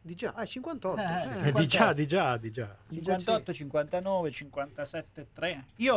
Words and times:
Di 0.00 0.14
già, 0.14 0.32
ah, 0.34 0.44
58. 0.46 1.00
Eh, 1.00 1.04
eh. 1.44 1.48
Eh, 1.48 1.52
di 1.52 1.66
già, 1.68 1.92
di 1.92 2.06
già, 2.06 2.36
di 2.38 2.50
già. 2.50 2.74
58, 2.90 3.52
59, 3.52 4.30
57, 4.30 5.26
3. 5.34 5.64
Io... 5.76 5.96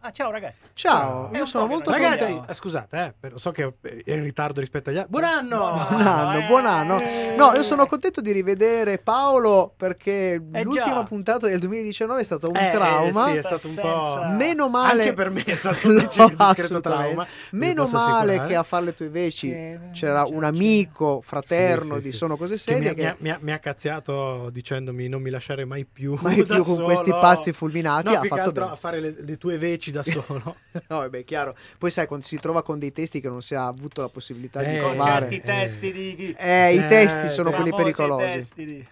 Ah, 0.00 0.10
ciao 0.10 0.30
ragazzi. 0.32 0.64
Ciao, 0.74 1.30
io 1.32 1.46
sono 1.46 1.66
molto 1.66 1.90
Ragazzi, 1.92 2.18
vediamo. 2.32 2.48
eh, 2.48 2.54
scusate, 2.54 3.14
eh, 3.20 3.30
so 3.36 3.52
che 3.52 3.74
è 3.80 4.10
in 4.12 4.22
ritardo 4.24 4.58
rispetto 4.58 4.90
agli 4.90 4.96
altri. 4.96 5.12
Buon 5.12 5.24
anno! 5.24 5.86
Buon 5.88 6.06
anno, 6.06 6.46
buon 6.48 6.66
anno. 6.66 6.98
No, 7.36 7.52
io 7.54 7.62
sono 7.62 7.86
contento 7.86 8.20
di 8.20 8.32
rivedere 8.32 8.98
Paolo 8.98 9.72
perché 9.76 10.32
Eh 10.52 10.62
l'ultima 10.64 10.86
già. 10.86 11.02
puntata 11.04 11.46
del 11.46 11.60
2019 11.60 12.20
è 12.20 12.24
stato 12.24 12.48
un 12.48 12.56
Eh, 12.56 12.70
trauma. 12.72 13.28
sì, 13.28 13.36
è 13.36 13.42
stato 13.42 13.68
un 13.68 13.74
po'... 13.76 14.24
Meno 14.34 14.68
male. 14.68 15.02
Anche 15.02 15.14
per 15.14 15.30
me 15.30 15.44
è 15.44 15.54
stato 15.54 15.86
un 15.88 15.94
discreto 16.36 16.80
trauma. 16.80 17.24
Meno 17.52 17.86
male 17.86 18.32
assicurare. 18.32 18.48
che 18.48 18.56
a 18.56 18.62
fare 18.64 18.84
le 18.86 18.94
tue 18.96 19.08
veci 19.10 19.78
c'era 19.92 20.24
un 20.24 20.42
amico 20.42 21.20
fraterno 21.24 21.94
Sì, 21.96 22.00
sì, 22.00 22.06
di 22.06 22.10
sì. 22.12 22.16
Sono 22.18 22.36
Cose 22.36 22.58
Serie 22.58 22.96
che 22.98 23.04
mi 23.04 23.08
ha- 23.10 23.16
mi 23.18 23.30
ha- 23.30 23.38
mi 23.40 23.52
ha 23.52 23.58
cazziato 23.58 24.50
dicendomi 24.50 25.08
non 25.08 25.22
mi 25.22 25.30
lasciare 25.30 25.64
mai 25.64 25.84
più 25.84 26.16
mai 26.20 26.36
più 26.44 26.62
con 26.62 26.74
solo. 26.74 26.84
questi 26.84 27.10
pazzi 27.10 27.52
fulminati 27.52 28.08
no, 28.08 28.16
ha 28.16 28.20
più 28.20 28.28
che 28.28 28.36
fatto 28.36 28.48
altro 28.48 28.62
bene. 28.64 28.74
a 28.74 28.76
fare 28.78 29.00
le, 29.00 29.14
le 29.18 29.36
tue 29.38 29.56
veci 29.58 29.90
da 29.90 30.02
solo 30.02 30.56
No, 30.88 30.98
vabbè, 30.98 31.24
chiaro. 31.24 31.56
Poi 31.78 31.90
sai, 31.90 32.06
quando 32.06 32.24
si 32.26 32.36
trova 32.36 32.62
con 32.62 32.78
dei 32.78 32.92
testi 32.92 33.20
che 33.20 33.28
non 33.28 33.42
si 33.42 33.54
ha 33.54 33.66
avuto 33.66 34.00
la 34.02 34.08
possibilità 34.08 34.62
di 34.62 34.76
Eh, 34.76 34.80
Con 34.80 34.94
trovare. 34.94 35.20
certi 35.30 35.36
eh. 35.36 35.40
testi 35.42 35.92
di... 35.92 36.14
di- 36.16 36.34
Eh, 36.38 36.74
i 36.74 36.78
Eh, 36.78 36.86
testi 36.86 37.28
sono 37.28 37.50
eh, 37.50 37.54
quelli 37.54 37.70
pericolosi. 37.74 38.48
di- 38.54 38.86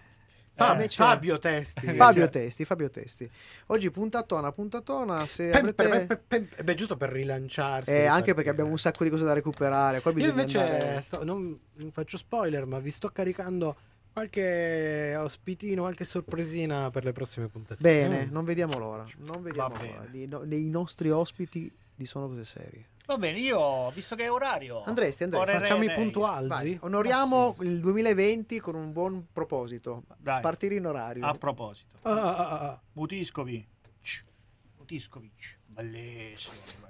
Fabio 0.89 1.37
Testi 1.37 1.85
Fabio 1.93 2.21
Cioè, 2.23 2.29
Testi, 2.29 2.65
Fabio 2.65 2.89
Testi. 2.89 3.29
Oggi 3.67 3.91
puntatona, 3.91 4.51
puntatona, 4.51 5.25
se 5.27 5.49
pe- 5.49 5.57
avrete... 5.59 5.87
pe- 5.87 6.05
pe- 6.05 6.17
pe- 6.17 6.41
pe- 6.55 6.63
beh, 6.63 6.73
giusto 6.73 6.97
per 6.97 7.09
rilanciarsi 7.11 7.91
Eh, 7.91 8.05
anche 8.07 8.33
perché 8.33 8.49
abbiamo 8.49 8.71
un 8.71 8.79
sacco 8.79 9.03
di 9.03 9.11
cose 9.11 9.23
da 9.23 9.33
recuperare. 9.33 10.01
Qua 10.01 10.11
io 10.15 10.29
invece 10.29 10.59
andare- 10.59 11.01
sto- 11.01 11.23
non, 11.23 11.57
non 11.75 11.91
faccio 11.91 12.17
spoiler 12.17 12.65
ma 12.65 12.79
vi 12.79 12.89
sto 12.89 13.09
caricando 13.09 13.75
qualche 14.17 15.15
ospitino 15.15 15.81
qualche 15.83 16.03
sorpresina 16.03 16.89
per 16.89 17.03
le 17.03 17.11
prossime 17.13 17.47
puntate 17.49 17.79
Bene, 17.79 18.25
Mm. 18.25 18.31
non 18.31 18.45
vediamo 18.45 18.77
l'ora. 18.79 19.05
Non 19.17 19.43
vediamo 19.43 19.75
l'ora. 19.75 20.05
Di- 20.09 20.25
no- 20.25 20.39
dei 20.43 20.69
nostri 20.69 21.11
ospiti 21.11 21.71
di 21.93 22.05
Sono 22.07 22.27
Cose 22.27 22.43
Serie. 22.45 22.85
Va 23.05 23.17
bene, 23.17 23.39
io, 23.39 23.89
visto 23.91 24.15
che 24.15 24.23
è 24.25 24.31
orario... 24.31 24.83
Andresti, 24.83 25.23
andresti. 25.23 25.51
facciamo 25.57 25.83
i 25.83 25.91
puntualzi 25.91 26.47
Vai, 26.47 26.77
onoriamo 26.81 27.55
il 27.61 27.79
2020 27.79 28.59
con 28.59 28.75
un 28.75 28.91
buon 28.91 29.27
proposito. 29.31 30.03
Dai, 30.17 30.41
Partire 30.41 30.75
in 30.75 30.87
orario. 30.87 31.23
a 31.25 31.31
proposito. 31.33 31.95
Ah, 32.01 32.11
ah, 32.11 32.35
ah, 32.49 32.59
ah. 32.71 32.81
Butiscovic. 32.91 33.65
Butiscovic. 34.77 35.57
Bellissimo, 35.67 36.55
bellissimo. 36.55 36.86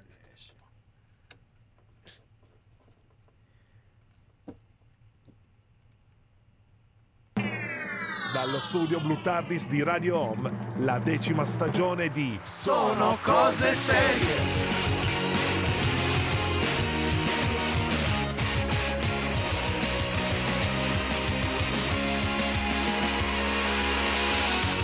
Dallo 8.38 8.60
studio 8.60 9.00
Blue 9.00 9.20
Tardis 9.20 9.68
di 9.68 9.82
Radio 9.82 10.20
Home, 10.20 10.56
la 10.76 11.00
decima 11.00 11.44
stagione 11.44 12.12
di 12.12 12.38
Sono 12.44 13.18
cose 13.24 13.74
serie. 13.74 14.36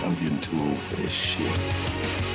I'm 0.02 0.16
getting 0.16 0.40
too 0.40 0.60
old 0.60 0.76
for 0.76 0.96
this 0.96 1.12
shit. 1.12 2.33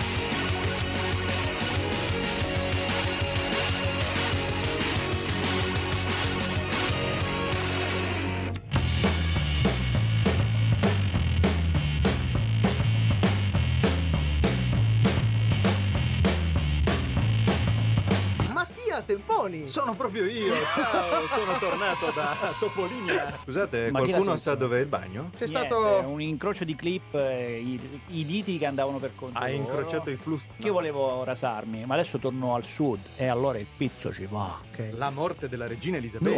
Temponi. 19.48 19.68
Sono 19.68 19.94
proprio 19.94 20.24
io, 20.26 20.52
ciao, 20.74 21.26
sono 21.28 21.58
tornato 21.58 22.10
da 22.14 22.36
Topolinia. 22.58 23.38
Scusate, 23.42 23.90
Ma 23.90 24.00
chi 24.02 24.10
qualcuno 24.10 24.32
sa 24.36 24.38
senza? 24.50 24.54
dov'è 24.54 24.80
il 24.80 24.86
bagno? 24.86 25.30
C'è 25.36 25.46
Niente, 25.46 25.66
stato 25.66 26.08
un 26.08 26.20
incrocio 26.20 26.64
di 26.64 26.74
clip, 26.74 27.14
eh, 27.14 27.58
i, 27.58 28.00
i 28.08 28.24
diti 28.26 28.58
che 28.58 28.66
andavano 28.66 28.98
per 28.98 29.12
conto 29.14 29.38
Hai 29.38 29.56
loro. 29.56 29.62
incrociato 29.70 30.10
i 30.10 30.16
flussi. 30.16 30.46
Io 30.58 30.72
volevo 30.72 31.24
rasarmi, 31.24 31.84
ma 31.86 31.94
adesso 31.94 32.18
torno 32.18 32.54
al 32.54 32.64
sud 32.64 32.98
e 33.16 33.26
allora 33.26 33.58
il 33.58 33.66
pizzo 33.76 34.12
ci 34.12 34.26
va. 34.26 34.58
Ok. 34.70 34.90
La 34.92 35.10
morte 35.10 35.48
della 35.48 35.66
regina 35.66 35.96
Elisabetta. 35.96 36.36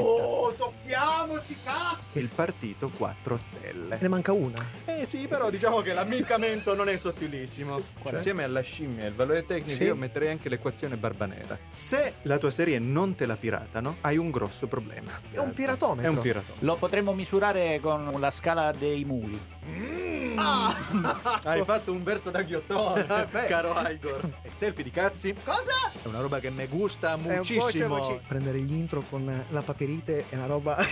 tocchiamoci 0.56 1.56
cazzo. 1.64 1.98
Il 2.12 2.30
partito 2.34 2.88
4 2.88 3.36
stelle. 3.36 3.98
Ne 4.00 4.08
manca 4.08 4.32
una. 4.32 4.56
Eh 4.84 5.04
sì, 5.04 5.26
però 5.26 5.50
diciamo 5.50 5.80
che 5.80 5.92
l'ammiccamento 5.92 6.74
non 6.74 6.88
è 6.88 6.96
sottilissimo. 6.96 7.80
Cioè? 8.02 8.14
Insieme 8.14 8.44
alla 8.44 8.60
scimmia 8.60 9.04
e 9.04 9.08
il 9.08 9.14
valore 9.14 9.44
tecnico 9.46 9.68
Sì. 9.70 9.84
io 9.84 9.94
metterei 9.96 10.28
anche 10.30 10.48
l'equazione 10.48 10.96
barbanera. 10.96 11.58
Se 11.68 12.14
la 12.22 12.38
tua 12.38 12.50
serie 12.50 12.78
non 12.78 12.99
te 13.14 13.26
la 13.26 13.36
piratano, 13.36 13.96
hai 14.02 14.16
un 14.16 14.30
grosso 14.30 14.66
problema. 14.66 15.10
È 15.30 15.38
un 15.38 15.52
piratometro. 15.52 16.10
È 16.10 16.14
un 16.14 16.20
piratometro. 16.20 16.66
Lo 16.66 16.76
potremmo 16.76 17.12
misurare 17.14 17.80
con 17.80 18.14
la 18.18 18.30
scala 18.30 18.72
dei 18.72 19.04
muli. 19.04 19.40
Ah! 20.36 20.74
Hai 21.44 21.62
fatto 21.64 21.92
un 21.92 22.02
verso 22.02 22.30
da 22.30 22.42
ghiottone, 22.42 23.06
Eh, 23.32 23.46
caro 23.46 23.74
Igor. 23.88 24.28
E 24.42 24.50
selfie 24.50 24.84
di 24.84 24.90
cazzi? 24.90 25.34
Cosa? 25.44 25.72
È 26.02 26.06
una 26.06 26.20
roba 26.20 26.38
che 26.38 26.50
mi 26.50 26.66
gusta 26.66 27.16
muchissimo. 27.16 27.70
cioè, 27.70 27.86
voci- 27.88 28.20
Prendere 28.26 28.60
gli 28.60 28.72
intro 28.72 29.02
con 29.08 29.44
la 29.48 29.62
paperite 29.62 30.26
è 30.28 30.36
una 30.36 30.46
roba. 30.46 30.76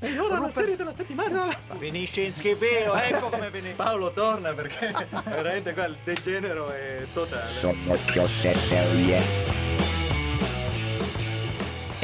E 0.00 0.18
ora 0.18 0.38
la 0.38 0.50
serie 0.50 0.76
della 0.76 0.92
settimana. 0.92 1.56
Finisce 1.78 2.22
in 2.22 2.32
schifeo, 2.32 2.94
ecco 2.94 3.28
come 3.28 3.50
finisce. 3.50 3.74
Paolo 3.74 4.12
torna 4.12 4.52
perché 4.52 4.92
veramente 5.24 5.72
qua 5.74 5.86
il 5.86 5.96
degenero 6.02 6.68
è 6.68 7.06
totale. 7.12 7.60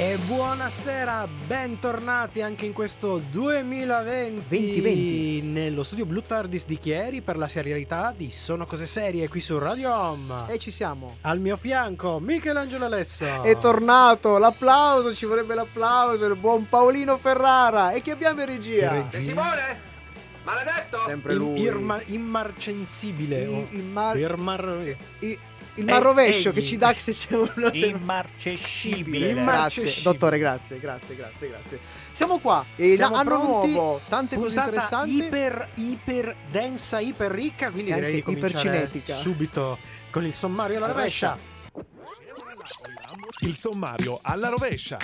E 0.03 0.17
buonasera, 0.17 1.29
bentornati 1.47 2.41
anche 2.41 2.65
in 2.65 2.73
questo 2.73 3.19
2020 3.31 4.45
2020. 4.49 5.43
nello 5.43 5.83
studio 5.83 6.07
Blue 6.07 6.23
Tardis 6.23 6.65
di 6.65 6.79
Chieri 6.79 7.21
per 7.21 7.37
la 7.37 7.47
serialità 7.47 8.15
di 8.17 8.31
Sono 8.33 8.65
Cose 8.65 8.87
Serie 8.87 9.29
qui 9.29 9.41
su 9.41 9.59
Radio 9.59 9.93
Home. 9.95 10.45
E 10.49 10.59
ci 10.59 10.71
siamo. 10.71 11.19
Al 11.21 11.39
mio 11.39 11.59
fianco 11.59 12.19
Michelangelo 12.19 12.87
Alesso. 12.87 13.43
È 13.43 13.59
tornato 13.59 14.39
l'applauso, 14.39 15.15
ci 15.15 15.27
vorrebbe 15.27 15.55
l'applauso, 15.55 16.25
il 16.25 16.37
buon 16.37 16.67
Paolino 16.67 17.19
Ferrara. 17.19 17.93
E 17.93 18.01
chi 18.01 18.11
abbiamo 18.11 18.41
in 18.41 18.47
regia? 18.47 18.95
In 18.95 19.03
regia. 19.11 19.21
Simone! 19.21 19.89
Maledetto! 20.45 20.97
Sempre 21.07 21.35
In- 21.35 21.39
lui. 21.41 21.61
irma- 21.61 22.01
immarcensibile. 22.07 23.43
Il, 23.43 23.49
o- 23.51 23.67
il 23.73 23.83
mar, 23.85 24.17
Irmar- 24.17 24.97
il 25.77 25.85
mar 25.85 26.03
rovescio 26.03 26.49
egli. 26.49 26.55
che 26.55 26.65
ci 26.65 26.77
dà 26.77 26.93
se 26.93 27.13
c'è 27.13 27.35
uno. 27.35 27.73
se- 27.73 27.87
Immarcescibile. 27.87 29.29
Immar- 29.31 29.45
Grazie, 29.45 29.81
Immarcescibile. 29.83 30.13
dottore, 30.13 30.39
grazie, 30.39 30.79
grazie, 30.81 31.17
grazie, 31.17 31.49
grazie. 31.49 31.81
Siamo 32.13 32.39
qua. 32.39 32.65
E 32.77 32.95
Siamo 32.97 33.17
anno 33.17 33.29
pronti? 33.41 33.73
nuovo, 33.73 34.01
tante 34.09 34.37
cose 34.37 34.55
interessanti. 34.55 35.17
iper 35.17 35.69
iper 35.77 36.37
densa, 36.51 36.99
iper 37.01 37.31
ricca, 37.31 37.71
quindi 37.71 37.93
direi 37.93 38.15
di 38.15 38.23
cominciare 38.23 38.91
subito 39.05 39.79
con 40.11 40.25
il 40.25 40.33
sommario 40.33 40.77
alla 40.79 40.89
rovescia. 40.89 41.39
Il 43.41 43.55
sommario 43.55 44.19
alla 44.23 44.49
rovescia. 44.49 44.99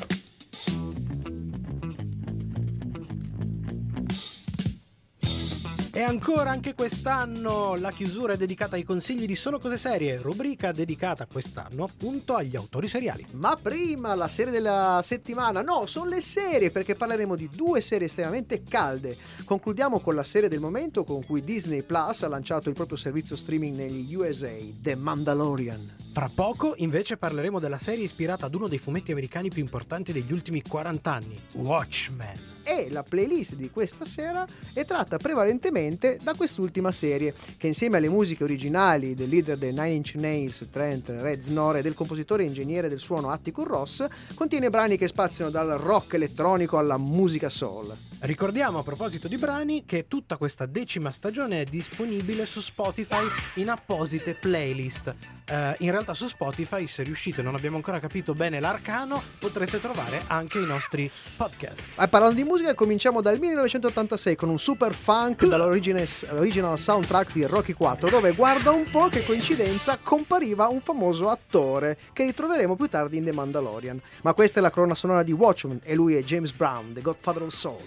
E 5.97 6.03
ancora 6.03 6.51
anche 6.51 6.75
quest'anno 6.75 7.75
la 7.77 7.91
chiusura 7.91 8.35
è 8.35 8.37
dedicata 8.37 8.77
ai 8.77 8.83
consigli 8.83 9.25
di 9.25 9.35
Sono 9.35 9.59
Cose 9.59 9.79
Serie, 9.79 10.21
rubrica 10.21 10.71
dedicata 10.71 11.25
quest'anno 11.25 11.85
appunto 11.85 12.35
agli 12.35 12.55
autori 12.55 12.87
seriali. 12.87 13.27
Ma 13.31 13.57
prima 13.57 14.15
la 14.15 14.29
serie 14.29 14.53
della 14.53 15.01
settimana, 15.03 15.63
no, 15.63 15.87
sono 15.87 16.11
le 16.11 16.21
serie 16.21 16.71
perché 16.71 16.97
parleremo 16.97 17.35
di 17.35 17.49
due 17.49 17.81
serie 17.81 18.09
estremamente 18.09 18.63
calde. 18.63 19.17
Concludiamo 19.47 19.99
con 20.01 20.15
la 20.15 20.23
serie 20.23 20.51
del 20.51 20.61
momento 20.61 21.03
con 21.03 21.25
cui 21.25 21.43
Disney 21.43 21.81
Plus 21.81 22.25
ha 22.25 22.29
lanciato 22.29 22.69
il 22.69 22.75
proprio 22.75 22.99
servizio 22.99 23.35
streaming 23.35 23.75
negli 23.75 24.15
USA, 24.15 24.53
The 24.83 24.97
Mandalorian. 24.97 25.95
Tra 26.13 26.31
poco 26.35 26.75
invece 26.77 27.17
parleremo 27.17 27.59
della 27.59 27.79
serie 27.79 28.05
ispirata 28.05 28.47
ad 28.47 28.55
uno 28.55 28.69
dei 28.69 28.79
fumetti 28.79 29.13
americani 29.13 29.49
più 29.49 29.63
importanti 29.63 30.13
degli 30.13 30.33
ultimi 30.33 30.63
40 30.63 31.13
anni, 31.13 31.41
Watchmen. 31.55 32.39
E 32.65 32.89
la 32.91 33.03
playlist 33.03 33.55
di 33.55 33.71
questa 33.71 34.05
sera 34.05 34.47
è 34.73 34.85
tratta 34.85 35.19
prevalentemente 35.19 35.86
da 36.21 36.35
quest'ultima 36.35 36.91
serie, 36.93 37.35
che 37.57 37.67
insieme 37.67 37.99
alle 37.99 38.09
musiche 38.09 38.45
originali 38.45 39.15
del 39.15 39.29
leader 39.29 39.57
dei 39.57 39.71
Nine 39.73 39.93
Inch 39.93 40.15
Nails, 40.17 40.69
Trent 40.71 41.09
Reznor, 41.09 41.77
e 41.77 41.83
del 41.83 41.95
compositore 41.95 42.43
e 42.43 42.47
ingegnere 42.47 42.89
del 42.89 42.99
suono 42.99 43.31
Atticus 43.31 43.67
Ross, 43.67 44.07
contiene 44.35 44.71
brani 44.71 44.97
che 44.97 45.09
spaziano 45.09 45.51
dal 45.51 45.79
rock 45.79 46.15
elettronico 46.15 46.79
alla 46.79 46.97
musica 46.97 47.49
soul. 47.49 47.95
Ricordiamo 48.21 48.79
a 48.79 48.83
proposito 48.83 49.29
di 49.29 49.37
brani 49.37 49.85
che 49.85 50.09
tutta 50.09 50.37
questa 50.37 50.67
decima 50.67 51.13
stagione 51.13 51.61
è 51.61 51.65
disponibile 51.65 52.47
su 52.47 52.61
Spotify 52.61 53.25
in 53.55 53.69
apposite 53.69 54.35
playlist. 54.35 55.15
eh, 55.49 55.77
in 55.81 55.91
realtà 55.91 56.15
su 56.15 56.27
Spotify, 56.27 56.87
se 56.87 57.03
riuscite 57.03 57.41
e 57.41 57.45
non 57.45 57.55
abbiamo 57.55 57.77
ancora 57.77 58.01
capito 58.01 58.35
bene 58.35 58.59
l'arcano, 58.59 59.23
potrete 59.39 59.81
trovare 59.81 60.23
anche 60.27 60.59
i 60.59 60.65
nostri 60.67 61.11
podcast. 61.37 62.01
Eh, 62.01 62.09
parlando 62.09 62.37
di 62.37 62.45
musica, 62.45 62.75
cominciamo 62.75 63.21
dal 63.21 63.39
1986 63.39 64.35
con 64.35 64.49
un 64.49 64.59
super 64.59 64.95
funk 64.95 65.45
dall'original 65.79 66.79
soundtrack 66.79 67.33
di 67.33 67.45
Rocky 67.45 67.75
4, 67.75 68.09
dove 68.09 68.33
guarda 68.33 68.71
un 68.71 68.85
po' 68.91 69.09
che 69.09 69.25
coincidenza 69.25 69.99
compariva 70.03 70.69
un 70.69 70.81
famoso 70.81 71.29
attore 71.29 71.99
che 72.13 72.25
ritroveremo 72.25 72.77
più 72.77 72.87
tardi 72.87 73.19
in 73.19 73.25
The 73.25 73.33
Mandalorian. 73.33 74.01
Ma 74.23 74.33
questa 74.33 74.59
è 74.59 74.63
la 74.63 74.71
colonna 74.71 74.95
sonora 74.95 75.23
di 75.23 75.33
Watchmen 75.33 75.81
e 75.83 75.95
lui 75.95 76.15
è 76.15 76.23
James 76.23 76.53
Brown, 76.53 76.93
The 76.95 77.03
Godfather 77.03 77.43
of 77.43 77.53
Soul. 77.53 77.83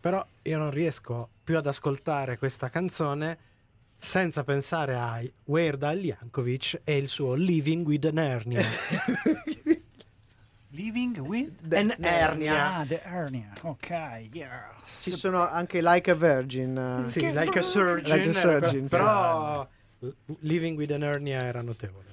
Però 0.00 0.26
io 0.42 0.58
non 0.58 0.70
riesco 0.70 1.28
più 1.42 1.56
ad 1.56 1.66
ascoltare 1.66 2.36
questa 2.36 2.68
canzone 2.68 3.38
senza 3.96 4.44
pensare 4.44 4.96
a 4.96 5.22
Weird 5.44 5.82
Al 5.82 6.00
Yankovic 6.00 6.80
e 6.84 6.96
il 6.96 7.08
suo 7.08 7.34
Living 7.34 7.86
with 7.86 8.04
an 8.06 8.18
Hernia. 8.18 8.64
Living 10.74 11.16
with 11.28 11.52
An 11.72 11.94
hernia. 12.00 12.78
Ah, 12.80 12.84
the 12.84 13.00
hernia. 13.04 13.52
Ok, 13.62 13.90
yes. 14.32 15.02
Ci 15.02 15.12
sono 15.12 15.48
anche 15.48 15.80
Like 15.80 16.10
a 16.10 16.14
Virgin. 16.14 17.02
eh. 17.04 17.08
Sì, 17.08 17.30
like 17.32 17.58
a 17.58 17.62
surgeon. 17.62 18.16
Like 18.18 18.30
a 18.30 18.32
surgeon, 18.32 18.88
sì. 18.88 18.96
però 18.96 19.66
Living 20.40 20.76
with 20.76 20.90
an 20.90 21.02
Hernia 21.02 21.42
era 21.44 21.62
notevole. 21.62 22.04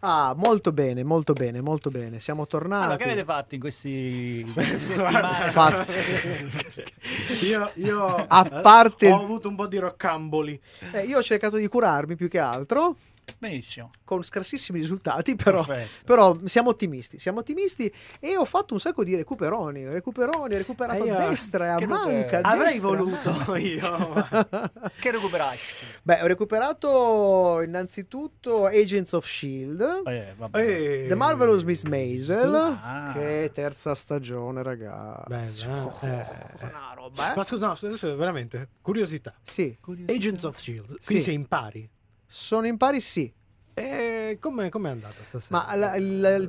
Ah, 0.00 0.34
molto 0.36 0.70
bene, 0.72 1.02
molto 1.02 1.32
bene, 1.32 1.60
molto 1.60 1.90
bene. 1.90 2.20
Siamo 2.20 2.46
tornati. 2.46 2.84
Allora, 2.84 2.96
che 2.98 3.04
avete 3.04 3.24
fatto 3.24 3.54
in 3.54 3.60
questi 3.60 4.44
in 4.46 4.52
queste 4.52 4.78
settimane? 4.78 5.50
Fatto. 5.50 5.92
io, 7.42 7.70
io 7.74 8.06
A 8.28 8.44
parte- 8.62 9.10
ho 9.10 9.20
avuto 9.20 9.48
un 9.48 9.56
po' 9.56 9.66
di 9.66 9.78
roccamboli. 9.78 10.60
Eh, 10.92 11.02
io 11.06 11.18
ho 11.18 11.22
cercato 11.22 11.56
di 11.56 11.66
curarmi 11.66 12.14
più 12.14 12.28
che 12.28 12.38
altro. 12.38 12.96
Benissimo. 13.38 13.90
con 14.04 14.22
scarsissimi 14.22 14.78
risultati, 14.78 15.34
però, 15.36 15.64
però 16.04 16.36
siamo 16.44 16.70
ottimisti, 16.70 17.18
siamo 17.18 17.40
ottimisti 17.40 17.92
e 18.20 18.36
ho 18.36 18.44
fatto 18.44 18.72
un 18.74 18.80
sacco 18.80 19.04
di 19.04 19.14
recuperoni, 19.16 19.84
recuperoni, 19.88 20.56
recuperato 20.56 21.02
Eh, 21.04 21.06
io- 21.08 21.16
a 21.18 21.28
destra 21.28 21.66
e 21.78 21.82
a 21.84 21.86
manca. 21.86 22.38
a 22.38 22.50
Avrei 22.52 22.72
destra. 22.78 22.86
voluto 22.88 23.54
io. 23.56 24.26
Che 25.00 25.10
recuperasti? 25.10 25.84
Beh, 26.02 26.22
ho 26.22 26.26
recuperato 26.26 27.60
innanzitutto 27.62 28.66
Agents 28.66 29.12
of 29.12 29.26
Shield, 29.26 30.02
Eh, 30.06 30.34
vabbè. 30.36 30.58
Eh, 30.60 31.04
The 31.08 31.14
Marvelous 31.14 31.62
Miss 31.64 31.82
Maisel, 31.82 32.54
Ah. 32.54 33.10
che 33.12 33.44
è 33.44 33.50
terza 33.50 33.94
stagione, 33.94 34.62
ragazzi. 34.62 35.64
Bella, 35.66 35.84
Oh, 35.84 35.98
eh. 36.02 36.26
una 36.60 36.92
roba, 36.94 37.32
eh. 37.32 37.36
Ma 37.36 37.44
scusa, 37.44 37.66
no, 37.66 38.16
veramente, 38.16 38.68
curiosità. 38.80 39.34
Sì, 39.42 39.76
Agents 40.06 40.44
of 40.44 40.56
S.H.I.E.L.D., 40.56 40.86
quindi 40.86 41.02
Sì. 41.02 41.20
sei 41.20 41.34
in 41.34 41.46
pari. 41.46 41.88
Sono 42.26 42.66
in 42.66 42.76
pari, 42.76 43.00
sì. 43.00 43.32
E 43.74 44.38
com'è, 44.40 44.68
com'è 44.68 44.90
andata 44.90 45.22
stasera? 45.22 45.58
Ma 45.66 45.76
la- 45.76 45.96
il, 45.96 46.04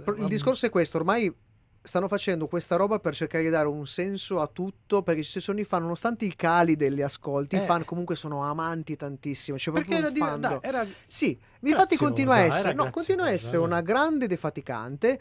il- 0.05 0.15
il 0.19 0.27
discorso 0.27 0.65
è 0.65 0.69
questo, 0.69 0.97
ormai 0.97 1.33
stanno 1.81 2.07
facendo 2.09 2.47
questa 2.47 2.75
roba 2.75 2.99
per 2.99 3.15
cercare 3.15 3.43
di 3.45 3.49
dare 3.49 3.67
un 3.67 3.85
senso 3.87 4.41
a 4.41 4.47
tutto, 4.47 5.03
perché 5.03 5.23
ci 5.23 5.39
sono 5.39 5.59
i 5.59 5.63
fan, 5.63 5.83
nonostante 5.83 6.25
i 6.25 6.35
cali 6.35 6.75
degli 6.75 7.01
ascolti, 7.01 7.55
Eh. 7.55 7.59
i 7.59 7.65
fan 7.65 7.85
comunque 7.85 8.15
sono 8.15 8.43
amanti 8.43 8.95
tantissimo, 8.97 9.55
c'è 9.57 9.71
Perché 9.71 9.95
proprio 9.99 10.25
era, 10.25 10.33
un 10.35 10.41
di- 10.41 10.67
era 10.67 10.85
Sì, 11.05 11.37
infatti 11.61 11.95
continua 11.95 12.33
a 12.35 12.39
era 12.39 12.55
essere, 12.55 12.73
no, 12.73 12.89
continua 12.89 13.25
a 13.25 13.31
essere 13.31 13.57
una 13.57 13.79
eh. 13.79 13.83
grande 13.83 14.27
defaticante. 14.27 15.19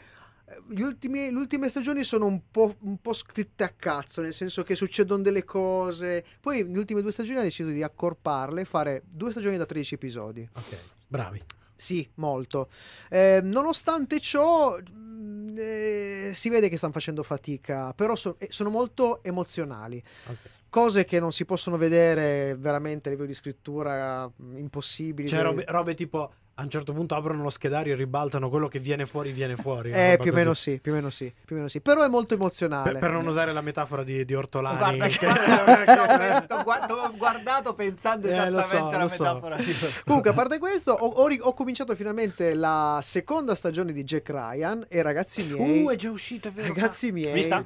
Gli 0.69 0.81
ultimi- 0.81 1.31
le 1.32 1.37
ultime 1.38 1.69
stagioni 1.69 2.04
sono 2.04 2.26
un 2.26 2.40
po', 2.50 2.76
un 2.82 2.98
po' 2.98 3.12
scritte 3.12 3.64
a 3.64 3.69
cazzo, 3.70 4.20
nel 4.20 4.32
senso 4.32 4.62
che 4.62 4.75
succedono 4.76 5.22
delle 5.22 5.44
cose. 5.44 6.25
Poi, 6.40 6.62
nelle 6.64 6.78
ultime 6.78 7.02
due 7.02 7.10
stagioni, 7.12 7.38
ha 7.40 7.43
deciso 7.43 7.69
di 7.69 7.82
accorparle, 7.82 8.64
fare 8.64 9.02
due 9.04 9.31
stagioni 9.32 9.56
da 9.56 9.66
13 9.66 9.94
episodi. 9.94 10.48
Ok, 10.54 10.76
bravi. 11.08 11.43
Sì, 11.75 12.08
molto. 12.14 12.70
Eh, 13.10 13.40
nonostante 13.43 14.20
ciò, 14.20 14.78
mh, 14.78 15.54
eh, 15.58 16.31
si 16.32 16.48
vede 16.48 16.69
che 16.69 16.76
stanno 16.76 16.93
facendo 16.93 17.22
fatica, 17.22 17.93
però 17.93 18.14
so- 18.14 18.37
eh, 18.38 18.46
sono 18.50 18.70
molto 18.70 19.22
emozionali. 19.25 20.02
ok. 20.28 20.37
Cose 20.69 21.04
che 21.04 21.19
non 21.20 21.32
si 21.32 21.44
possono 21.44 21.76
vedere 21.76 22.54
veramente 22.56 23.08
a 23.08 23.10
livello 23.12 23.28
di 23.28 23.34
scrittura 23.34 24.26
mh, 24.28 24.56
impossibili. 24.58 25.28
Dove- 25.28 25.43
robe, 25.43 25.64
robe 25.66 25.94
tipo 25.94 26.32
a 26.58 26.62
un 26.62 26.70
certo 26.70 26.94
punto 26.94 27.14
aprono 27.14 27.43
lo 27.43 27.50
schedario 27.50 27.93
e 27.93 27.97
ribaltano 27.97 28.49
quello 28.49 28.67
che 28.69 28.79
viene 28.79 29.05
fuori, 29.05 29.31
viene 29.31 29.56
fuori. 29.56 29.91
Eh, 29.91 30.17
più 30.19 30.31
o 30.32 30.35
meno 30.35 30.55
sì, 30.55 30.79
più 30.81 30.93
o 30.93 30.94
meno 30.94 31.11
sì, 31.11 31.31
più 31.44 31.55
o 31.55 31.58
meno 31.58 31.69
sì. 31.69 31.81
Però 31.81 32.03
è 32.03 32.08
molto 32.08 32.32
emozionale. 32.32 32.93
Per, 32.93 33.00
per 33.00 33.11
non 33.11 33.26
usare 33.26 33.53
la 33.53 33.61
metafora 33.61 34.03
di, 34.03 34.25
di 34.25 34.35
Ortolani. 34.35 34.79
Guarda, 34.79 35.06
che- 35.06 35.26
ho 35.26 36.62
guardato- 36.64 36.94
ho 36.94 37.12
guardato 37.14 37.75
pensando 37.75 38.26
Eh, 38.26 38.31
esattamente 38.31 38.69
so, 38.69 38.88
alla 38.88 38.99
lo 39.03 39.08
so. 39.08 39.23
metafora 39.23 39.56
di 39.56 39.76
Comunque, 40.05 40.31
a 40.31 40.32
parte 40.32 40.58
questo, 40.58 40.93
ho, 40.93 41.06
ho 41.06 41.25
ho 41.26 41.53
cominciato 41.53 41.94
finalmente 41.94 42.55
la 42.55 43.00
seconda 43.03 43.55
stagione 43.55 43.93
di 43.93 44.03
Jack 44.05 44.31
Ryan 44.31 44.87
e 44.88 45.03
ragazzi 45.03 45.43
miei... 45.44 45.82
Uh, 45.82 45.91
è 45.91 45.97
già 45.97 46.11
uscita, 46.11 46.50
vero? 46.50 46.69
ragazzi 46.69 47.12
miei... 47.12 47.32
Vista? 47.35 47.62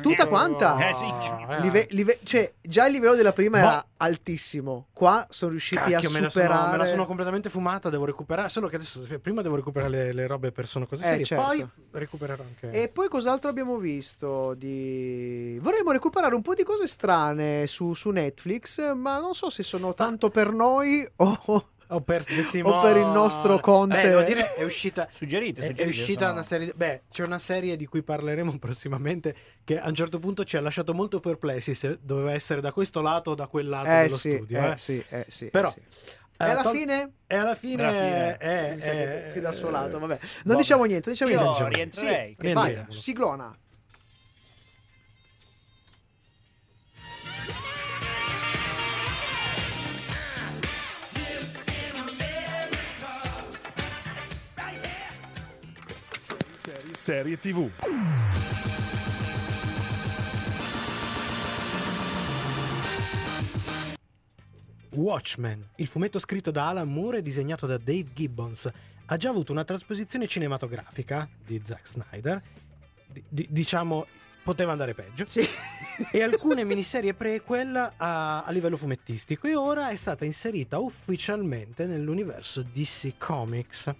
Tutta 0.00 0.26
quanta? 0.26 0.88
Eh, 0.88 0.94
sì. 0.94 1.04
Eh, 1.04 1.60
Live- 1.60 1.86
live- 1.90 2.18
cioè, 2.24 2.52
già 2.60 2.86
il 2.86 2.92
livello 2.92 3.14
della 3.14 3.32
prima 3.32 3.60
Boh. 3.60 3.66
era 3.66 3.86
altissimo. 3.98 4.86
Qua 4.92 5.26
sono 5.30 5.50
riusciti 5.52 5.80
Cacchio, 5.92 6.08
a 6.08 6.12
me 6.12 6.20
la, 6.20 6.28
sono, 6.28 6.44
superare. 6.44 6.70
me 6.72 6.76
la 6.78 6.86
sono 6.86 7.06
completamente 7.06 7.50
fumata, 7.50 7.88
devo 7.90 8.04
recuperare. 8.16 8.48
Solo 8.48 8.68
che 8.68 8.76
adesso 8.76 9.06
prima 9.20 9.42
devo 9.42 9.56
recuperare 9.56 9.90
le, 9.90 10.12
le 10.12 10.26
robe 10.26 10.50
per 10.50 10.66
sono 10.66 10.86
cose 10.86 11.02
Eh, 11.02 11.06
serie, 11.06 11.24
certo. 11.24 11.44
poi 11.44 11.68
recupererò 11.92 12.42
anche. 12.42 12.70
E 12.70 12.88
poi 12.88 13.08
cos'altro 13.08 13.50
abbiamo 13.50 13.76
visto? 13.78 14.54
Di... 14.54 15.58
Vorremmo 15.60 15.92
recuperare 15.92 16.34
un 16.34 16.42
po' 16.42 16.54
di 16.54 16.64
cose 16.64 16.86
strane 16.88 17.66
su, 17.66 17.94
su 17.94 18.10
Netflix, 18.10 18.94
ma 18.94 19.20
non 19.20 19.34
so 19.34 19.50
se 19.50 19.62
sono 19.62 19.94
tanto 19.94 20.30
per 20.30 20.50
noi 20.52 21.06
o, 21.16 21.70
O 21.88 22.00
per, 22.00 22.24
o 22.64 22.80
per 22.80 22.96
il 22.96 23.06
nostro 23.06 23.60
Conte. 23.60 24.10
Beh, 24.12 24.24
dire, 24.24 24.54
è 24.54 24.64
uscita. 24.64 25.08
Suggerite, 25.12 25.60
È, 25.60 25.64
è 25.64 25.68
suggerite, 25.68 25.88
uscita 25.88 26.18
sono- 26.20 26.32
una 26.32 26.42
serie. 26.42 26.72
Beh, 26.74 27.02
c'è 27.08 27.22
una 27.24 27.38
serie 27.38 27.76
di 27.76 27.86
cui 27.86 28.02
parleremo 28.02 28.58
prossimamente. 28.58 29.36
Che 29.62 29.78
a 29.78 29.86
un 29.88 29.94
certo 29.94 30.18
punto 30.18 30.42
ci 30.42 30.56
ha 30.56 30.60
lasciato 30.60 30.94
molto 30.94 31.20
perplessi 31.20 31.74
se 31.74 31.98
doveva 32.02 32.32
essere 32.32 32.60
da 32.60 32.72
questo 32.72 33.00
lato 33.02 33.30
o 33.30 33.34
da 33.36 33.46
quel 33.46 33.68
lato 33.68 33.88
Eh 33.88 34.00
dello 34.02 34.16
sì, 34.16 34.30
studio. 34.32 34.58
eh, 34.58 34.70
eh. 34.70 34.76
sì, 34.76 35.04
eh 35.08 35.26
sì, 35.28 35.46
Però, 35.46 35.70
sì. 35.70 35.80
E 36.38 36.44
alla 36.44 36.62
tol- 36.62 36.76
fine... 36.76 37.12
E 37.26 37.36
alla 37.36 37.54
fine, 37.54 37.82
Alla 37.82 37.92
fine, 37.92 38.36
è, 38.36 38.76
sa 38.78 38.90
che 38.90 39.28
è- 39.28 39.32
più 39.32 39.40
dal 39.40 39.54
suo 39.54 39.70
lato, 39.70 39.98
vabbè. 39.98 40.18
Non 40.20 40.30
Vabbè. 40.44 40.56
diciamo 40.58 40.84
niente, 40.84 41.10
diciamo 41.10 41.30
Io 41.30 41.40
niente. 41.42 41.68
rientrerei. 41.70 42.36
Sì, 42.38 42.46
Che 42.46 42.52
vai, 42.52 42.84
siglona. 42.88 43.56
Serie 56.92 57.36
TV. 57.36 57.70
Watchmen, 64.96 65.68
il 65.76 65.86
fumetto 65.86 66.18
scritto 66.18 66.50
da 66.50 66.68
Alan 66.68 66.92
Moore 66.92 67.18
e 67.18 67.22
disegnato 67.22 67.66
da 67.66 67.78
Dave 67.78 68.06
Gibbons, 68.14 68.70
ha 69.06 69.16
già 69.16 69.28
avuto 69.30 69.52
una 69.52 69.64
trasposizione 69.64 70.26
cinematografica 70.26 71.28
di 71.44 71.60
Zack 71.64 71.86
Snyder. 71.86 72.42
Di- 73.28 73.46
diciamo, 73.50 74.06
poteva 74.42 74.72
andare 74.72 74.94
peggio. 74.94 75.26
Sì. 75.26 75.46
e 76.12 76.22
alcune 76.22 76.64
miniserie 76.64 77.14
prequel 77.14 77.74
a, 77.96 78.44
a 78.44 78.50
livello 78.52 78.76
fumettistico 78.76 79.46
e 79.46 79.56
ora 79.56 79.90
è 79.90 79.96
stata 79.96 80.24
inserita 80.24 80.78
ufficialmente 80.78 81.86
nell'universo 81.86 82.62
DC 82.62 83.14
Comics. 83.18 83.94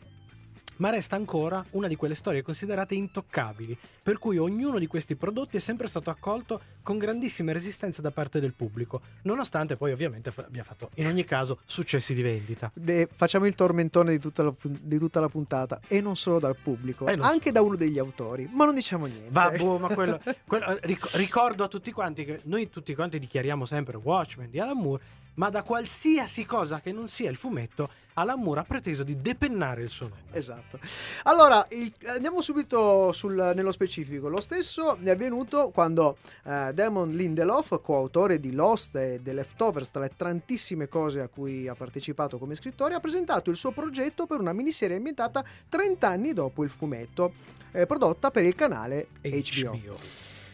Ma 0.78 0.90
resta 0.90 1.16
ancora 1.16 1.64
una 1.70 1.88
di 1.88 1.96
quelle 1.96 2.14
storie 2.14 2.42
considerate 2.42 2.94
intoccabili, 2.94 3.76
per 4.02 4.18
cui 4.18 4.36
ognuno 4.36 4.78
di 4.78 4.86
questi 4.86 5.16
prodotti 5.16 5.56
è 5.56 5.60
sempre 5.60 5.86
stato 5.86 6.10
accolto 6.10 6.60
con 6.82 6.98
grandissime 6.98 7.52
resistenze 7.52 8.02
da 8.02 8.10
parte 8.10 8.40
del 8.40 8.52
pubblico, 8.52 9.00
nonostante 9.22 9.76
poi 9.76 9.92
ovviamente 9.92 10.32
abbia 10.36 10.62
fatto 10.64 10.90
in 10.96 11.06
ogni 11.06 11.24
caso 11.24 11.60
successi 11.64 12.12
di 12.14 12.22
vendita. 12.22 12.70
Eh, 12.84 13.08
facciamo 13.12 13.46
il 13.46 13.54
tormentone 13.54 14.10
di 14.12 14.18
tutta, 14.18 14.42
la, 14.42 14.54
di 14.62 14.98
tutta 14.98 15.18
la 15.20 15.28
puntata 15.28 15.80
e 15.88 16.00
non 16.00 16.14
solo 16.16 16.38
dal 16.38 16.56
pubblico, 16.56 17.06
E 17.06 17.16
non 17.16 17.24
anche 17.24 17.48
solo. 17.48 17.52
da 17.52 17.62
uno 17.62 17.76
degli 17.76 17.98
autori, 17.98 18.48
ma 18.52 18.66
non 18.66 18.74
diciamo 18.74 19.06
niente. 19.06 19.30
Va, 19.30 19.50
boh, 19.50 19.78
ma 19.78 19.88
quello, 19.94 20.20
quello- 20.46 20.66
eh, 20.66 20.78
ric- 20.82 21.14
ricordo 21.16 21.64
a 21.64 21.68
tutti 21.68 21.90
quanti 21.90 22.24
che 22.24 22.40
noi 22.44 22.68
tutti 22.68 22.94
quanti 22.94 23.18
dichiariamo 23.18 23.64
sempre 23.64 23.96
Watchmen 23.96 24.50
di 24.50 24.60
Alan 24.60 24.76
Moore, 24.76 25.02
ma 25.36 25.48
da 25.50 25.62
qualsiasi 25.62 26.44
cosa 26.44 26.80
che 26.80 26.92
non 26.92 27.08
sia 27.08 27.30
il 27.30 27.36
fumetto, 27.36 27.88
Alan 28.18 28.40
Moore 28.40 28.60
ha 28.60 28.64
preteso 28.64 29.04
di 29.04 29.20
depennare 29.20 29.82
il 29.82 29.90
suo 29.90 30.08
nome. 30.08 30.22
Esatto. 30.32 30.78
Allora, 31.24 31.66
il- 31.70 31.92
andiamo 32.06 32.40
subito 32.40 33.12
sul- 33.12 33.52
nello 33.54 33.72
specifico. 33.72 34.28
Lo 34.28 34.40
stesso 34.40 34.96
è 34.96 35.10
avvenuto 35.10 35.68
quando 35.68 36.16
eh, 36.44 36.70
Damon 36.72 37.10
Lindelof, 37.10 37.78
coautore 37.82 38.40
di 38.40 38.52
Lost 38.52 38.96
e 38.96 39.20
The 39.22 39.34
Leftovers, 39.34 39.90
tra 39.90 40.00
le 40.00 40.12
tantissime 40.16 40.88
cose 40.88 41.20
a 41.20 41.28
cui 41.28 41.68
ha 41.68 41.74
partecipato 41.74 42.38
come 42.38 42.54
scrittore, 42.54 42.94
ha 42.94 43.00
presentato 43.00 43.50
il 43.50 43.56
suo 43.56 43.72
progetto 43.72 44.24
per 44.26 44.40
una 44.40 44.54
miniserie 44.54 44.96
ambientata 44.96 45.44
30 45.68 46.08
anni 46.08 46.32
dopo 46.32 46.64
il 46.64 46.70
fumetto, 46.70 47.34
eh, 47.72 47.84
prodotta 47.84 48.30
per 48.30 48.44
il 48.46 48.54
canale 48.54 49.08
HBO. 49.20 49.98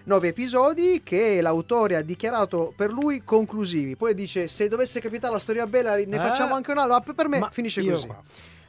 Nove 0.05 0.29
episodi 0.29 1.03
che 1.05 1.41
l'autore 1.41 1.97
ha 1.97 2.03
dichiarato 2.03 2.73
per 2.77 2.91
lui 2.91 3.23
conclusivi. 3.25 3.95
Poi 3.97 4.15
dice: 4.15 4.49
Se 4.49 4.67
dovesse 4.69 5.01
capitare 5.01 5.33
la 5.33 5.39
storia 5.39 5.67
bella, 5.67 5.95
ne 5.95 6.03
Eh, 6.03 6.19
facciamo 6.19 6.55
anche 6.55 6.73
una. 6.73 6.87
No, 6.87 7.01
per 7.15 7.29
me 7.29 7.39
Ma 7.39 7.51
finisce 7.51 7.85
così. 7.85 8.07
qua. 8.07 8.21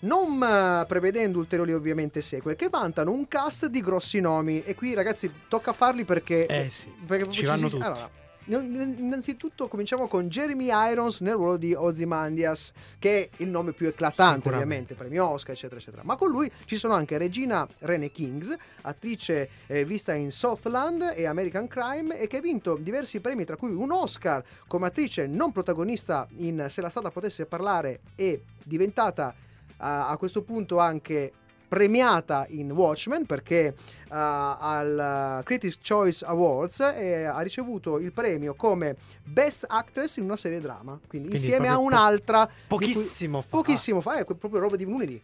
Non 0.02 0.44
eh, 0.44 0.86
prevedendo 0.86 1.40
ulteriori 1.40 1.74
ovviamente 1.74 2.22
sequel, 2.22 2.56
che 2.58 2.68
vantano 2.70 3.12
un 3.12 3.28
cast 3.28 3.68
di 3.68 3.82
grossi 3.82 4.20
nomi. 4.20 4.62
E 4.64 4.76
qui, 4.76 4.94
ragazzi, 4.94 5.32
tocca 5.48 5.72
farli 5.74 6.04
perché. 6.06 6.46
Eh 6.46 6.70
sì, 6.70 6.92
perché 7.06 7.30
ci 7.32 7.46
vanno 7.46 7.68
si- 7.68 7.70
tutti. 7.76 7.84
allora, 7.84 8.10
innanzitutto 8.46 9.68
cominciamo 9.68 10.08
con 10.08 10.28
Jeremy 10.28 10.70
Irons 10.92 11.22
nel 11.22 11.36
ruolo 11.36 11.58
di 11.58 11.74
Ozymandias, 11.74 12.72
che 13.00 13.30
è 13.30 13.44
il 13.44 13.50
nome 13.50 13.74
più 13.74 13.88
eclatante, 13.88 14.50
ovviamente, 14.50 14.96
premi 14.96 15.18
Oscar, 15.20 15.56
eccetera, 15.56 15.80
eccetera. 15.80 16.04
Ma 16.04 16.16
con 16.16 16.30
lui 16.30 16.52
ci 16.66 16.78
sono 16.78 16.94
anche 16.94 17.18
Regina 17.18 17.68
Rene 17.80 18.12
Kings, 18.12 18.56
attrice 18.82 19.50
eh, 19.68 19.86
vista 19.86 20.14
in 20.14 20.32
Southland 20.32 21.14
e 21.16 21.26
American 21.26 21.68
Crime, 21.68 22.20
e 22.20 22.28
che 22.28 22.38
ha 22.38 22.42
vinto 22.42 22.76
diversi 22.76 23.20
premi, 23.20 23.46
tra 23.46 23.56
cui 23.56 23.72
un 23.72 23.92
Oscar 23.92 24.44
come 24.68 24.88
attrice 24.88 25.28
non 25.28 25.52
protagonista 25.52 26.28
in 26.38 26.66
Se 26.70 26.82
la 26.82 26.90
strada 26.90 27.12
potesse 27.12 27.46
parlare, 27.46 28.02
e 28.16 28.44
diventata 28.64 29.34
a- 29.78 30.10
a 30.10 30.18
questo 30.18 30.42
punto 30.44 30.80
anche 30.80 31.32
premiata 31.74 32.46
in 32.50 32.72
Watchmen 32.72 33.26
perché 33.26 33.74
uh, 33.76 34.14
al 34.14 35.42
Critics 35.44 35.80
Choice 35.86 36.24
Awards 36.24 36.80
eh, 36.82 37.24
ha 37.24 37.42
ricevuto 37.42 37.98
il 37.98 38.12
premio 38.12 38.54
come 38.54 38.96
Best 39.24 39.66
Actress 39.68 40.18
in 40.18 40.26
una 40.26 40.36
serie 40.36 40.60
drama, 40.60 41.00
quindi, 41.08 41.30
Quindi 41.30 41.36
insieme 41.36 41.68
a 41.68 41.72
proprio 41.72 41.90
po- 41.90 41.96
un'altra 41.96 42.46
di 42.46 42.52
cui- 42.68 42.78
Pochissimo 42.78 43.42
fa. 43.42 43.48
pochissimo 43.50 44.02
fa, 44.02 44.18
è 44.18 44.26
proprio 44.26 44.60
roba 44.60 44.76
di 44.76 44.84
lunedì. 44.86 45.20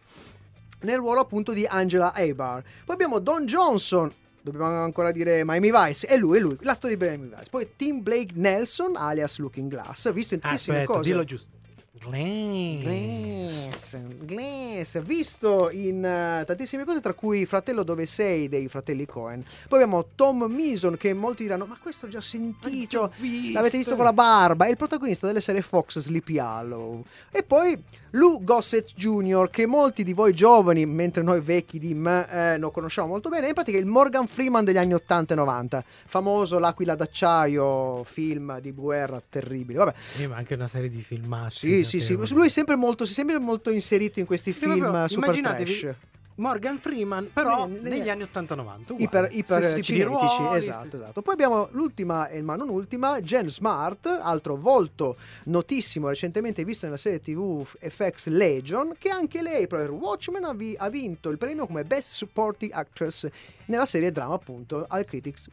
Nel 0.82 0.96
ruolo 0.96 1.20
appunto 1.20 1.52
di 1.52 1.64
Angela 1.66 2.12
Abar. 2.12 2.62
Poi 2.84 2.94
abbiamo 2.94 3.18
Don 3.20 3.44
Johnson. 3.44 4.12
Dobbiamo 4.42 4.82
ancora 4.82 5.12
dire 5.12 5.44
Miami 5.44 5.70
Vice. 5.70 6.06
E 6.06 6.16
lui, 6.16 6.38
è 6.38 6.40
lui, 6.40 6.56
l'atto 6.62 6.88
di 6.88 6.96
Miami 6.96 7.28
Vice. 7.28 7.50
Poi 7.50 7.68
Tim 7.76 8.02
Blake 8.02 8.32
Nelson, 8.34 8.96
alias 8.96 9.38
Looking 9.38 9.68
Glass, 9.70 10.10
visto 10.12 10.32
in 10.34 10.40
tantissime 10.40 10.78
Aspetta, 10.80 10.98
cose. 10.98 11.10
dillo 11.10 11.24
giusto. 11.24 11.48
Glass. 12.80 13.96
Glass, 14.20 15.00
visto 15.02 15.70
in 15.70 16.04
eh, 16.04 16.44
tantissime 16.46 16.84
cose, 16.84 17.00
tra 17.00 17.14
cui 17.14 17.44
Fratello 17.46 17.82
dove 17.82 18.06
sei 18.06 18.48
dei 18.48 18.68
fratelli 18.68 19.06
Cohen. 19.06 19.42
Poi 19.68 19.82
abbiamo 19.82 20.06
Tom 20.14 20.44
Mason, 20.44 20.96
che 20.96 21.12
molti 21.14 21.42
diranno: 21.42 21.66
Ma 21.66 21.76
questo 21.82 22.06
ho 22.06 22.08
già 22.08 22.20
sentito. 22.20 23.12
L'avete 23.52 23.76
visto 23.78 23.96
con 23.96 24.04
la 24.04 24.12
barba? 24.12 24.66
È 24.66 24.70
il 24.70 24.76
protagonista 24.76 25.26
delle 25.26 25.40
serie 25.40 25.62
Fox 25.62 25.98
Sleepy 25.98 26.38
Hollow. 26.38 27.02
E 27.28 27.42
poi 27.42 27.76
Lou 28.10 28.42
Gossett 28.42 28.92
Jr., 28.94 29.50
che 29.50 29.66
molti 29.66 30.04
di 30.04 30.12
voi 30.12 30.32
giovani, 30.32 30.86
mentre 30.86 31.22
noi 31.22 31.40
vecchi 31.40 31.80
di 31.80 31.94
me, 31.94 32.28
eh, 32.30 32.58
lo 32.58 32.70
conosciamo 32.70 33.08
molto 33.08 33.28
bene. 33.28 33.48
In 33.48 33.54
pratica 33.54 33.78
è 33.78 33.80
il 33.80 33.86
Morgan 33.86 34.28
Freeman 34.28 34.64
degli 34.64 34.78
anni 34.78 34.94
80 34.94 35.34
e 35.34 35.36
90. 35.36 35.84
Famoso 36.06 36.58
L'Aquila 36.60 36.94
d'acciaio, 36.94 38.04
film 38.04 38.60
di 38.60 38.72
guerra 38.72 39.20
terribile. 39.28 39.78
Vabbè, 39.78 39.94
Sì, 39.98 40.26
ma 40.28 40.36
anche 40.36 40.54
una 40.54 40.68
serie 40.68 40.88
di 40.88 41.02
filmati. 41.02 41.56
sì, 41.56 41.79
sì, 41.84 42.00
sì. 42.00 42.16
Lui 42.34 42.46
è 42.46 42.50
sempre 42.50 42.76
molto, 42.76 43.04
si 43.04 43.12
è 43.12 43.14
sempre 43.14 43.38
molto 43.38 43.70
inserito 43.70 44.20
in 44.20 44.26
questi 44.26 44.52
Sì, 44.52 44.58
film 44.58 44.78
proprio, 44.78 45.08
super 45.08 45.24
immaginatevi 45.34 45.78
trash. 45.78 45.96
Morgan 46.36 46.78
Freeman, 46.78 47.28
però 47.34 47.66
Negli- 47.66 47.82
negli 47.82 48.08
anni 48.08 48.22
80-90. 48.22 48.92
uguale. 48.94 49.28
Iper, 49.28 49.28
iper 49.30 49.80
cinetici, 49.82 50.42
esatto, 50.54 50.96
esatto. 50.96 51.20
Poi 51.20 51.34
abbiamo 51.34 51.68
l'ultima, 51.72 52.28
e 52.28 52.40
ma 52.40 52.56
non 52.56 52.70
ultima, 52.70 53.20
Jen 53.20 53.50
Smart, 53.50 54.06
altro 54.06 54.56
volto 54.56 55.16
notissimo, 55.44 56.08
recentemente 56.08 56.64
visto 56.64 56.86
nella 56.86 56.96
serie 56.96 57.20
TV 57.20 57.62
FX 57.62 58.28
Legion, 58.28 58.94
che 58.98 59.10
anche 59.10 59.42
lei 59.42 59.66
per 59.66 59.90
Watchmen 59.90 60.44
ha, 60.44 60.54
vi- 60.54 60.74
ha 60.78 60.88
vinto 60.88 61.28
il 61.28 61.36
premio 61.36 61.66
come 61.66 61.84
Best 61.84 62.12
Supporting 62.12 62.72
Actress 62.72 63.28
nella 63.66 63.84
serie 63.84 64.10
drama 64.10 64.32
appunto 64.32 64.86
al 64.88 65.04
Critics 65.04 65.46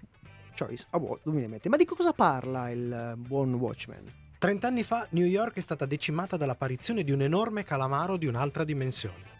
Choice 0.58 0.86
Award 0.92 1.20
2020. 1.24 1.68
Ma 1.68 1.76
di 1.76 1.84
cosa 1.84 2.14
parla 2.14 2.70
il 2.70 2.92
eh, 2.94 3.16
buon 3.18 3.54
Watchmen? 3.56 4.06
30 4.40 4.68
anni 4.68 4.84
fa 4.84 5.08
New 5.12 5.26
York 5.26 5.56
è 5.56 5.60
stata 5.60 5.88
decimata 5.88 6.38
dall'apparizione 6.38 7.04
di 7.04 7.12
un 7.12 7.24
enorme 7.24 7.64
calamaro 7.64 8.18
di 8.18 8.28
un'altra 8.28 8.64
dimensione. 8.64 9.36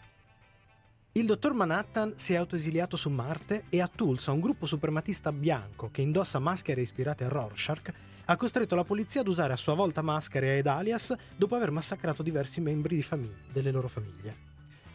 Il 1.12 1.24
dottor 1.24 1.52
Manhattan 1.52 2.14
si 2.16 2.32
è 2.32 2.36
autoesiliato 2.36 2.96
su 2.96 3.08
Marte 3.08 3.66
e 3.68 3.80
a 3.80 3.86
Tulsa 3.86 4.32
un 4.32 4.40
gruppo 4.40 4.66
suprematista 4.66 5.30
bianco 5.30 5.88
che 5.92 6.02
indossa 6.02 6.40
maschere 6.40 6.80
ispirate 6.80 7.22
a 7.22 7.28
Rorschach 7.28 7.92
ha 8.24 8.36
costretto 8.36 8.74
la 8.74 8.82
polizia 8.82 9.20
ad 9.20 9.28
usare 9.28 9.52
a 9.52 9.56
sua 9.56 9.74
volta 9.74 10.02
maschere 10.02 10.58
ed 10.58 10.66
alias 10.66 11.14
dopo 11.36 11.54
aver 11.54 11.70
massacrato 11.70 12.24
diversi 12.24 12.60
membri 12.60 13.00
delle 13.52 13.70
loro 13.70 13.86
famiglie. 13.86 14.47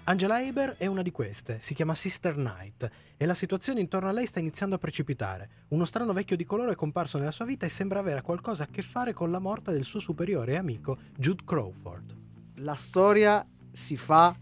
Angela 0.06 0.36
Haber 0.36 0.76
è 0.78 0.86
una 0.86 1.02
di 1.02 1.12
queste, 1.12 1.60
si 1.62 1.74
chiama 1.74 1.96
Sister 1.96 2.34
Knight 2.34 2.90
e 3.16 3.26
la 3.26 3.34
situazione 3.34 3.80
intorno 3.80 4.10
a 4.10 4.12
lei 4.12 4.26
sta 4.26 4.40
iniziando 4.40 4.76
a 4.76 4.78
precipitare. 4.78 5.50
Uno 5.70 5.86
strano 5.86 6.12
vecchio 6.12 6.36
di 6.36 6.44
colore 6.44 6.74
è 6.74 6.76
comparso 6.76 7.18
nella 7.18 7.32
sua 7.32 7.46
vita 7.46 7.66
e 7.66 7.70
sembra 7.70 8.00
avere 8.00 8.22
qualcosa 8.22 8.64
a 8.64 8.68
che 8.70 8.82
fare 8.82 9.14
con 9.14 9.32
la 9.32 9.40
morte 9.40 9.72
del 9.72 9.86
suo 9.86 10.02
superiore 10.02 10.54
e 10.54 10.56
amico 10.58 10.98
Jude 11.16 11.44
Crawford. 11.46 12.18
La 12.56 12.76
storia 12.76 13.48
si 13.72 13.96
fa 13.96 14.36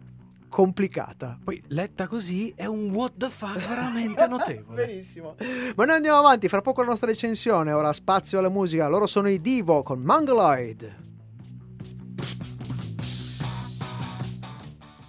complicata. 0.49 1.37
Poi, 1.43 1.61
letta 1.67 2.07
così, 2.07 2.51
è 2.55 2.65
un 2.65 2.89
what 2.89 3.13
the 3.17 3.29
fuck 3.29 3.59
veramente 3.59 4.25
notevole. 4.25 4.83
Benissimo. 4.87 5.35
Ma 5.75 5.85
noi 5.85 5.95
andiamo 5.95 6.17
avanti, 6.17 6.47
fra 6.47 6.61
poco 6.61 6.81
la 6.81 6.87
nostra 6.87 7.07
recensione. 7.07 7.71
Ora 7.71 7.93
spazio 7.93 8.39
alla 8.39 8.49
musica. 8.49 8.87
Loro 8.87 9.05
sono 9.05 9.29
i 9.29 9.39
Divo 9.39 9.83
con 9.83 9.99
Mongoloid. 9.99 11.10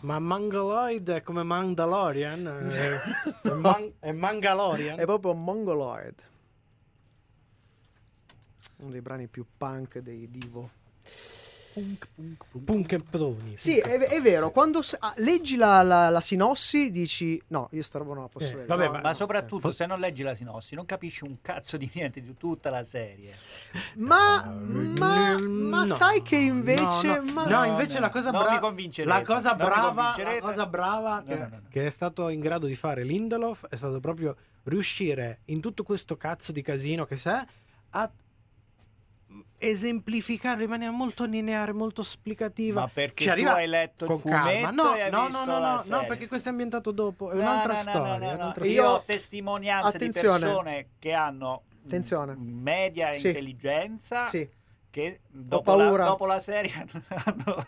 Ma 0.03 0.19
Mangaloid 0.19 1.11
è 1.11 1.23
come 1.23 1.45
Mandalorian? 1.45 2.47
È, 2.47 3.49
è, 3.49 3.51
man- 3.55 3.93
è 4.01 4.11
Mangalorian? 4.11 4.99
È 4.99 5.05
proprio 5.05 5.33
Mongoloid. 5.33 6.15
Uno 8.79 8.91
dei 8.91 9.01
brani 9.01 9.29
più 9.29 9.47
punk 9.57 9.99
dei 9.99 10.29
Divo. 10.29 10.71
Punk 12.65 12.93
e 12.93 12.99
Ptoni. 12.99 13.55
Sì, 13.57 13.79
è, 13.79 13.99
è 13.99 14.21
vero. 14.21 14.51
Quando 14.51 14.83
s- 14.83 14.97
ah, 14.99 15.15
leggi 15.17 15.57
la, 15.57 15.83
la- 15.83 16.11
la 16.11 16.21
sinossi, 16.21 16.91
dici: 16.91 17.41
No, 17.49 17.69
io 17.73 17.83
sta 17.83 17.99
roba 17.99 18.15
non 18.15 18.23
la 18.25 18.29
posso 18.29 18.45
Eh, 18.47 18.51
vedere. 18.51 18.67
vabbè, 18.67 18.85
No, 18.87 18.93
ma- 18.93 19.01
Ma 19.01 19.09
no, 19.09 19.15
soprattutto 19.15 19.71
sì. 19.71 19.77
se 19.77 19.87
non 19.87 19.99
leggi 19.99 20.23
la 20.23 20.35
sinossi 20.35 20.75
non 20.75 20.85
capisci 20.85 21.25
un 21.25 21.37
cazzo 21.41 21.77
di 21.77 21.91
niente 21.95 22.21
di 22.21 22.37
tutta 22.37 22.69
la 22.71 22.85
serie. 22.85 23.35
Ma, 23.97 24.45
Eh, 24.45 24.49
ma, 24.99 25.39
ma 25.39 25.81
no, 25.81 25.87
sai 25.87 26.23
che 26.23 26.37
invece. 26.37 27.07
no, 27.07 27.23
no. 27.23 27.33
ma- 27.33 27.47
No, 27.47 27.65
invece 27.65 28.01
la 28.01 28.11
cosa 28.11 28.31
non 28.31 28.43
brava 28.43 28.55
la 29.05 29.23
cosa 29.23 29.49
non 29.51 29.59
mi 29.59 29.65
brava, 29.65 30.15
la 30.17 30.41
cosa 30.41 30.67
brava 30.67 31.17
No, 31.17 31.25
che, 31.25 31.35
no, 31.35 31.41
no, 31.49 31.49
no. 31.57 31.63
che 31.71 31.87
è 31.87 31.91
stato 31.91 32.29
in 32.29 32.41
grado 32.41 32.67
di 32.67 32.75
fare 32.75 33.03
Lindelof 33.05 33.67
è 33.69 33.77
stato 33.77 33.99
proprio 34.01 34.37
riuscire 34.65 35.41
in 35.47 35.61
tutto 35.61 35.83
questo 35.83 36.17
cazzo 36.17 36.53
di 36.53 36.63
casino 36.63 37.05
che 37.05 37.17
c'è 37.17 37.43
a 37.91 38.11
esemplificare 39.65 40.65
in 40.65 40.69
maniera 40.71 40.93
molto 40.93 41.25
lineare, 41.25 41.73
molto 41.73 42.01
esplicativa. 42.01 42.81
Ma 42.83 42.89
perché 42.93 43.23
Ci 43.23 43.27
tu 43.27 43.31
arriva 43.33 43.55
hai 43.55 43.67
letto 43.69 44.05
il 44.05 44.11
con 44.11 44.19
fumetto 44.21 44.45
calma. 44.45 44.71
No, 44.71 44.95
e 44.95 45.01
hai 45.03 45.11
no, 45.11 45.27
visto 45.27 45.45
no, 45.45 45.53
no, 45.53 45.59
la 45.61 45.85
no, 45.87 45.97
no, 46.01 46.07
perché 46.07 46.27
questo 46.29 46.49
è 46.49 46.51
ambientato 46.51 46.91
dopo, 46.91 47.31
è 47.31 47.35
No, 47.35 47.41
un'altra 47.43 47.73
no, 47.73 47.79
no, 47.79 47.83
storia. 47.83 48.01
no, 48.03 48.19
no, 48.19 48.25
è 48.25 48.29
no. 48.29 48.35
un'altra 48.35 48.65
Io 48.67 48.73
Io- 48.73 48.89
ho 48.89 49.03
testimonianze 49.07 49.97
Attenzione. 49.97 50.39
di 50.39 50.45
persone 50.45 50.89
che 50.99 51.13
hanno 51.13 51.63
Attenzione. 51.85 52.35
media 52.37 53.15
Sì. 53.15 53.29
intelligenza 53.29 54.27
Sì. 54.27 54.49
che 54.91 55.21
dopo 55.29 55.75
la, 55.77 55.85
paura. 55.85 56.05
dopo 56.07 56.27
la 56.27 56.41
serie 56.41 56.73
hanno 57.25 57.67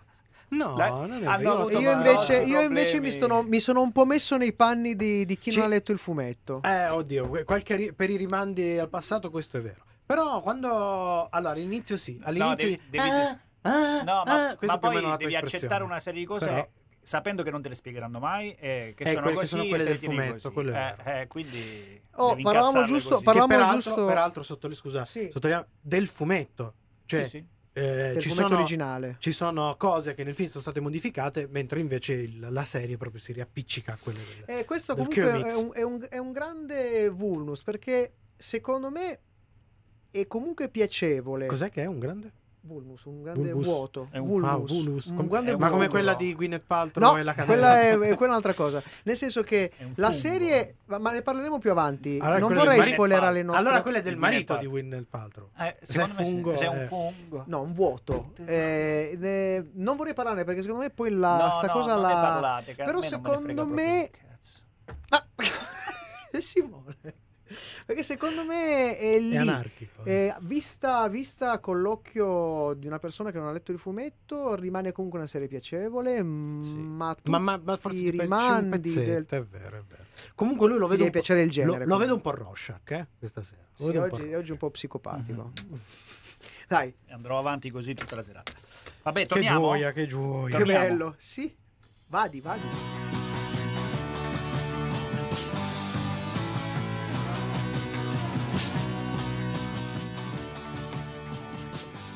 No, 0.48 0.76
La- 0.76 0.88
non 0.88 1.10
è 1.12 1.26
hanno 1.26 1.38
vero. 1.38 1.52
avuto 1.58 1.78
io 1.80 1.90
ma 1.90 1.96
invece, 1.96 2.42
io 2.42 2.60
invece 2.60 3.00
mi, 3.00 3.10
sono, 3.10 3.42
mi 3.42 3.58
sono 3.58 3.82
un 3.82 3.90
po' 3.90 4.04
messo 4.04 4.36
nei 4.36 4.52
panni 4.52 4.94
di, 4.94 5.24
di 5.24 5.36
chi 5.36 5.50
Ci- 5.50 5.56
non 5.58 5.66
ha 5.66 5.70
letto 5.70 5.90
il 5.90 5.98
fumetto. 5.98 6.60
Eh, 6.62 6.88
oddio, 6.90 7.28
qualche 7.44 7.74
ri- 7.74 7.92
per 7.92 8.08
i 8.10 8.16
rimandi 8.16 8.78
al 8.78 8.88
passato 8.88 9.30
questo 9.30 9.56
è 9.56 9.60
vero. 9.62 9.82
Però 10.06 10.40
quando... 10.40 11.28
Allora, 11.30 11.52
all'inizio 11.54 11.96
sì, 11.96 12.20
all'inizio... 12.24 12.68
devi- 12.68 12.80
devi- 12.90 13.08
Ah, 13.08 13.38
ah, 13.62 14.02
No, 14.02 14.22
ma, 14.26 14.48
ah, 14.50 14.58
ma 14.60 14.78
poi 14.78 14.94
devi 14.96 15.06
espressione. 15.10 15.36
accettare 15.46 15.84
una 15.84 15.98
serie 15.98 16.20
di 16.20 16.26
cose 16.26 16.46
Però- 16.46 16.68
sapendo 17.00 17.42
che 17.42 17.50
non 17.50 17.62
te 17.62 17.70
le 17.70 17.74
spiegheranno 17.74 18.18
mai 18.18 18.54
e 18.58 18.92
che 18.96 19.04
Eh, 19.04 19.12
sono 19.12 19.20
quelle 19.22 19.34
che 19.36 19.40
così 19.40 19.46
sono 19.56 19.64
quelle 19.68 19.84
del 19.84 19.98
fumetto, 19.98 20.32
così. 20.34 20.52
quello 20.52 20.72
è 20.72 20.94
Eh, 21.04 21.20
eh, 21.22 21.26
quindi 21.28 22.02
Oh, 22.16 22.36
parlavamo 22.42 22.84
giusto- 22.84 23.10
così. 23.10 23.24
Parlavamo 23.24 23.54
peraltro, 23.54 23.80
giusto- 23.80 24.04
peraltro 24.04 24.42
sottolineo, 24.42 24.82
scusa, 24.82 25.04
Sì. 25.06 25.30
sottolineo 25.32 25.66
del 25.80 26.08
fumetto. 26.08 26.74
Cioè, 27.06 27.22
Sì, 27.24 27.28
sì. 27.30 27.46
eh, 27.72 27.82
del 27.82 28.20
ci, 28.20 28.28
fumetto 28.28 28.48
sono, 28.48 28.60
originale. 28.60 29.16
ci 29.18 29.32
sono 29.32 29.74
cose 29.78 30.12
che 30.14 30.24
nel 30.24 30.34
film 30.34 30.48
sono 30.48 30.60
state 30.62 30.80
modificate, 30.80 31.46
mentre 31.50 31.80
invece 31.80 32.12
il- 32.12 32.46
la 32.50 32.64
serie 32.64 32.96
proprio 32.98 33.20
si 33.20 33.32
riappiccica 33.32 33.94
a 33.94 33.98
quelle 33.98 34.18
del... 34.46 34.56
E 34.58 34.64
questo 34.66 34.92
del 34.94 35.06
comunque 35.06 35.48
è 35.48 35.54
un, 35.54 35.70
è, 35.74 35.82
un, 35.82 36.06
è 36.10 36.18
un 36.18 36.32
grande 36.32 37.08
vulnus 37.08 37.62
perché 37.62 38.12
secondo 38.36 38.90
me 38.90 39.20
è 40.20 40.26
comunque 40.26 40.68
piacevole. 40.68 41.46
Cos'è 41.46 41.70
che 41.70 41.82
è 41.82 41.86
un 41.86 41.98
grande? 41.98 42.32
Vulnus, 42.66 43.04
un 43.04 43.22
grande 43.22 43.52
Vulvus. 43.52 43.66
vuoto. 43.66 44.08
È 44.10 44.16
un- 44.16 44.26
vulnus. 44.26 44.48
Ah, 44.50 44.56
vulnus. 44.56 45.04
Un 45.04 45.16
Com- 45.16 45.28
grande 45.28 45.50
è 45.50 45.54
un 45.54 45.60
Ma 45.60 45.68
come 45.68 45.88
quella 45.88 46.14
di 46.14 46.34
Gwyneth 46.34 46.64
Paltrow 46.66 47.12
No, 47.12 47.18
e 47.18 47.22
la 47.22 47.34
quella 47.34 47.80
è, 47.82 47.90
è 47.90 47.96
quella 47.98 48.14
è 48.16 48.24
un'altra 48.28 48.54
cosa. 48.54 48.82
Nel 49.02 49.16
senso 49.18 49.42
che 49.42 49.70
la 49.96 50.10
fungo. 50.10 50.10
serie, 50.12 50.76
ma 50.86 50.96
ma 50.96 51.10
ne 51.10 51.20
parleremo 51.20 51.58
più 51.58 51.70
avanti. 51.70 52.16
Allora, 52.22 52.38
non 52.38 52.54
vorrei 52.54 52.82
spoilerare 52.82 53.34
le 53.34 53.42
nostre. 53.42 53.62
Allora 53.62 53.82
quello 53.82 53.98
è 53.98 54.00
del 54.00 54.16
marito 54.16 54.56
di. 54.56 54.64
Gwyneth 54.66 55.04
Paltrow. 55.10 55.50
Eh, 55.58 55.76
Se 55.82 56.00
me 56.00 56.06
sì, 56.08 56.14
fungo, 56.14 56.56
se 56.56 56.64
è 56.64 56.68
eh. 56.68 56.80
un 56.80 56.86
fungo. 56.86 57.42
No, 57.48 57.60
un 57.60 57.74
vuoto. 57.74 58.32
Eh, 58.46 59.14
ne- 59.18 59.68
non 59.74 59.96
vorrei 59.96 60.14
parlarne 60.14 60.44
perché 60.44 60.62
secondo 60.62 60.84
me 60.84 60.88
poi 60.90 61.10
la, 61.10 61.36
no, 61.36 61.52
sta 61.52 61.66
no, 61.66 61.72
cosa 61.74 61.92
non 61.92 62.00
la. 62.00 62.08
ne 62.08 62.14
parlate, 62.14 62.74
Però 62.76 62.92
me 62.92 62.94
me 63.00 63.02
secondo 63.02 63.66
me. 63.66 64.10
cazzo. 64.10 64.58
Ah, 65.10 65.26
Simone. 66.40 66.96
Perché 67.86 68.02
secondo 68.02 68.44
me 68.44 68.96
è 68.98 69.18
lì. 69.18 69.32
È 69.34 69.38
anarchico. 69.38 70.04
Eh, 70.04 70.34
vista, 70.40 71.06
vista 71.08 71.58
con 71.58 71.80
l'occhio 71.80 72.74
di 72.74 72.86
una 72.86 72.98
persona 72.98 73.30
che 73.30 73.38
non 73.38 73.48
ha 73.48 73.52
letto 73.52 73.72
il 73.72 73.78
fumetto, 73.78 74.54
rimane 74.54 74.92
comunque 74.92 75.18
una 75.18 75.28
serie 75.28 75.48
piacevole, 75.48 76.16
Sì. 76.18 76.24
ma 76.24 77.14
tu 77.14 77.30
ma, 77.30 77.38
ma, 77.38 77.60
ma 77.62 77.76
forse 77.76 77.98
ti 77.98 78.10
rimandi 78.10 78.78
del... 78.92 79.26
è 79.26 79.42
vero, 79.42 79.78
è 79.78 79.82
vero. 79.86 80.02
Comunque 80.34 80.68
lui 80.68 80.78
lo 80.78 80.86
vedo 80.86 81.04
deve 81.04 81.04
un 81.04 81.10
po', 81.10 81.18
piacere 81.18 81.40
il 81.40 81.46
lo, 81.46 81.52
genere, 81.52 81.86
lo 81.86 81.96
vedo 81.96 82.14
un 82.14 82.20
po' 82.20 82.30
Rorschach, 82.32 82.90
eh, 82.90 83.06
questa 83.18 83.42
sera. 83.42 83.62
Lo 83.78 83.90
Sì, 83.90 83.96
oggi, 83.96 84.34
oggi 84.34 84.48
è 84.48 84.52
un 84.52 84.58
po' 84.58 84.70
psicopatico. 84.70 85.52
Mhm. 85.68 85.80
Dai, 86.66 86.94
Andrò 87.10 87.38
avanti 87.38 87.70
così 87.70 87.94
tutta 87.94 88.16
la 88.16 88.22
serata. 88.22 88.52
Vabbè, 89.02 89.20
Che 89.22 89.26
torniamo. 89.26 89.60
gioia, 89.68 89.92
che 89.92 90.06
gioia. 90.06 90.56
che 90.56 90.64
Torniamo. 90.64 90.86
bello. 90.88 91.14
Sì, 91.18 91.54
vadi, 92.06 92.40
vadi. 92.40 93.03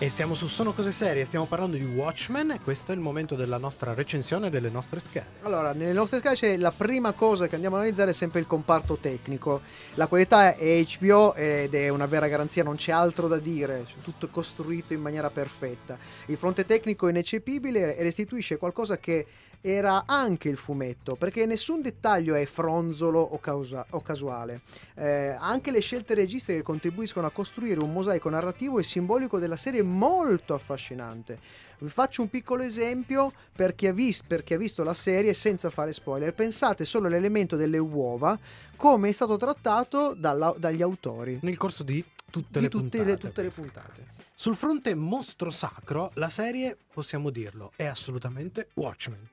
E 0.01 0.09
siamo 0.11 0.37
su 0.37 0.47
Sono 0.47 0.73
cose 0.73 0.93
serie, 0.93 1.25
stiamo 1.25 1.47
parlando 1.47 1.77
di 1.77 1.83
Watchmen 1.83 2.53
e 2.53 2.61
questo 2.61 2.93
è 2.93 2.95
il 2.95 3.01
momento 3.01 3.35
della 3.35 3.59
nostra 3.59 3.95
recensione 3.95 4.49
delle 4.49 4.71
nostre 4.71 5.01
schede. 5.01 5.27
Allora, 5.43 5.73
nelle 5.73 5.93
nostre 5.93 6.21
scale 6.21 6.37
c'è 6.37 6.57
la 6.57 6.71
prima 6.71 7.11
cosa 7.15 7.49
che 7.49 7.57
andiamo 7.57 7.75
a 7.75 7.81
analizzare 7.81 8.13
è 8.13 8.15
sempre 8.15 8.39
il 8.39 8.47
comparto 8.47 8.97
tecnico. 8.99 9.61
La 9.95 10.07
qualità 10.07 10.55
è 10.55 10.85
HBO 11.01 11.35
ed 11.35 11.75
è 11.75 11.89
una 11.89 12.07
vera 12.07 12.29
garanzia, 12.29 12.63
non 12.63 12.77
c'è 12.77 12.93
altro 12.93 13.27
da 13.27 13.39
dire, 13.39 13.87
c'è 13.87 14.01
tutto 14.01 14.29
costruito 14.29 14.93
in 14.93 15.01
maniera 15.01 15.31
perfetta. 15.31 15.99
Il 16.27 16.37
fronte 16.37 16.65
tecnico 16.65 17.09
è 17.09 17.11
ineccepibile 17.11 17.97
e 17.97 18.03
restituisce 18.05 18.57
qualcosa 18.57 18.99
che 18.99 19.27
era 19.61 20.05
anche 20.07 20.49
il 20.49 20.57
fumetto, 20.57 21.17
perché 21.17 21.45
nessun 21.47 21.83
dettaglio 21.83 22.35
è 22.35 22.45
fronzolo 22.45 23.21
o, 23.21 23.39
causa- 23.39 23.87
o 23.91 24.01
casuale. 24.01 24.61
Eh, 24.95 25.37
anche 25.39 25.71
le 25.71 25.81
scelte 25.81 26.15
registiche 26.15 26.63
contribuiscono 26.63 27.27
a 27.27 27.31
costruire 27.31 27.81
un 27.83 27.93
mosaico 27.93 28.29
narrativo 28.29 28.79
e 28.79 28.85
simbolico 28.85 29.39
della 29.39 29.57
serie 29.57 29.83
molto 29.83 30.55
affascinante. 30.55 31.67
Vi 31.81 31.89
faccio 31.89 32.23
un 32.23 32.29
piccolo 32.29 32.63
esempio 32.63 33.33
per 33.53 33.75
chi, 33.75 33.87
ha 33.87 33.93
vis- 33.93 34.23
per 34.23 34.43
chi 34.43 34.55
ha 34.55 34.59
visto 34.59 34.83
la 34.83 34.95
serie 34.95 35.33
senza 35.35 35.71
fare 35.71 35.93
spoiler. 35.93 36.35
Pensate 36.35 36.85
solo 36.85 37.07
all'elemento 37.07 37.57
delle 37.57 37.79
uova, 37.79 38.39
come 38.77 39.09
è 39.09 39.13
stato 39.13 39.37
trattato 39.37 40.15
dalla- 40.15 40.55
dagli 40.57 40.83
autori 40.83 41.39
Nel 41.43 41.57
corso 41.57 41.83
di 41.85 42.05
tutte, 42.31 42.59
di 42.59 42.65
le, 42.65 42.69
tutte, 42.69 42.99
puntate, 42.99 43.05
le, 43.05 43.19
tutte 43.19 43.43
le 43.43 43.51
puntate. 43.51 44.07
Sul 44.35 44.55
fronte 44.55 44.95
mostro 44.95 45.51
sacro, 45.51 46.11
la 46.15 46.29
serie, 46.29 46.77
possiamo 46.93 47.31
dirlo, 47.31 47.73
è 47.77 47.85
assolutamente 47.87 48.69
Watchmen. 48.75 49.29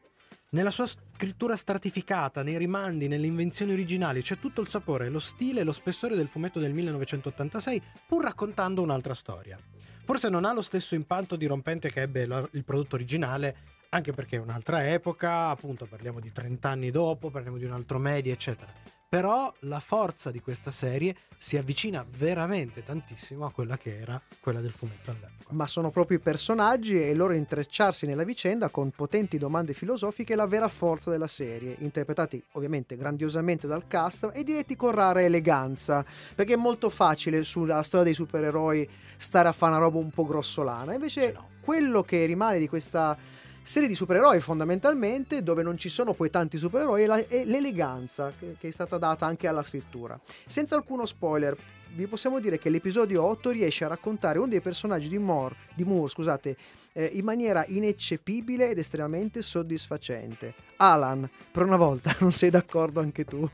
Nella 0.55 0.71
sua 0.71 0.87
scrittura 0.87 1.57
stratificata, 1.57 2.41
nei 2.41 2.57
rimandi, 2.57 3.09
nelle 3.09 3.27
invenzioni 3.27 3.73
originali, 3.73 4.21
c'è 4.21 4.39
tutto 4.39 4.61
il 4.61 4.69
sapore, 4.69 5.09
lo 5.09 5.19
stile 5.19 5.59
e 5.59 5.63
lo 5.65 5.73
spessore 5.73 6.15
del 6.15 6.29
fumetto 6.29 6.61
del 6.61 6.71
1986, 6.71 7.81
pur 8.07 8.23
raccontando 8.23 8.81
un'altra 8.81 9.13
storia. 9.13 9.59
Forse 10.05 10.29
non 10.29 10.45
ha 10.45 10.53
lo 10.53 10.61
stesso 10.61 10.95
impatto 10.95 11.35
dirompente 11.35 11.91
che 11.91 12.03
ebbe 12.03 12.21
il 12.51 12.63
prodotto 12.63 12.95
originale, 12.95 13.57
anche 13.89 14.13
perché 14.13 14.37
è 14.37 14.39
un'altra 14.39 14.89
epoca, 14.89 15.49
appunto 15.49 15.87
parliamo 15.87 16.21
di 16.21 16.31
30 16.31 16.69
anni 16.69 16.89
dopo, 16.89 17.29
parliamo 17.29 17.57
di 17.57 17.65
un 17.65 17.73
altro 17.73 17.99
media, 17.99 18.31
eccetera. 18.31 18.71
Però 19.15 19.49
la 19.59 19.79
forza 19.79 20.29
di 20.29 20.41
questa 20.41 20.71
serie 20.71 21.15
si 21.37 21.55
avvicina 21.55 22.05
veramente 22.17 22.83
tantissimo 22.83 23.45
a 23.45 23.51
quella 23.51 23.77
che 23.77 23.97
era 23.97 24.21
quella 24.41 24.59
del 24.59 24.73
fumetto 24.73 25.09
all'epoca. 25.09 25.53
Ma 25.53 25.67
sono 25.67 25.89
proprio 25.89 26.17
i 26.17 26.19
personaggi 26.19 27.01
e 27.01 27.11
il 27.11 27.17
loro 27.17 27.31
intrecciarsi 27.31 28.05
nella 28.05 28.25
vicenda 28.25 28.67
con 28.67 28.91
potenti 28.91 29.37
domande 29.37 29.71
filosofiche 29.71 30.35
la 30.35 30.45
vera 30.47 30.67
forza 30.67 31.11
della 31.11 31.27
serie, 31.27 31.77
interpretati 31.79 32.43
ovviamente 32.55 32.97
grandiosamente 32.97 33.67
dal 33.67 33.87
cast 33.87 34.31
e 34.33 34.43
diretti 34.43 34.75
con 34.75 34.91
rara 34.91 35.21
eleganza, 35.21 36.03
perché 36.35 36.55
è 36.55 36.57
molto 36.57 36.89
facile 36.89 37.45
sulla 37.45 37.83
storia 37.83 38.07
dei 38.07 38.15
supereroi 38.15 38.89
stare 39.15 39.47
a 39.47 39.53
fare 39.53 39.71
una 39.71 39.81
roba 39.81 39.97
un 39.97 40.09
po' 40.09 40.25
grossolana, 40.25 40.93
invece 40.93 41.31
no. 41.31 41.51
quello 41.61 42.03
che 42.03 42.25
rimane 42.25 42.59
di 42.59 42.67
questa 42.67 43.17
serie 43.65 43.87
di 43.87 43.95
supereroi 43.95 44.39
fondamentalmente, 44.41 45.41
dove 45.41 45.63
non 45.63 45.75
ci 45.77 45.89
sono 45.89 46.13
poi 46.13 46.29
tanti 46.29 46.59
supereroi, 46.59 47.03
è, 47.03 47.05
la- 47.07 47.27
è 47.27 47.43
l'eleganza 47.45 48.31
che, 48.37 48.55
che 48.59 48.67
è 48.67 48.71
stata 48.71 48.99
data 48.99 49.25
anche 49.25 49.47
alla 49.47 49.63
scrittura. 49.63 50.19
Senza 50.45 50.75
alcuno 50.75 51.05
spoiler, 51.05 51.57
vi 51.95 52.05
possiamo 52.05 52.39
dire 52.39 52.59
che 52.59 52.69
l'episodio 52.69 53.23
8 53.23 53.49
riesce 53.49 53.83
a 53.83 53.87
raccontare 53.87 54.37
uno 54.37 54.49
dei 54.49 54.61
personaggi 54.61 55.09
di 55.09 55.17
Moore, 55.17 55.55
di 55.73 55.83
Moore 55.83 56.09
scusate, 56.09 56.57
eh, 56.93 57.09
in 57.13 57.25
maniera 57.25 57.65
ineccepibile 57.67 58.69
ed 58.69 58.77
estremamente 58.77 59.41
soddisfacente. 59.41 60.53
Alan, 60.77 61.27
per 61.51 61.63
una 61.63 61.77
volta 61.77 62.15
non 62.21 62.31
sei 62.31 62.51
d'accordo 62.51 62.99
anche 62.99 63.25
tu? 63.25 63.49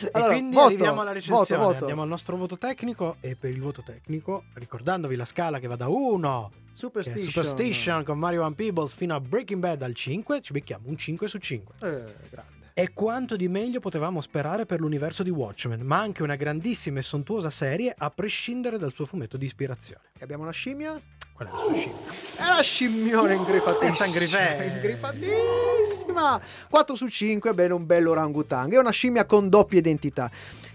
E 0.00 0.08
Allora, 0.12 0.32
quindi 0.32 0.54
voto, 0.54 0.66
arriviamo 0.66 1.00
alla 1.00 1.12
recensione, 1.12 1.60
voto, 1.60 1.72
voto. 1.72 1.78
andiamo 1.80 2.02
al 2.02 2.08
nostro 2.08 2.36
voto 2.36 2.58
tecnico 2.58 3.16
e 3.20 3.36
per 3.36 3.50
il 3.50 3.60
voto 3.60 3.82
tecnico, 3.82 4.44
ricordandovi 4.54 5.16
la 5.16 5.24
scala 5.24 5.58
che 5.58 5.66
va 5.66 5.76
da 5.76 5.88
1 5.88 6.50
che 6.52 6.56
è 6.56 6.76
Superstition. 6.78 7.30
Superstition 7.30 8.04
con 8.04 8.18
Mario 8.18 8.40
Van 8.40 8.54
Peebles 8.54 8.94
fino 8.94 9.14
a 9.14 9.20
Breaking 9.20 9.60
Bad 9.60 9.82
al 9.82 9.94
5, 9.94 10.40
ci 10.40 10.52
becchiamo 10.52 10.88
un 10.88 10.96
5 10.96 11.28
su 11.28 11.38
5. 11.38 11.74
Eh, 11.80 12.14
grande. 12.30 12.50
E 12.74 12.92
quanto 12.94 13.36
di 13.36 13.48
meglio 13.48 13.80
potevamo 13.80 14.22
sperare 14.22 14.64
per 14.64 14.80
l'universo 14.80 15.22
di 15.22 15.28
Watchmen, 15.28 15.82
ma 15.82 15.98
anche 15.98 16.22
una 16.22 16.36
grandissima 16.36 17.00
e 17.00 17.02
sontuosa 17.02 17.50
serie 17.50 17.94
a 17.96 18.08
prescindere 18.08 18.78
dal 18.78 18.94
suo 18.94 19.04
fumetto 19.04 19.36
di 19.36 19.44
ispirazione. 19.44 20.04
E 20.18 20.22
abbiamo 20.22 20.44
una 20.44 20.52
scimmia? 20.52 20.98
Qual 21.34 21.48
è 21.48 21.50
la 21.50 21.58
sua 21.58 21.74
scimmia? 21.74 22.12
È 22.36 22.56
la 22.56 22.62
scimmione 22.62 23.34
ingrifatissima. 23.34 24.06
Ingrifè- 24.06 24.72
ingrifatissima. 24.74 26.40
4 26.68 26.94
su 26.94 27.08
5, 27.08 27.52
bene, 27.52 27.72
un 27.72 27.86
bello 27.86 28.10
orangutang. 28.10 28.72
È 28.72 28.78
una 28.78 28.90
scimmia 28.90 29.24
con 29.24 29.48
doppia 29.48 29.78
identità. 29.78 30.30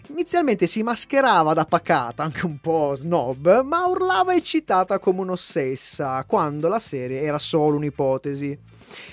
Inizialmente 0.09 0.67
si 0.67 0.83
mascherava 0.83 1.53
da 1.53 1.65
pacata, 1.65 2.23
anche 2.23 2.45
un 2.45 2.59
po' 2.59 2.95
snob, 2.95 3.61
ma 3.63 3.85
urlava 3.85 4.33
eccitata 4.33 4.99
come 4.99 5.19
un'ossessa, 5.19 6.23
quando 6.25 6.69
la 6.69 6.79
serie 6.79 7.21
era 7.21 7.39
solo 7.39 7.75
un'ipotesi. 7.75 8.57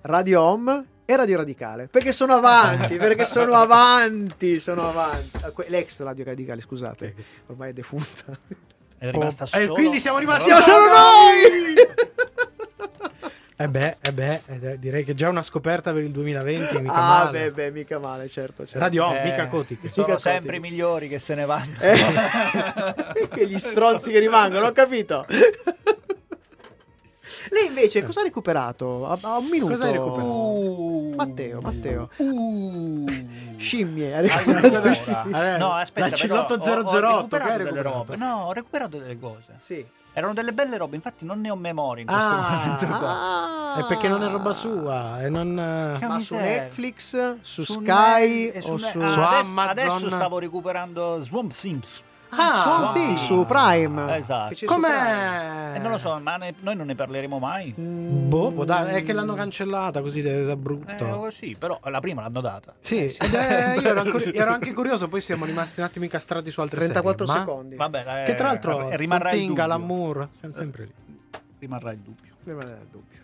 Radio 0.08 0.41
Home 0.41 0.86
e 1.06 1.15
Radio 1.15 1.38
Radicale. 1.38 1.88
Perché 1.88 2.12
sono 2.12 2.34
avanti, 2.34 2.96
perché 2.98 3.26
sono 3.26 3.54
avanti, 3.56 4.60
sono 4.60 4.88
avanti. 4.88 5.30
Ah, 5.41 5.52
L'ex 5.68 6.00
Radio 6.02 6.26
Radicale, 6.26 6.62
scusate, 6.62 7.13
ormai 7.48 7.72
è 7.72 7.74
defunta. 7.74 8.38
È 8.98 9.10
rimasta 9.10 9.44
Oh, 9.44 9.48
solo. 9.48 9.63
E 9.63 9.68
quindi 9.68 10.00
siamo 10.00 10.18
rimasti 10.20 10.46
Siamo 10.46 10.62
solo 10.62 10.86
noi! 10.86 11.74
Eh 13.58 13.70
beh, 13.70 13.98
eh 14.02 14.12
beh, 14.13 14.41
eh, 14.48 14.80
direi 14.80 15.06
che 15.06 15.13
già 15.13 15.30
una 15.30 15.41
scoperta 15.41 15.94
per 15.94 16.02
il 16.04 16.12
2020, 16.12 16.78
mica 16.82 16.94
Ah, 16.94 17.24
male. 17.24 17.39
beh, 17.39 17.52
beh, 17.52 17.72
mica 17.72 18.00
male, 18.00 18.28
certo. 18.28 18.63
certo. 18.65 18.80
Radio 18.80 19.13
Eh, 19.13 19.24
mica 19.24 19.48
Cotic. 19.48 19.89
Sono 19.89 20.08
Mica 20.08 20.20
sempre 20.20 20.58
i 20.58 20.60
migliori 20.60 21.08
che 21.08 21.20
se 21.20 21.36
ne 21.36 21.46
vanno. 21.46 21.74
Eh, 21.80 21.96
che 23.34 23.48
gli 23.48 23.58
stronzi 23.58 24.12
che 24.12 24.20
rimangono, 24.20 24.68
ho 24.68 24.72
capito. 24.74 25.26
Lei 27.50 27.68
invece 27.68 28.04
cosa 28.04 28.22
ha 28.22 28.24
recuperato? 28.24 29.08
Ha, 29.08 29.18
ha 29.22 29.38
un 29.38 29.46
minuto. 29.48 29.72
Cosa 29.72 29.86
hai 29.86 29.92
recuperato? 29.92 30.30
Uh. 30.30 31.14
Matteo, 31.16 31.62
Matteo. 31.62 32.10
Uh. 32.18 33.06
Scimmie. 33.58 34.16
ha 34.16 34.20
recuperato 34.22 34.82
allora. 35.32 35.58
No, 35.58 35.72
aspetta, 35.74 36.34
ho- 36.34 36.38
ho 36.40 36.58
008, 36.58 37.38
che 37.38 37.44
hai 37.44 37.58
recuperato 37.58 37.64
delle 37.64 37.82
robe. 37.82 38.16
No, 38.16 38.46
ho 38.48 38.54
recuperato 38.54 38.98
delle 38.98 39.20
cose. 39.20 39.58
Sì. 39.62 39.86
Erano 40.18 40.34
delle 40.34 40.54
belle 40.54 40.78
robe, 40.78 40.96
infatti 40.96 41.26
non 41.26 41.42
ne 41.42 41.50
ho 41.50 41.58
memoria 41.58 42.04
in 42.04 42.08
questo 42.08 42.26
Ah, 42.26 42.62
momento 42.64 42.86
qua. 42.88 43.10
Ah. 43.10 43.80
È 43.80 43.86
perché 43.86 44.08
non 44.08 44.24
è 44.24 44.30
roba 44.30 44.54
sua 44.54 45.22
e 45.22 45.28
non... 45.30 45.60
eh, 45.60 46.00
Che 46.00 46.08
Ma 46.08 46.20
su. 46.22 46.36
Netflix, 46.36 47.36
su, 47.42 47.64
Su 47.64 47.74
Sky 47.74 48.46
Ne- 48.46 48.52
e 48.54 48.62
o 48.64 48.72
Ne- 48.76 48.80
su... 48.80 48.86
ah, 48.86 48.90
Su 48.92 49.00
adesso, 49.00 49.22
Amazon. 49.22 49.68
adesso 49.70 50.10
stavo 50.10 50.40
recuperando 50.40 51.20
Swamp 51.20 51.52
Sims. 51.52 52.02
Ah, 52.30 52.50
Swamp 52.50 52.86
Ah. 52.90 52.92
Thing, 52.94 53.16
su 53.18 53.46
Prime. 53.46 54.18
Esatto. 54.18 54.66
Com'è? 54.66 55.74
E 55.76 55.80
non 55.80 55.92
lo 55.92 55.98
so, 55.98 56.20
ma 56.20 56.36
ne- 56.38 56.54
noi 56.60 56.76
non 56.76 56.86
ne 56.88 56.96
parleremo 56.96 57.40
mai. 57.40 57.74
Mm, 57.80 58.28
Boh, 58.30 58.52
può 58.52 58.64
dare- 58.66 58.94
è 58.94 59.04
che 59.04 59.14
l'hanno 59.14 59.34
cancellata 59.36 60.02
così 60.02 60.22
da 60.22 60.44
da 60.44 60.56
brutto. 60.56 61.28
Eh, 61.28 61.32
sì, 61.32 61.56
però 61.58 61.80
la 61.84 62.00
prima 62.00 62.22
l'hanno 62.24 62.42
data. 62.42 62.74
Sì, 62.80 63.04
ed 63.06 63.34
è- 63.34 63.76
io 63.80 63.90
ero, 63.90 64.00
ancora- 64.02 64.24
ero 64.34 64.52
anche 64.52 64.74
curioso, 64.74 65.08
poi 65.08 65.22
siamo 65.22 65.46
rimasti 65.46 65.80
un 65.80 65.86
attimo 65.86 66.04
incastrati 66.06 66.50
su 66.50 66.60
altre 66.62 66.80
34 66.80 67.26
serie, 67.26 67.42
ma- 67.42 67.46
secondi. 67.48 67.76
Vabbè, 67.76 68.22
eh, 68.24 68.26
Che 68.26 68.34
tra 68.36 68.48
l'altro 68.48 68.90
rimarrà 68.96 69.32
il 69.32 69.36
Thing, 69.38 69.50
dubbio. 69.50 69.64
Siamo 70.38 70.54
sempre 70.54 70.84
lì. 70.84 70.94
Rimarrà 71.60 71.92
il 71.92 72.00
dubbio. 72.00 72.34
Prima 72.44 72.64
del 72.64 72.88
dubbio. 72.92 73.20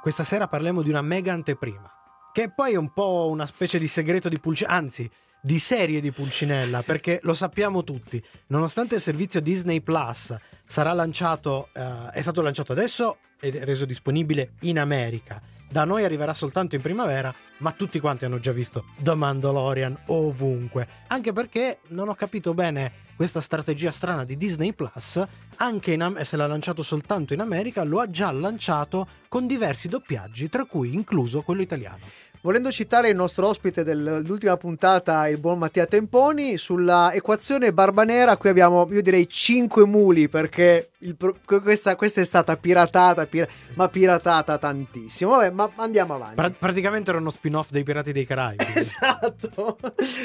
Questa 0.00 0.24
sera 0.24 0.48
parliamo 0.48 0.80
di 0.80 0.88
una 0.88 1.02
mega 1.02 1.34
anteprima, 1.34 1.92
che 2.32 2.50
poi 2.50 2.72
è 2.72 2.76
un 2.76 2.90
po' 2.90 3.28
una 3.30 3.44
specie 3.44 3.78
di 3.78 3.86
segreto 3.86 4.30
di 4.30 4.40
Pulcinella, 4.40 4.78
anzi 4.78 5.10
di 5.42 5.58
serie 5.58 6.00
di 6.00 6.10
Pulcinella, 6.10 6.82
perché 6.82 7.20
lo 7.22 7.34
sappiamo 7.34 7.84
tutti, 7.84 8.22
nonostante 8.46 8.94
il 8.94 9.02
servizio 9.02 9.42
Disney 9.42 9.82
Plus 9.82 10.34
sarà 10.64 10.94
lanciato, 10.94 11.68
eh, 11.74 12.12
è 12.12 12.20
stato 12.22 12.40
lanciato 12.40 12.72
adesso 12.72 13.18
ed 13.38 13.56
è 13.56 13.64
reso 13.64 13.84
disponibile 13.84 14.52
in 14.60 14.78
America, 14.78 15.38
da 15.70 15.84
noi 15.84 16.02
arriverà 16.02 16.34
soltanto 16.34 16.74
in 16.74 16.82
primavera, 16.82 17.32
ma 17.58 17.70
tutti 17.70 18.00
quanti 18.00 18.24
hanno 18.24 18.40
già 18.40 18.50
visto 18.50 18.86
The 18.98 19.14
Mandalorian 19.14 19.96
ovunque, 20.06 20.88
anche 21.06 21.32
perché 21.32 21.78
non 21.88 22.08
ho 22.08 22.14
capito 22.14 22.54
bene 22.54 23.08
questa 23.14 23.40
strategia 23.40 23.90
strana 23.90 24.24
di 24.24 24.36
Disney 24.36 24.72
Plus, 24.72 25.22
anche 25.56 25.92
in 25.92 26.02
Am- 26.02 26.20
se 26.22 26.36
l'ha 26.36 26.46
lanciato 26.46 26.82
soltanto 26.82 27.34
in 27.34 27.40
America, 27.40 27.84
lo 27.84 28.00
ha 28.00 28.10
già 28.10 28.32
lanciato 28.32 29.06
con 29.28 29.46
diversi 29.46 29.88
doppiaggi, 29.88 30.48
tra 30.48 30.64
cui 30.64 30.92
incluso 30.92 31.42
quello 31.42 31.62
italiano. 31.62 32.04
Volendo 32.42 32.72
citare 32.72 33.10
il 33.10 33.16
nostro 33.16 33.48
ospite 33.48 33.84
dell'ultima 33.84 34.56
puntata, 34.56 35.28
il 35.28 35.38
buon 35.38 35.58
Mattia 35.58 35.84
Temponi, 35.84 36.56
sulla 36.56 37.12
equazione 37.12 37.70
barbanera 37.70 38.38
qui 38.38 38.48
abbiamo, 38.48 38.88
io 38.90 39.02
direi, 39.02 39.28
5 39.28 39.84
muli 39.84 40.26
perché 40.26 40.90
il 41.00 41.16
questa, 41.44 41.96
questa 41.96 42.20
è 42.20 42.24
stata 42.24 42.56
piratata, 42.56 43.26
pir- 43.26 43.48
ma 43.74 43.88
piratata 43.88 44.58
tantissimo. 44.58 45.30
Vabbè, 45.30 45.50
ma 45.50 45.70
andiamo 45.76 46.14
avanti. 46.14 46.34
Pra- 46.34 46.50
praticamente 46.50 47.10
era 47.10 47.18
uno 47.18 47.30
spin-off 47.30 47.70
dei 47.70 47.82
Pirati 47.82 48.12
dei 48.12 48.26
Caraibi. 48.26 48.64
Esatto. 48.80 49.78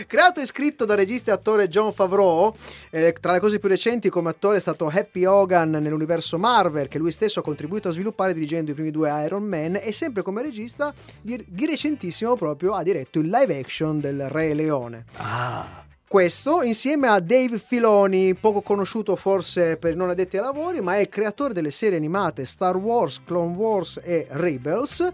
Creato 0.08 0.40
e 0.40 0.46
scritto 0.46 0.86
dal 0.86 0.98
regista 0.98 1.32
e 1.32 1.34
attore 1.34 1.68
John 1.68 1.94
Favreau, 1.94 2.54
eh, 2.90 3.14
tra 3.20 3.34
le 3.34 3.40
cose 3.40 3.60
più 3.60 3.70
recenti 3.70 4.10
come 4.10 4.30
attore 4.30 4.58
è 4.58 4.60
stato 4.60 4.88
Happy 4.88 5.26
Hogan 5.26 5.70
nell'universo 5.70 6.38
Marvel, 6.38 6.88
che 6.88 6.98
lui 6.98 7.12
stesso 7.12 7.40
ha 7.40 7.44
contribuito 7.44 7.90
a 7.90 7.92
sviluppare 7.92 8.34
dirigendo 8.34 8.72
i 8.72 8.74
primi 8.74 8.92
due 8.92 9.10
Iron 9.26 9.44
Man, 9.44 9.80
e 9.82 9.92
sempre 9.92 10.24
come 10.24 10.42
regista 10.42 10.94
di, 11.22 11.44
di 11.48 11.66
recentissimo 12.06 12.36
proprio 12.36 12.74
ha 12.74 12.84
diretto 12.84 13.20
il 13.20 13.28
live 13.30 13.58
action 13.60 14.00
del 14.00 14.30
Re 14.30 14.54
Leone. 14.54 15.06
Ah. 15.18 15.84
Questo 16.08 16.62
insieme 16.62 17.08
a 17.08 17.20
Dave 17.20 17.58
Filoni, 17.58 18.36
poco 18.36 18.62
conosciuto 18.62 19.16
forse 19.16 19.76
per 19.76 19.96
non 19.96 20.10
addetti 20.10 20.38
ai 20.38 20.44
lavori, 20.44 20.80
ma 20.80 20.96
è 20.96 21.00
il 21.00 21.10
creatore 21.10 21.54
delle 21.54 21.72
serie 21.72 21.98
animate 21.98 22.46
Star 22.46 22.78
Wars, 22.78 23.22
Clone 23.26 23.56
Wars 23.56 24.00
e 24.02 24.28
Rebels, 24.30 25.06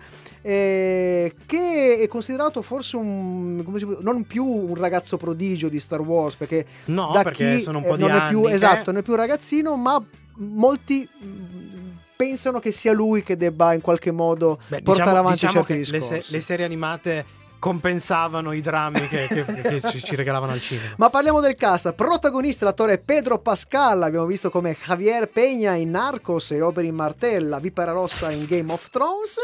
eh, 0.41 1.33
che 1.45 1.97
è 2.01 2.07
considerato 2.07 2.61
forse 2.61 2.97
un, 2.97 3.63
può- 3.63 4.01
non 4.01 4.23
più 4.23 4.45
un 4.45 4.75
ragazzo 4.75 5.17
prodigio 5.17 5.69
di 5.69 5.79
Star 5.79 6.01
Wars, 6.01 6.35
perché 6.35 6.65
No, 6.85 7.09
da 7.13 7.23
perché 7.23 7.61
sono 7.61 7.77
un 7.79 7.83
po' 7.85 7.93
eh, 7.93 7.97
di 7.97 8.03
non 8.03 8.11
anni 8.11 8.25
è 8.25 8.29
più 8.29 8.41
che- 8.43 8.51
esatto, 8.51 8.91
non 8.91 8.99
è 8.99 9.03
più 9.03 9.13
un 9.13 9.19
ragazzino, 9.19 9.75
ma 9.77 10.05
molti 10.35 11.07
pensano 12.21 12.59
che 12.59 12.71
sia 12.71 12.93
lui 12.93 13.23
che 13.23 13.35
debba 13.35 13.73
in 13.73 13.81
qualche 13.81 14.11
modo 14.11 14.59
Beh, 14.67 14.83
portare 14.83 15.09
diciamo- 15.09 15.17
avanti 15.17 15.45
diciamo 15.47 15.65
certi 15.65 15.73
che 15.73 15.91
le, 15.91 16.01
se- 16.01 16.07
discorsi. 16.09 16.31
le 16.33 16.39
serie 16.41 16.65
animate 16.65 17.25
compensavano 17.57 18.51
i 18.53 18.61
drammi 18.61 19.07
che, 19.07 19.27
che- 19.27 19.43
che 19.61 19.81
ci, 19.89 20.01
ci 20.03 20.15
regalavano 20.15 20.51
al 20.51 20.59
cinema. 20.61 20.93
Ma 20.97 21.09
parliamo 21.09 21.39
del 21.41 21.55
cast. 21.55 21.93
Protagonista 21.93 22.65
l'attore 22.65 22.99
Pedro 22.99 23.39
Pascal, 23.39 24.03
abbiamo 24.03 24.25
visto 24.25 24.49
come 24.51 24.75
Javier 24.79 25.29
Peña 25.33 25.75
in 25.75 25.89
Narcos 25.91 26.51
e 26.51 26.61
Oberyn 26.61 26.93
Martell, 26.93 27.49
la 27.49 27.59
Vipera 27.59 27.91
Rossa 27.91 28.31
in 28.31 28.45
Game 28.45 28.71
of 28.71 28.89
Thrones. 28.91 29.35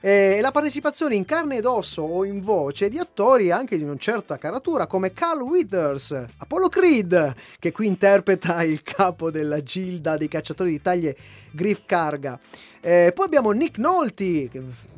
E 0.00 0.38
la 0.40 0.52
partecipazione 0.52 1.16
in 1.16 1.24
carne 1.24 1.56
ed 1.56 1.64
osso 1.64 2.02
o 2.02 2.24
in 2.24 2.40
voce 2.40 2.88
di 2.88 2.98
attori 2.98 3.50
anche 3.50 3.76
di 3.76 3.82
una 3.82 3.96
certa 3.98 4.38
caratura 4.38 4.86
come 4.86 5.12
Carl 5.12 5.40
Withers, 5.40 6.16
Apollo 6.36 6.68
Creed, 6.68 7.34
che 7.58 7.72
qui 7.72 7.88
interpreta 7.88 8.62
il 8.62 8.82
capo 8.84 9.32
della 9.32 9.60
gilda 9.60 10.16
dei 10.16 10.28
cacciatori 10.28 10.70
di 10.70 10.80
taglie 10.80 11.16
Griff 11.52 11.82
Carga. 11.86 12.38
Eh, 12.80 13.12
poi 13.12 13.26
abbiamo 13.26 13.50
Nick 13.50 13.76
Nolte, 13.78 14.48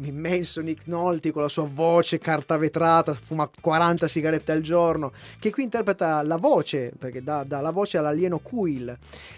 immenso 0.03 0.61
Nick 0.61 0.87
Nolte 0.87 1.33
con 1.33 1.43
la 1.43 1.49
sua 1.49 1.67
voce 1.71 2.19
carta 2.19 2.59
vetrata, 2.59 3.15
fuma 3.15 3.49
40 3.61 4.07
sigarette 4.07 4.53
al 4.53 4.61
giorno, 4.61 5.13
che 5.39 5.51
qui 5.51 5.63
interpreta 5.63 6.23
la 6.23 6.37
voce, 6.37 6.93
perché 6.99 7.23
dà, 7.23 7.43
dà 7.43 7.61
la 7.61 7.71
voce 7.71 7.97
all'alieno 7.97 8.39
Quill. 8.39 8.97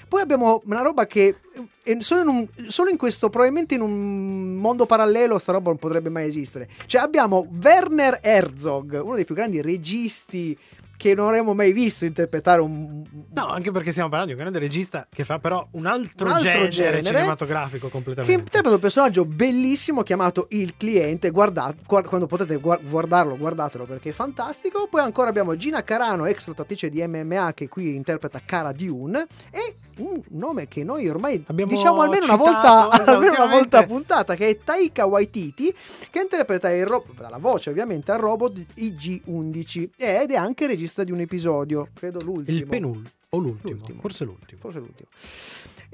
Poi 0.08 0.20
abbiamo 0.20 0.60
una 0.66 0.82
roba 0.82 1.06
che 1.06 1.36
eh, 1.84 1.96
solo 2.00 2.20
in, 2.22 2.28
un- 2.28 2.48
solo 2.68 2.90
in 2.90 2.96
questo, 2.96 3.30
probabilmente 3.30 3.74
in 3.74 3.80
un 3.80 4.56
mondo 4.56 4.86
parallelo, 4.86 5.38
sta 5.38 5.52
roba 5.52 5.68
non 5.70 5.78
potrebbe 5.78 6.10
mai 6.10 6.26
esistere. 6.26 6.68
Cioè 6.86 7.00
abbiamo 7.00 7.46
Werner 7.62 8.18
Herzog, 8.20 9.00
uno 9.02 9.14
dei 9.14 9.24
più 9.24 9.34
grandi 9.36 9.62
registi 9.62 10.58
che 11.02 11.16
non 11.16 11.26
avremmo 11.26 11.52
mai 11.52 11.72
visto 11.72 12.04
interpretare 12.04 12.60
un... 12.60 13.02
No, 13.34 13.46
anche 13.48 13.72
perché 13.72 13.90
stiamo 13.90 14.08
parlando 14.08 14.32
di 14.32 14.38
un 14.38 14.46
grande 14.46 14.64
regista 14.64 15.08
che 15.12 15.24
fa 15.24 15.40
però 15.40 15.66
un 15.72 15.86
altro, 15.86 16.28
Un 16.28 16.34
altro 16.34 16.48
genere, 16.48 16.70
genere 16.70 17.02
cinematografico 17.02 17.86
che 17.86 17.92
completamente. 17.92 18.32
interpreta 18.40 18.76
un 18.76 18.80
personaggio 18.80 19.24
bellissimo 19.24 20.04
chiamato 20.04 20.46
Il 20.50 20.74
Cliente. 20.76 21.30
Guardate, 21.30 21.78
guard- 21.84 22.06
quando 22.06 22.28
potete 22.28 22.54
guar- 22.58 22.80
guardarlo, 22.84 23.36
guardatelo 23.36 23.84
perché 23.84 24.10
è 24.10 24.12
fantastico. 24.12 24.86
Poi 24.88 25.00
ancora 25.00 25.28
abbiamo 25.28 25.56
Gina 25.56 25.82
Carano, 25.82 26.26
ex 26.26 26.46
lottatrice 26.46 26.88
di 26.88 27.04
MMA, 27.04 27.52
che 27.52 27.66
qui 27.66 27.96
interpreta 27.96 28.40
Cara 28.44 28.70
Dune. 28.70 29.26
E 29.50 29.74
un 29.98 30.22
nome 30.30 30.68
che 30.68 30.84
noi 30.84 31.08
ormai 31.08 31.42
Abbiamo 31.46 31.70
diciamo 31.72 32.00
almeno 32.02 32.24
una, 32.24 32.36
citato, 32.36 32.50
volta, 32.50 32.88
esatto, 33.02 33.10
almeno 33.10 33.34
una 33.34 33.46
volta 33.46 33.84
puntata, 33.84 34.34
che 34.34 34.48
è 34.48 34.58
Taika 34.62 35.06
Waititi, 35.06 35.74
che 36.10 36.20
interpreta 36.20 36.70
il 36.70 36.86
ro- 36.86 37.04
la 37.16 37.38
voce 37.38 37.70
ovviamente 37.70 38.10
al 38.12 38.18
robot 38.18 38.58
IG-11 38.76 39.88
ed 39.96 40.30
è 40.30 40.36
anche 40.36 40.66
regista 40.66 41.04
di 41.04 41.12
un 41.12 41.20
episodio, 41.20 41.88
credo 41.94 42.20
l'ultimo. 42.20 42.56
Il 42.56 42.66
penultimo 42.66 43.10
o 43.34 43.38
l'ultimo, 43.38 43.76
L'ultimo. 43.78 44.00
forse 44.00 44.24
l'ultimo. 44.24 44.60
Forse 44.60 44.78
l'ultimo. 44.78 45.08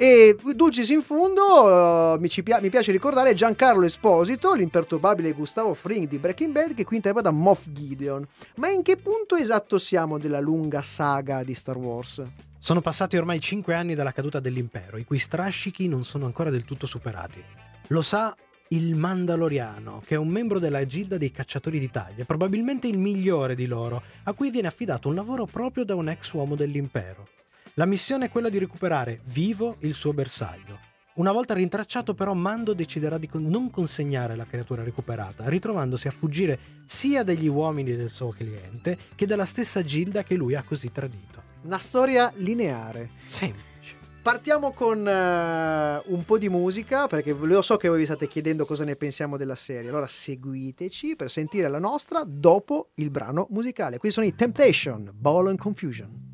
E 0.00 0.37
Dulcis 0.54 0.88
in 0.90 1.02
fondo, 1.02 2.14
eh, 2.14 2.18
mi, 2.20 2.28
ci 2.28 2.42
mi 2.61 2.68
piace 2.68 2.92
ricordare 2.92 3.34
Giancarlo 3.34 3.84
Esposito, 3.84 4.54
l'imperturbabile 4.54 5.32
Gustavo 5.32 5.74
Fring 5.74 6.06
di 6.06 6.18
Breaking 6.18 6.52
Bad, 6.52 6.74
che 6.74 6.84
qui 6.84 6.96
interpreta 6.96 7.30
Moff 7.30 7.66
Gideon. 7.68 8.26
Ma 8.56 8.68
in 8.68 8.82
che 8.82 8.96
punto 8.96 9.34
esatto 9.34 9.78
siamo 9.78 10.18
della 10.18 10.38
lunga 10.40 10.82
saga 10.82 11.42
di 11.42 11.54
Star 11.54 11.76
Wars? 11.76 12.22
Sono 12.61 12.81
passati 12.81 13.16
ormai 13.16 13.40
cinque 13.40 13.75
anni 13.75 13.94
dalla 13.94 14.11
caduta 14.11 14.40
dell'impero, 14.40 14.99
i 14.99 15.05
cui 15.05 15.21
strascichi 15.21 15.87
non 15.87 16.05
sono 16.05 16.27
ancora 16.27 16.51
del 16.51 16.64
tutto 16.64 16.87
superati. 16.87 17.42
Lo 17.88 18.03
sa 18.03 18.37
il 18.71 18.97
Mandaloriano, 18.97 20.03
che 20.05 20.16
è 20.16 20.18
un 20.18 20.27
membro 20.27 20.59
della 20.59 20.85
gilda 20.85 21.16
dei 21.16 21.31
cacciatori 21.31 21.79
d'Italia, 21.79 22.25
probabilmente 22.25 22.88
il 22.88 22.99
migliore 22.99 23.55
di 23.55 23.66
loro, 23.66 24.03
a 24.25 24.33
cui 24.33 24.51
viene 24.51 24.66
affidato 24.66 25.09
un 25.09 25.14
lavoro 25.14 25.47
proprio 25.47 25.85
da 25.85 25.94
un 25.94 26.09
ex 26.09 26.33
uomo 26.33 26.57
dell'impero. 26.57 27.29
La 27.75 27.87
missione 27.87 28.27
è 28.27 28.31
quella 28.31 28.49
di 28.49 28.59
recuperare 28.59 29.21
vivo 29.27 29.77
il 29.81 29.94
suo 29.94 30.12
bersaglio. 30.12 30.81
Una 31.14 31.33
volta 31.33 31.55
rintracciato 31.55 32.12
però 32.12 32.35
Mando 32.35 32.75
deciderà 32.75 33.18
di 33.18 33.29
non 33.35 33.71
consegnare 33.71 34.35
la 34.35 34.47
creatura 34.47 34.83
recuperata, 34.83 35.49
ritrovandosi 35.49 36.09
a 36.09 36.12
fuggire 36.12 36.59
sia 36.87 37.23
dagli 37.23 37.47
uomini 37.47 37.94
del 37.94 38.11
suo 38.11 38.31
cliente 38.31 38.99
che 39.14 39.27
dalla 39.27 39.44
stessa 39.44 39.83
gilda 39.83 40.25
che 40.25 40.35
lui 40.35 40.57
ha 40.57 40.64
così 40.64 40.90
tradito. 40.90 41.47
Una 41.62 41.79
storia 41.79 42.33
lineare. 42.37 43.11
Semplice. 43.27 43.97
Partiamo 44.23 44.73
con 44.73 45.07
eh, 45.07 46.03
un 46.07 46.25
po' 46.25 46.38
di 46.38 46.49
musica, 46.49 47.07
perché 47.07 47.33
lo 47.33 47.62
so 47.62 47.77
che 47.77 47.88
voi 47.88 47.99
vi 47.99 48.05
state 48.05 48.29
chiedendo 48.29 48.64
cosa 48.64 48.85
ne 48.85 48.94
pensiamo 48.94 49.37
della 49.37 49.55
serie. 49.55 49.88
Allora 49.88 50.07
seguiteci 50.07 51.16
per 51.16 51.31
sentire 51.31 51.68
la 51.68 51.79
nostra 51.79 52.23
dopo 52.25 52.90
il 52.94 53.11
brano 53.11 53.49
musicale. 53.51 53.99
Qui 53.99 54.11
sono 54.11 54.25
i 54.25 54.35
Temptation, 54.35 55.11
Ball 55.12 55.49
and 55.49 55.59
Confusion. 55.59 56.27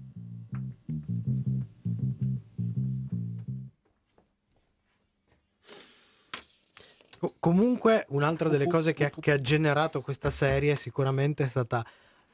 Co- 7.18 7.34
comunque, 7.38 8.04
un'altra 8.10 8.48
delle 8.48 8.66
cose 8.66 8.92
che 8.92 9.06
ha, 9.06 9.10
che 9.18 9.30
ha 9.30 9.40
generato 9.40 10.00
questa 10.00 10.30
serie 10.30 10.76
sicuramente 10.76 11.44
è 11.44 11.48
stata 11.48 11.84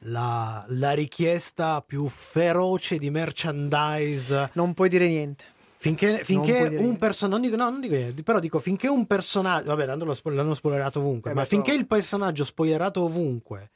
la, 0.05 0.63
la 0.69 0.91
richiesta 0.91 1.81
più 1.85 2.07
feroce 2.07 2.97
di 2.97 3.09
merchandise. 3.09 4.49
Non 4.53 4.73
puoi 4.73 4.89
dire 4.89 5.07
niente. 5.07 5.43
Finché, 5.77 6.23
finché 6.23 6.69
dire 6.69 6.83
un 6.83 6.97
personaggio, 6.99 7.39
non 7.39 7.41
no, 7.55 7.69
non 7.69 7.81
dico 7.81 7.95
niente, 7.95 8.21
però 8.21 8.39
dico 8.39 8.59
finché 8.59 8.87
un 8.87 9.07
personaggio, 9.07 9.65
vabbè, 9.65 9.85
spo- 10.13 10.29
l'hanno 10.29 10.53
spoilerato 10.53 10.99
ovunque, 10.99 11.31
Eh, 11.31 11.33
ma 11.33 11.43
finché 11.45 11.71
però- 11.71 11.81
il 11.81 11.87
personaggio 11.87 12.43
spoilerato 12.45 13.01
ovunque 13.03 13.71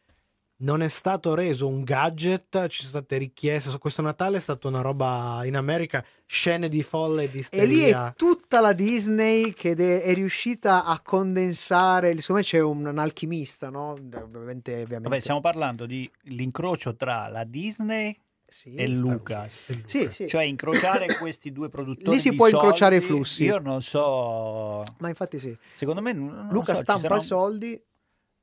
non 0.65 0.81
è 0.81 0.87
stato 0.87 1.35
reso 1.35 1.67
un 1.67 1.83
gadget, 1.83 2.67
ci 2.67 2.79
sono 2.79 2.89
state 2.89 3.17
richieste. 3.17 3.69
Su 3.69 3.77
questo 3.77 4.01
Natale 4.01 4.37
è 4.37 4.39
stata 4.39 4.67
una 4.67 4.81
roba 4.81 5.41
in 5.45 5.55
America, 5.55 6.03
scene 6.25 6.67
di 6.69 6.81
folle 6.81 7.23
e 7.25 7.29
di 7.29 7.45
E 7.51 7.65
lì 7.65 7.81
è 7.83 8.13
tutta 8.15 8.59
la 8.61 8.73
Disney 8.73 9.53
che 9.53 9.75
de- 9.75 10.01
è 10.01 10.13
riuscita 10.15 10.83
a 10.83 10.99
condensare. 11.01 12.09
Secondo 12.19 12.41
me 12.41 12.47
c'è 12.47 12.59
un, 12.59 12.85
un 12.87 12.97
alchimista, 12.97 13.69
no? 13.69 13.91
Ovviamente, 13.91 14.71
ovviamente. 14.73 15.01
Vabbè, 15.07 15.19
stiamo 15.19 15.39
parlando 15.39 15.85
di 15.85 16.09
l'incrocio 16.23 16.95
tra 16.95 17.27
la 17.27 17.43
Disney 17.43 18.17
Sì, 18.47 18.73
e 18.73 18.87
sta- 18.87 18.99
Lucas. 19.05 19.79
Sì, 19.85 20.09
sì. 20.11 20.27
Cioè 20.27 20.43
incrociare 20.45 21.15
questi 21.17 21.51
due 21.51 21.69
produttori 21.69 22.15
Lì 22.15 22.19
si 22.19 22.31
di 22.31 22.35
può 22.37 22.47
incrociare 22.47 22.95
i 22.95 22.99
soldi, 23.01 23.13
flussi. 23.13 23.43
Io 23.43 23.59
non 23.59 23.83
so, 23.83 24.83
Ma 24.97 25.09
infatti 25.09 25.37
sì. 25.37 25.55
secondo 25.73 26.01
me 26.01 26.11
non 26.11 26.25
non 26.33 26.47
Luca 26.49 26.73
so, 26.73 26.81
stampa 26.81 27.17
i 27.17 27.21
soldi. 27.21 27.79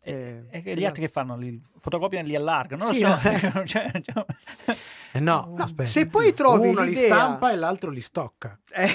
E, 0.05 0.12
eh, 0.51 0.59
e 0.59 0.62
che 0.62 0.75
gli 0.77 0.85
altri 0.85 1.03
che 1.03 1.09
fanno? 1.09 1.37
Li 1.37 1.61
fotocopiano 1.79 2.27
e 2.27 2.31
li 2.31 2.37
allargano? 2.37 2.85
Non 2.85 2.95
Sì, 2.95 3.01
lo 3.03 3.17
so. 3.17 3.31
no. 3.55 3.65
Cioè, 3.67 3.91
cioè- 4.03 4.77
Eh 5.14 5.20
no, 5.20 5.55
aspetta. 5.59 5.88
Se 5.90 6.07
poi 6.09 6.33
trovi 6.33 6.68
uno 6.68 6.81
li 6.83 6.94
l'idea- 6.94 7.05
stampa 7.05 7.53
e 7.53 7.57
l'altro 7.57 7.90
li 7.90 8.01
stocca. 8.01 8.59
Eh, 8.75 8.87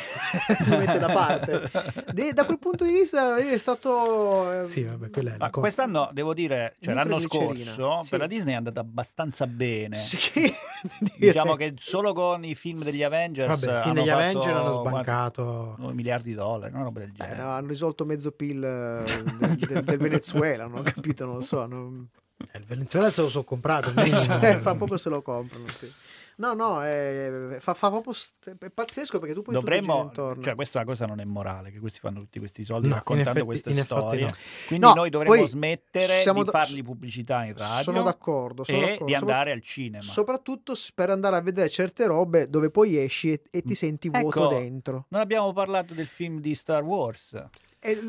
li 0.66 0.76
mette 0.78 0.98
da 0.98 1.08
parte. 1.14 1.70
De- 2.12 2.34
da 2.34 2.46
quel 2.46 2.58
punto 2.58 2.84
di 2.84 2.92
vista 2.92 3.36
è 3.38 3.56
stato... 3.60 4.62
eh, 4.62 4.66
Sì, 4.66 4.82
vabbè, 4.84 5.12
quella 5.12 5.36
è 5.36 5.38
la 5.38 5.50
cosa. 5.52 5.60
quest'anno 5.62 6.10
devo 6.12 6.34
dire, 6.34 6.76
cioè 6.80 6.96
l'anno 6.96 7.20
scorso 7.20 8.02
sì. 8.02 8.10
per 8.10 8.20
la 8.20 8.26
Disney 8.28 8.54
è 8.56 8.58
andata 8.58 8.80
abbastanza 8.80 9.46
bene. 9.46 9.96
Sì, 9.98 10.52
Diciamo 11.20 11.56
che 11.56 11.76
solo 11.78 12.14
con 12.14 12.44
i 12.44 12.56
film 12.56 12.84
degli 12.84 13.04
Avengers 13.04 13.48
Vabbè, 13.60 13.80
i 13.80 13.82
film 13.84 13.84
hanno 13.84 13.94
degli 13.94 14.08
fatto, 14.08 14.20
Avenger 14.20 14.56
hanno 14.56 14.72
sbancato. 14.72 15.76
9 15.78 15.94
miliardi 15.94 16.30
di 16.30 16.36
dollari, 16.36 16.74
una 16.74 16.84
roba 16.84 17.00
del 17.02 17.10
Eh, 17.10 17.14
genere. 17.16 17.42
no, 17.44 17.50
hanno 17.52 17.68
risolto 17.68 18.04
mezzo 18.06 18.32
PIL 18.32 18.64
eh, 18.64 19.04
del, 19.38 19.56
del- 19.58 19.84
del 19.84 19.98
Venezuela, 20.00 20.66
non 20.66 20.80
ho 20.80 20.82
capito, 20.82 21.26
non 21.26 21.36
lo 21.36 21.42
so. 21.42 21.68
non- 21.68 22.08
Eh, 22.52 22.58
Il 22.58 22.66
Venezuela 22.66 23.12
se 23.12 23.22
lo 23.22 23.30
so 23.30 23.44
comprato. 23.44 23.92
Eh, 24.42 24.58
fa 24.58 24.74
poco 24.74 24.98
se 24.98 25.10
lo 25.10 25.22
comprano, 25.22 25.68
sì. 25.68 25.92
No, 26.40 26.54
no, 26.54 26.84
è, 26.84 27.58
fa, 27.60 27.74
fa 27.74 27.90
proprio 27.90 28.14
st- 28.14 28.56
è 28.60 28.70
pazzesco 28.70 29.18
perché 29.18 29.34
tu 29.34 29.42
gira 29.42 29.54
Dovremmo, 29.60 30.04
intorno. 30.04 30.44
cioè 30.44 30.54
questa 30.54 30.84
cosa 30.84 31.08
non 31.08 31.20
è 31.20 31.26
morale, 31.26 31.72
che 31.72 31.80
questi 31.80 32.00
fanno 32.00 32.20
tutti 32.20 32.38
questi 32.38 32.64
soldi 32.64 32.90
No, 32.90 32.94
raccontando 32.96 33.32
effetti- 33.32 33.46
queste 33.46 33.74
storie. 33.74 34.22
no. 34.26 34.28
Quindi 34.68 34.86
No, 34.86 34.94
noi 34.94 35.10
dovremmo 35.10 35.46
smettere 35.48 36.24
di 36.24 36.44
da- 36.44 36.52
fargli 36.52 36.84
pubblicità 36.84 37.44
in 37.44 37.56
radio 37.58 37.82
sono 37.84 38.04
d'accordo, 38.04 38.64
sono 38.64 38.78
e 38.78 38.82
d'accordo. 38.82 39.06
di 39.06 39.14
andare 39.16 39.52
al 39.52 39.62
cinema. 39.62 40.04
Soprattutto 40.04 40.76
per 40.94 41.10
andare 41.10 41.38
a 41.38 41.42
vedere 41.42 41.70
certe 41.70 42.06
robe 42.06 42.46
dove 42.48 42.70
poi 42.70 42.98
esci 42.98 43.32
e, 43.32 43.42
e 43.50 43.62
ti 43.64 43.74
senti 43.74 44.08
vuoto 44.10 44.28
Ecco. 44.46 44.48
dentro. 44.48 45.06
Non 45.10 45.22
abbiamo 45.22 45.52
parlato 45.54 45.96
del 45.96 46.06
film 46.08 46.40
di 46.40 46.54
Star 46.54 46.84
Wars. 46.84 47.36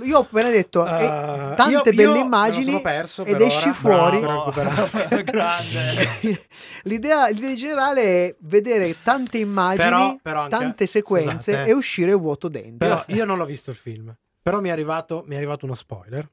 Io 0.02 0.18
ho 0.18 0.20
appena 0.22 0.50
detto 0.50 0.84
eh, 0.86 1.06
Uh, 1.06 1.54
tante 1.54 1.70
io- 1.70 1.76
io 1.78 1.92
belle 1.92 2.04
lo 2.04 2.16
immagini 2.18 2.80
perso 2.80 3.24
ed 3.24 3.40
esci 3.40 3.68
ora. 3.68 3.72
fuori. 3.74 4.20
Bravo. 4.20 4.52
l'idea, 6.84 7.28
l'idea 7.28 7.54
generale 7.54 8.02
è 8.02 8.36
vedere 8.40 8.94
tante 9.02 9.38
immagini, 9.38 9.84
Però- 9.88 10.16
però 10.22 10.40
anche- 10.42 10.56
tante 10.56 10.86
sequenze 10.86 11.52
scusate. 11.52 11.68
e 11.70 11.72
uscire 11.72 12.12
vuoto 12.14 12.48
dentro. 12.48 12.76
Però 12.78 13.04
io 13.08 13.24
non 13.24 13.38
l'ho 13.38 13.44
visto 13.44 13.70
il 13.70 13.76
film. 13.76 14.14
Però 14.42 14.60
mi 14.60 14.68
è 14.68 14.72
arrivato, 14.72 15.24
mi 15.26 15.34
è 15.34 15.36
arrivato 15.36 15.64
uno 15.64 15.74
spoiler. 15.74 16.28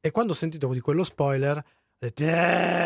E 0.00 0.10
quando 0.10 0.32
ho 0.32 0.36
sentito 0.36 0.68
di 0.68 0.80
quello 0.80 1.02
spoiler, 1.02 1.56
ho 1.56 1.62
detto, 1.98 2.24
eh, 2.24 2.30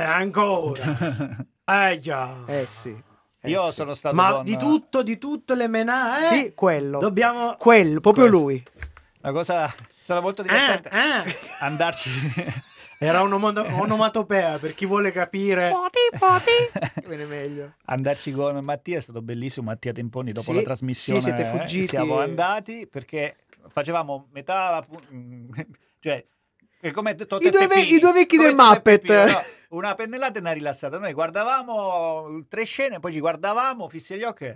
ancora. 0.02 1.46
Eh 1.68 1.98
già. 2.00 2.44
Eh 2.46 2.64
sì. 2.66 2.96
eh 3.42 3.50
Io 3.50 3.66
sì. 3.68 3.74
sono 3.74 3.92
stato 3.92 4.14
Ma 4.14 4.32
con 4.36 4.44
di 4.44 4.56
tutto, 4.56 5.02
di 5.02 5.18
tutte 5.18 5.54
le 5.54 5.68
menate. 5.68 6.24
Sì, 6.34 6.52
quello. 6.54 6.98
Dobbiamo. 6.98 7.56
quello, 7.58 8.00
proprio 8.00 8.24
Quello. 8.28 8.38
lui. 8.42 8.62
una 9.22 9.32
cosa 9.32 9.70
è 10.08 10.14
stata 10.14 10.20
molto 10.20 10.42
Eh, 10.42 10.44
divertente 10.44 10.88
eh. 10.90 11.36
andarci 11.60 12.10
Era 13.00 13.22
un'omodo- 13.22 13.64
onomatopea 13.64 14.58
per 14.58 14.74
chi 14.74 14.84
vuole 14.84 15.12
capire. 15.12 15.72
Viene 17.06 17.26
meglio. 17.26 17.74
andarci 17.84 18.32
con 18.32 18.56
Mattia 18.64 18.96
è 18.96 19.00
stato 19.00 19.22
bellissimo 19.22 19.66
Mattia 19.70 19.92
Temponi 19.92 20.32
dopo 20.32 20.50
Sì, 20.50 20.56
la 20.56 20.62
trasmissione 20.62 21.20
sì, 21.20 21.26
siete 21.26 21.42
eh, 21.42 21.46
fuggiti. 21.58 21.86
siamo 21.86 22.18
andati 22.18 22.88
perché 22.90 23.36
facevamo 23.68 24.28
metà 24.32 24.84
mm, 25.12 25.50
cioè 26.00 26.24
come 26.92 27.14
Totò 27.14 27.36
I 27.36 27.50
due 27.50 27.66
ve- 27.66 27.74
Peppini, 27.74 27.94
i 27.94 27.98
due 27.98 28.12
vecchi 28.12 28.36
del 28.36 28.54
Muppet. 28.54 29.00
Peppino, 29.06 29.24
no? 29.26 29.42
una 29.70 29.94
pennellata 29.94 30.38
e 30.38 30.40
una 30.40 30.52
rilassata 30.52 30.98
noi 30.98 31.12
guardavamo 31.12 32.46
tre 32.48 32.64
scene 32.64 32.98
poi 33.00 33.12
ci 33.12 33.20
guardavamo 33.20 33.88
fissi 33.88 34.16
gli 34.16 34.22
occhi 34.24 34.52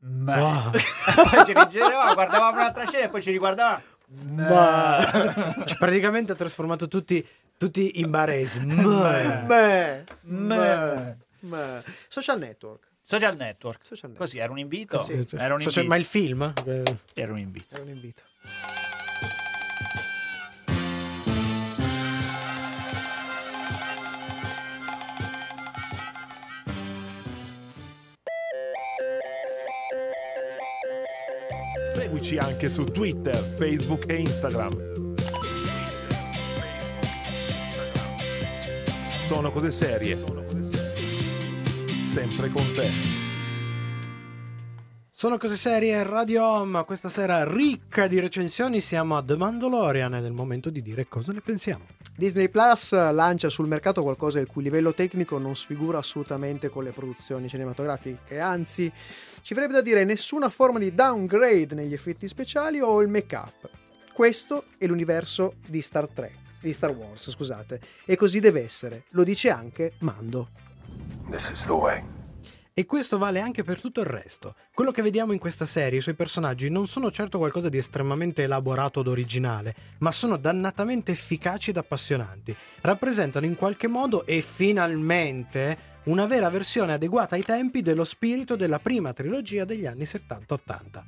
ma 0.00 0.36
Wow. 0.38 0.70
poi 1.30 1.44
ci 1.46 1.52
rigiravamo 1.54 2.12
guardavamo 2.14 2.58
un'altra 2.58 2.86
scena 2.86 3.04
e 3.04 3.08
poi 3.08 3.22
ci 3.22 3.30
riguardavamo 3.30 3.80
Ma- 4.08 5.04
Cioè, 5.66 5.76
praticamente 5.78 6.32
ha 6.32 6.34
trasformato 6.34 6.86
tutti, 6.88 7.26
tutti 7.56 8.00
in 8.00 8.10
baresi. 8.10 8.64
Ma- 8.64 9.42
Beh, 9.46 10.04
Ma- 10.22 11.16
beh. 11.40 11.82
Social 12.08 12.38
network. 12.38 12.86
social 13.04 13.36
network 13.36 13.80
Social 13.82 14.10
network. 14.10 14.18
così 14.18 14.38
era 14.38 14.50
un 14.52 14.58
invito 14.58 14.96
Così. 14.98 15.12
era 15.36 15.54
un 15.54 15.60
invito, 15.60 15.84
ma 15.84 15.96
il 15.96 16.04
film? 16.04 16.52
Era 17.14 17.32
un 17.32 17.38
invito 17.38 17.74
Era 17.74 17.82
un 17.82 17.88
invito. 17.90 18.22
Seguici 32.26 32.38
anche 32.38 32.68
su 32.68 32.82
Twitter, 32.82 33.36
Facebook 33.36 34.06
e 34.08 34.16
Instagram. 34.16 35.14
Sono 39.16 39.50
cose 39.52 39.70
serie. 39.70 40.18
Sempre 42.00 42.48
con 42.48 42.64
te. 42.74 42.90
Sono 45.08 45.36
cose 45.38 45.54
serie 45.54 46.02
Radio 46.02 46.44
Home, 46.44 46.84
questa 46.84 47.08
sera 47.08 47.48
ricca 47.48 48.08
di 48.08 48.18
recensioni, 48.18 48.80
siamo 48.80 49.16
a 49.16 49.22
The 49.22 49.36
Mandalorian 49.36 50.14
è 50.14 50.18
il 50.18 50.32
momento 50.32 50.68
di 50.68 50.82
dire 50.82 51.06
cosa 51.06 51.30
ne 51.30 51.40
pensiamo. 51.40 51.84
Disney 52.16 52.48
Plus 52.48 52.92
lancia 52.92 53.50
sul 53.50 53.68
mercato 53.68 54.02
qualcosa 54.02 54.40
il 54.40 54.46
cui 54.46 54.62
livello 54.62 54.94
tecnico 54.94 55.36
non 55.36 55.54
sfigura 55.54 55.98
assolutamente 55.98 56.70
con 56.70 56.82
le 56.82 56.90
produzioni 56.90 57.46
cinematografiche, 57.46 58.40
anzi 58.40 58.90
ci 59.42 59.52
verrebbe 59.52 59.74
da 59.74 59.82
dire 59.82 60.04
nessuna 60.04 60.48
forma 60.48 60.78
di 60.78 60.94
downgrade 60.94 61.74
negli 61.74 61.92
effetti 61.92 62.26
speciali 62.26 62.80
o 62.80 63.02
il 63.02 63.08
make-up. 63.08 63.68
Questo 64.14 64.64
è 64.78 64.86
l'universo 64.86 65.56
di 65.66 65.82
Star 65.82 66.08
Trek, 66.08 66.36
di 66.62 66.72
Star 66.72 66.92
Wars, 66.92 67.30
scusate, 67.30 67.80
e 68.06 68.16
così 68.16 68.40
deve 68.40 68.64
essere. 68.64 69.04
Lo 69.10 69.22
dice 69.22 69.50
anche 69.50 69.92
Mando. 70.00 70.48
This 71.30 71.50
is 71.50 71.66
the 71.66 71.72
way. 71.72 72.15
E 72.78 72.84
questo 72.84 73.16
vale 73.16 73.40
anche 73.40 73.64
per 73.64 73.80
tutto 73.80 74.00
il 74.00 74.06
resto. 74.06 74.54
Quello 74.74 74.90
che 74.90 75.00
vediamo 75.00 75.32
in 75.32 75.38
questa 75.38 75.64
serie, 75.64 76.00
i 76.00 76.02
suoi 76.02 76.14
personaggi, 76.14 76.68
non 76.68 76.86
sono 76.86 77.10
certo 77.10 77.38
qualcosa 77.38 77.70
di 77.70 77.78
estremamente 77.78 78.42
elaborato 78.42 79.00
ed 79.00 79.06
originale, 79.06 79.74
ma 80.00 80.12
sono 80.12 80.36
dannatamente 80.36 81.10
efficaci 81.10 81.70
ed 81.70 81.78
appassionanti. 81.78 82.54
Rappresentano 82.82 83.46
in 83.46 83.56
qualche 83.56 83.86
modo 83.86 84.26
e 84.26 84.42
finalmente 84.42 85.94
una 86.04 86.26
vera 86.26 86.50
versione 86.50 86.92
adeguata 86.92 87.34
ai 87.34 87.44
tempi 87.44 87.80
dello 87.80 88.04
spirito 88.04 88.56
della 88.56 88.78
prima 88.78 89.14
trilogia 89.14 89.64
degli 89.64 89.86
anni 89.86 90.02
70-80. 90.02 91.02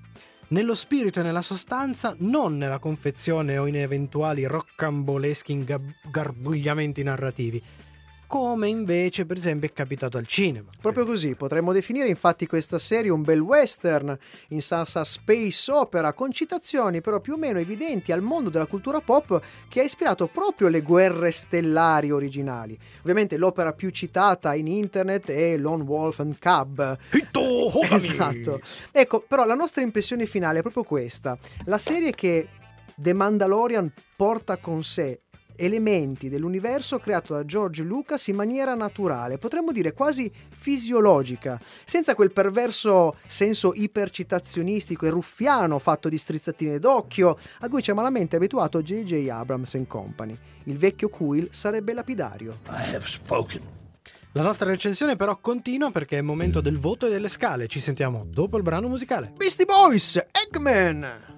Nello 0.48 0.74
spirito 0.74 1.20
e 1.20 1.22
nella 1.22 1.42
sostanza, 1.42 2.14
non 2.20 2.56
nella 2.56 2.78
confezione 2.78 3.58
o 3.58 3.66
in 3.66 3.76
eventuali 3.76 4.46
roccamboleschi 4.46 5.52
ingab- 5.52 5.96
garbugliamenti 6.10 7.02
narrativi, 7.02 7.62
come 8.28 8.68
invece 8.68 9.24
per 9.24 9.38
esempio 9.38 9.68
è 9.68 9.72
capitato 9.72 10.18
al 10.18 10.26
cinema. 10.26 10.70
Proprio 10.80 11.06
così, 11.06 11.34
potremmo 11.34 11.72
definire 11.72 12.08
infatti 12.08 12.46
questa 12.46 12.78
serie 12.78 13.10
un 13.10 13.22
bel 13.22 13.40
western 13.40 14.16
in 14.48 14.60
salsa 14.60 15.02
space 15.02 15.72
opera 15.72 16.12
con 16.12 16.30
citazioni 16.30 17.00
però 17.00 17.20
più 17.20 17.32
o 17.32 17.36
meno 17.38 17.58
evidenti 17.58 18.12
al 18.12 18.20
mondo 18.20 18.50
della 18.50 18.66
cultura 18.66 19.00
pop 19.00 19.40
che 19.68 19.80
ha 19.80 19.84
ispirato 19.84 20.26
proprio 20.26 20.68
le 20.68 20.82
guerre 20.82 21.30
stellari 21.30 22.10
originali. 22.10 22.78
Ovviamente 23.00 23.38
l'opera 23.38 23.72
più 23.72 23.88
citata 23.88 24.54
in 24.54 24.66
internet 24.66 25.30
è 25.30 25.56
Lone 25.56 25.84
Wolf 25.84 26.20
and 26.20 26.38
Cub. 26.38 26.98
Esatto. 27.90 28.60
Ecco, 28.92 29.24
però 29.26 29.46
la 29.46 29.54
nostra 29.54 29.82
impressione 29.82 30.26
finale 30.26 30.58
è 30.58 30.62
proprio 30.62 30.82
questa. 30.82 31.38
La 31.64 31.78
serie 31.78 32.12
che 32.12 32.48
The 32.94 33.14
Mandalorian 33.14 33.90
porta 34.16 34.58
con 34.58 34.84
sé 34.84 35.22
elementi 35.58 36.28
dell'universo 36.28 36.98
creato 36.98 37.34
da 37.34 37.44
George 37.44 37.82
Lucas 37.82 38.28
in 38.28 38.36
maniera 38.36 38.74
naturale, 38.74 39.38
potremmo 39.38 39.72
dire 39.72 39.92
quasi 39.92 40.30
fisiologica, 40.48 41.60
senza 41.84 42.14
quel 42.14 42.32
perverso 42.32 43.16
senso 43.26 43.72
ipercitazionistico 43.74 45.06
e 45.06 45.10
ruffiano 45.10 45.78
fatto 45.78 46.08
di 46.08 46.16
strizzatine 46.16 46.78
d'occhio 46.78 47.36
a 47.60 47.68
cui 47.68 47.82
ci 47.82 47.90
ha 47.90 47.94
malamente 47.94 48.36
abituato 48.36 48.82
J.J. 48.82 49.28
Abrams 49.28 49.74
and 49.74 49.86
Company. 49.86 50.36
Il 50.64 50.78
vecchio 50.78 51.08
Quill 51.08 51.48
sarebbe 51.50 51.92
lapidario. 51.92 52.58
I 52.68 52.94
have 52.94 53.04
spoken. 53.04 53.76
La 54.32 54.42
nostra 54.42 54.68
recensione 54.68 55.16
però 55.16 55.38
continua 55.38 55.90
perché 55.90 56.16
è 56.16 56.18
il 56.18 56.24
momento 56.24 56.60
del 56.60 56.78
voto 56.78 57.06
e 57.06 57.10
delle 57.10 57.28
scale. 57.28 57.66
Ci 57.66 57.80
sentiamo 57.80 58.24
dopo 58.28 58.56
il 58.56 58.62
brano 58.62 58.86
musicale. 58.86 59.32
Beastie 59.36 59.64
Boys, 59.64 60.22
Eggman! 60.30 61.37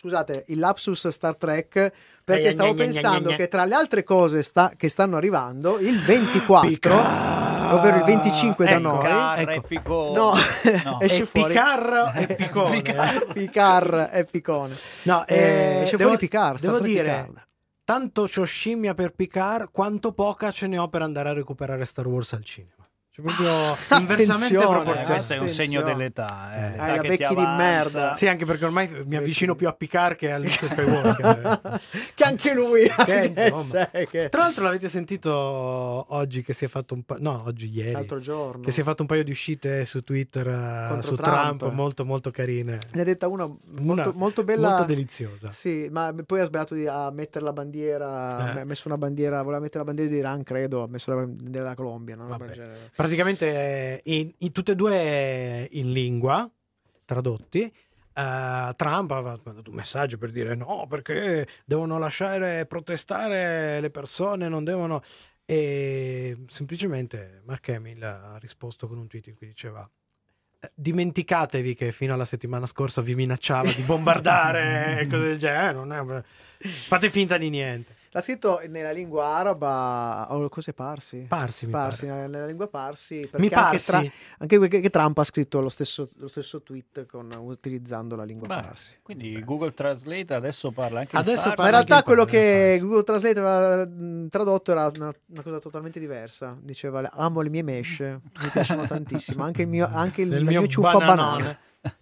Scusate, 0.00 0.44
il 0.48 0.58
lapsus 0.58 1.08
Star 1.08 1.36
Trek 1.36 1.92
perché 2.24 2.44
Eh, 2.48 2.52
stavo 2.52 2.72
gna, 2.72 2.84
pensando 2.84 3.28
gna. 3.28 3.36
che 3.36 3.48
tra 3.48 3.66
le 3.66 3.74
altre 3.74 4.02
cose 4.02 4.40
sta- 4.42 4.72
che 4.74 4.88
stanno 4.88 5.18
arrivando, 5.18 5.78
il 5.78 6.00
24, 6.00 6.94
ovvero 7.74 7.98
il 7.98 8.04
25 8.04 8.64
da 8.64 8.70
Ecco, 8.70 8.80
noi, 8.80 8.98
Carra 9.02 9.52
ecco. 9.52 9.66
Picone. 9.66 10.16
no, 10.16 10.32
No. 10.84 11.00
esce 11.04 11.26
fuori 11.26 11.52
Picard 11.52 12.12
e 12.16 12.26
Picone. 12.34 12.80
Picard, 12.80 13.32
Picard 13.34 14.08
e 14.10 14.24
Picone. 14.24 14.74
No, 15.02 15.26
Eh, 15.26 15.34
eh, 15.36 15.82
esce 15.82 15.96
devo, 15.98 16.10
fuori 16.10 16.26
Picard, 16.26 16.56
Star 16.56 16.70
devo 16.72 16.82
Trek 16.82 16.94
dire, 16.96 17.08
Picard. 17.26 17.46
tanto 17.84 18.22
c'ho 18.26 18.44
scimmia 18.44 18.94
per 18.94 19.10
Picard, 19.12 19.68
quanto 19.70 20.12
poca 20.12 20.50
ce 20.50 20.66
ne 20.66 20.78
ho 20.78 20.88
per 20.88 21.02
andare 21.02 21.28
a 21.28 21.32
recuperare 21.34 21.84
Star 21.84 22.06
Wars 22.06 22.32
al 22.32 22.42
cinema. 22.42 22.79
Cioè 23.12 23.24
proprio 23.24 23.76
inversamente 23.98 24.56
proporzionale. 24.56 25.04
questo 25.04 25.32
è 25.34 25.38
un 25.38 25.48
segno 25.48 25.82
dell'età. 25.82 26.54
Eh. 26.54 26.64
Eh. 26.64 26.70
l'età 26.70 26.82
Hai 26.84 27.08
becchi 27.08 27.34
di 27.34 27.40
merda. 27.42 28.14
Sì, 28.14 28.28
anche 28.28 28.44
perché 28.44 28.64
ormai 28.64 28.88
mi 29.04 29.16
avvicino 29.16 29.56
più 29.56 29.66
a 29.66 29.72
Picard 29.72 30.14
che 30.16 30.30
a 30.30 30.38
Luke 30.38 30.68
Skywalker. 30.68 31.80
che 32.14 32.24
anche 32.24 32.54
lui 32.54 32.82
Che, 33.04 33.32
anche 33.34 34.06
che- 34.08 34.28
Tra 34.28 34.42
l'altro 34.42 34.62
l'avete 34.62 34.88
sentito 34.88 35.30
oggi 35.32 36.42
che 36.44 36.52
si 36.52 36.64
è 36.64 36.68
fatto 36.68 36.94
un 36.94 37.02
po'... 37.02 37.16
No, 37.18 37.42
oggi, 37.46 37.68
ieri. 37.70 37.90
l'altro 37.92 38.20
giorno 38.20 38.62
Che 38.62 38.70
si 38.70 38.80
è 38.80 38.84
fatto 38.84 39.02
un 39.02 39.08
paio 39.08 39.24
di 39.24 39.30
uscite 39.32 39.84
su 39.84 40.02
Twitter 40.02 40.46
eh, 40.46 40.86
Contro 40.90 41.08
su 41.08 41.16
Trump. 41.16 41.58
Trump. 41.58 41.74
molto 41.74 42.04
molto 42.04 42.30
carine. 42.30 42.78
ne 42.92 43.00
ha 43.00 43.04
detta 43.04 43.26
una 43.26 43.44
molto, 43.46 43.70
Una 43.80 44.12
molto 44.14 44.44
bella 44.44 44.68
Molto 44.68 44.84
deliziosa. 44.84 45.50
sì 45.50 45.88
ma 45.90 46.14
poi 46.24 46.40
ha 46.40 46.44
sbagliato 46.44 46.74
di, 46.74 46.86
a 46.86 47.10
mettere 47.10 47.44
la 47.44 47.52
bandiera 47.52 48.54
Eh. 48.56 48.60
ha 48.60 48.64
messo 48.64 48.86
una 48.86 48.98
bandiera 48.98 49.42
voleva 49.42 49.60
mettere 49.60 49.78
la 49.80 49.84
bandiera 49.84 50.10
di 50.10 50.16
Iran 50.16 50.42
credo 50.44 50.84
ha 50.84 50.86
messo 50.88 51.10
la 51.10 51.16
bandiera 51.24 51.62
della 51.64 51.74
Colombia 51.74 52.14
no? 52.14 52.26
Vabbè. 52.28 52.70
Praticamente 53.14 54.00
eh, 54.04 54.18
in, 54.20 54.32
in 54.38 54.52
tutte 54.52 54.70
e 54.70 54.76
due 54.76 55.66
in 55.72 55.90
lingua, 55.92 56.48
tradotti. 57.04 57.62
eh, 57.64 58.72
Trump 58.76 59.10
aveva 59.10 59.36
mandato 59.42 59.70
un 59.70 59.74
messaggio 59.76 60.16
per 60.16 60.30
dire 60.30 60.54
no, 60.54 60.86
perché 60.88 61.44
devono 61.64 61.98
lasciare 61.98 62.66
protestare 62.66 63.80
le 63.80 63.90
persone, 63.90 64.48
non 64.48 64.62
devono. 64.62 65.02
E 65.44 66.44
semplicemente 66.46 67.42
Mark 67.46 67.68
Hamill 67.70 68.00
ha 68.00 68.38
risposto 68.38 68.86
con 68.86 68.96
un 68.98 69.08
tweet 69.08 69.26
in 69.26 69.34
cui 69.34 69.48
diceva. 69.48 69.90
"Eh, 70.60 70.70
Dimenticatevi 70.72 71.74
che 71.74 71.90
fino 71.90 72.14
alla 72.14 72.24
settimana 72.24 72.66
scorsa 72.66 73.00
vi 73.00 73.16
minacciava 73.16 73.72
di 73.72 73.82
bombardare 73.82 75.00
e 75.00 75.06
cose 75.08 75.22
del 75.24 75.38
genere. 75.38 76.14
eh, 76.14 76.18
è- 76.58 76.68
Fate 76.68 77.10
finta 77.10 77.36
di 77.38 77.50
niente. 77.50 77.98
L'ha 78.12 78.20
scritto 78.20 78.60
nella 78.68 78.90
lingua 78.90 79.24
araba 79.26 80.26
o 80.30 80.48
cos'è 80.48 80.72
Parsi 80.72 81.26
Parsi, 81.28 81.66
mi 81.66 81.72
Parsi 81.72 82.06
pare. 82.06 82.26
nella, 82.26 82.46
lingua 82.46 82.66
Parsi 82.68 83.16
perché 83.20 83.36
Mi 83.38 83.44
anche, 83.46 83.54
parsi. 83.54 83.90
Tra- 83.90 84.04
anche 84.38 84.58
que- 84.58 84.80
che 84.80 84.90
Trump 84.90 85.18
ha 85.18 85.24
scritto 85.24 85.60
lo 85.60 85.68
stesso, 85.68 86.10
lo 86.16 86.28
stesso 86.28 86.62
tweet 86.62 87.06
con- 87.06 87.32
utilizzando 87.38 88.16
la 88.16 88.24
lingua 88.24 88.48
Beh, 88.48 88.60
Parsi 88.60 88.94
Quindi 89.02 89.40
Google 89.42 89.72
Translate 89.74 90.34
adesso 90.34 90.70
parla 90.72 91.00
anche 91.00 91.14
in 91.16 91.22
Adesso 91.22 91.42
farsi. 91.42 91.56
Ma 91.58 91.64
in 91.64 91.70
realtà 91.70 91.94
anche 91.94 92.06
quello 92.06 92.22
in 92.22 92.28
che. 92.28 92.78
Google 92.80 93.02
Translate 93.04 93.38
aveva 93.40 93.88
tradotto 94.28 94.70
era 94.72 94.90
una, 94.94 95.14
una 95.26 95.42
cosa 95.42 95.58
totalmente 95.58 95.98
diversa. 96.00 96.56
Diceva: 96.60 97.08
Amo 97.12 97.40
le 97.40 97.48
mie 97.48 97.62
mesh, 97.62 98.00
mi 98.00 98.48
piacciono 98.52 98.86
tantissimo. 98.86 99.44
Anche 99.44 99.62
il 99.62 99.68
mio, 99.68 99.88
anche 99.90 100.22
il, 100.22 100.28
mio 100.28 100.60
mia 100.60 100.66
ciuffa 100.66 100.98
bananone. 100.98 101.42
banana. 101.42 101.58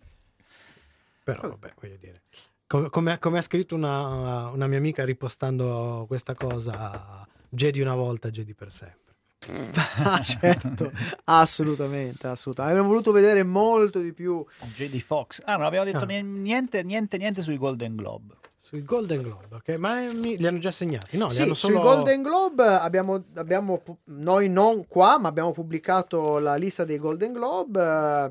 Però 1.24 1.40
vabbè, 1.48 1.74
voglio 1.80 1.96
dire. 1.96 2.22
Come, 2.68 3.18
come- 3.18 3.38
ha 3.38 3.42
scritto 3.42 3.74
una, 3.74 4.50
una 4.50 4.66
mia 4.66 4.76
amica 4.76 5.04
ripostando 5.04 6.04
questa 6.06 6.34
cosa, 6.34 7.26
Jedi 7.48 7.80
una 7.80 7.94
volta, 7.94 8.28
Jedi 8.30 8.54
per 8.54 8.70
sempre. 8.70 9.06
ah, 10.04 10.20
certo, 10.20 10.92
assolutamente, 11.24 12.26
assolutamente. 12.26 12.76
Avremmo 12.76 12.92
voluto 12.92 13.10
vedere 13.12 13.42
molto 13.42 14.00
di 14.00 14.12
più. 14.12 14.44
JD 14.74 14.98
Fox. 14.98 15.40
Ah, 15.46 15.56
non 15.56 15.64
abbiamo 15.64 15.86
detto 15.86 15.98
Ah. 15.98 16.06
ni- 16.06 16.22
niente, 16.22 16.82
niente, 16.82 17.16
niente 17.16 17.40
sui 17.40 17.56
Golden 17.56 17.96
Globe. 17.96 18.34
Sui 18.58 18.84
Golden 18.84 19.22
Globe, 19.22 19.46
ok? 19.54 19.68
Ma 19.78 20.02
eh, 20.02 20.12
mi- 20.12 20.36
li 20.36 20.46
hanno 20.46 20.58
già 20.58 20.70
segnati? 20.72 21.16
No, 21.16 21.28
li 21.28 21.32
sì, 21.34 21.42
hanno 21.42 21.54
solo... 21.54 21.74
sui 21.74 21.82
Golden 21.82 22.20
Globe 22.22 22.66
abbiamo, 22.66 23.24
abbiamo 23.36 23.80
noi 24.06 24.50
non 24.50 24.86
qua, 24.86 25.16
ma 25.18 25.28
abbiamo 25.28 25.52
pubblicato 25.52 26.38
la 26.38 26.56
lista 26.56 26.84
dei 26.84 26.98
Golden 26.98 27.32
Globe. 27.32 27.80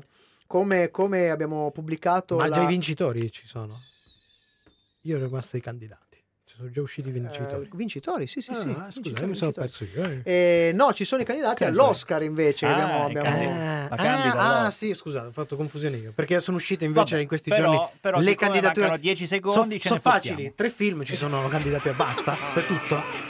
Come, 0.46 0.90
come 0.90 1.28
abbiamo 1.30 1.70
pubblicato 1.72 2.36
Ma 2.36 2.46
la- 2.46 2.54
già 2.54 2.62
i 2.62 2.66
vincitori 2.66 3.30
ci 3.32 3.46
sono? 3.48 3.80
Io 5.02 5.16
ero 5.16 5.26
rimasto 5.26 5.56
ai 5.56 5.62
candidati. 5.62 6.06
Ci 6.44 6.56
sono 6.56 6.70
già 6.70 6.80
usciti 6.80 7.08
i 7.08 7.12
vincitori. 7.12 7.66
Eh, 7.66 7.68
vincitori, 7.76 8.26
sì, 8.26 8.40
sì, 8.40 8.50
Ah, 8.52 8.90
sì. 8.90 9.00
scusa, 9.02 9.26
mi 9.26 9.34
sono 9.34 9.52
perso 9.52 9.84
io. 9.84 10.02
eh. 10.02 10.20
Eh, 10.24 10.72
no, 10.74 10.94
ci 10.94 11.04
sono 11.04 11.20
i 11.20 11.24
candidati 11.26 11.56
Che 11.56 11.64
all'Oscar 11.66 12.22
invece. 12.22 12.64
Ah, 12.66 12.72
abbiamo, 12.72 13.04
abbiamo- 13.04 13.28
candidati. 13.28 13.58
Ah, 13.58 13.88
Ma 13.90 13.96
candida 13.96 14.34
ah, 14.34 14.40
allora. 14.48 14.64
ah, 14.66 14.70
sì, 14.70 14.94
scusate, 14.94 15.26
ho 15.26 15.30
fatto 15.32 15.56
confusione 15.56 15.96
io. 15.98 16.12
Perché 16.14 16.40
sono 16.40 16.56
uscite 16.56 16.86
invece 16.86 17.10
Vabbè, 17.10 17.20
in 17.22 17.28
questi 17.28 17.50
però- 17.50 17.70
giorni 17.72 17.88
però 18.00 18.18
le 18.20 18.34
candidature. 18.34 18.80
mancano 18.80 18.96
10 19.02 19.26
secondi, 19.26 19.78
sono 19.78 20.00
fottiamo. 20.00 20.18
facili. 20.36 20.54
Tre 20.54 20.70
film 20.70 21.04
ci 21.04 21.16
sono 21.16 21.46
candidati 21.48 21.88
a 21.90 21.94
basta 21.94 22.36
per 22.54 22.64
tutto. 22.64 23.27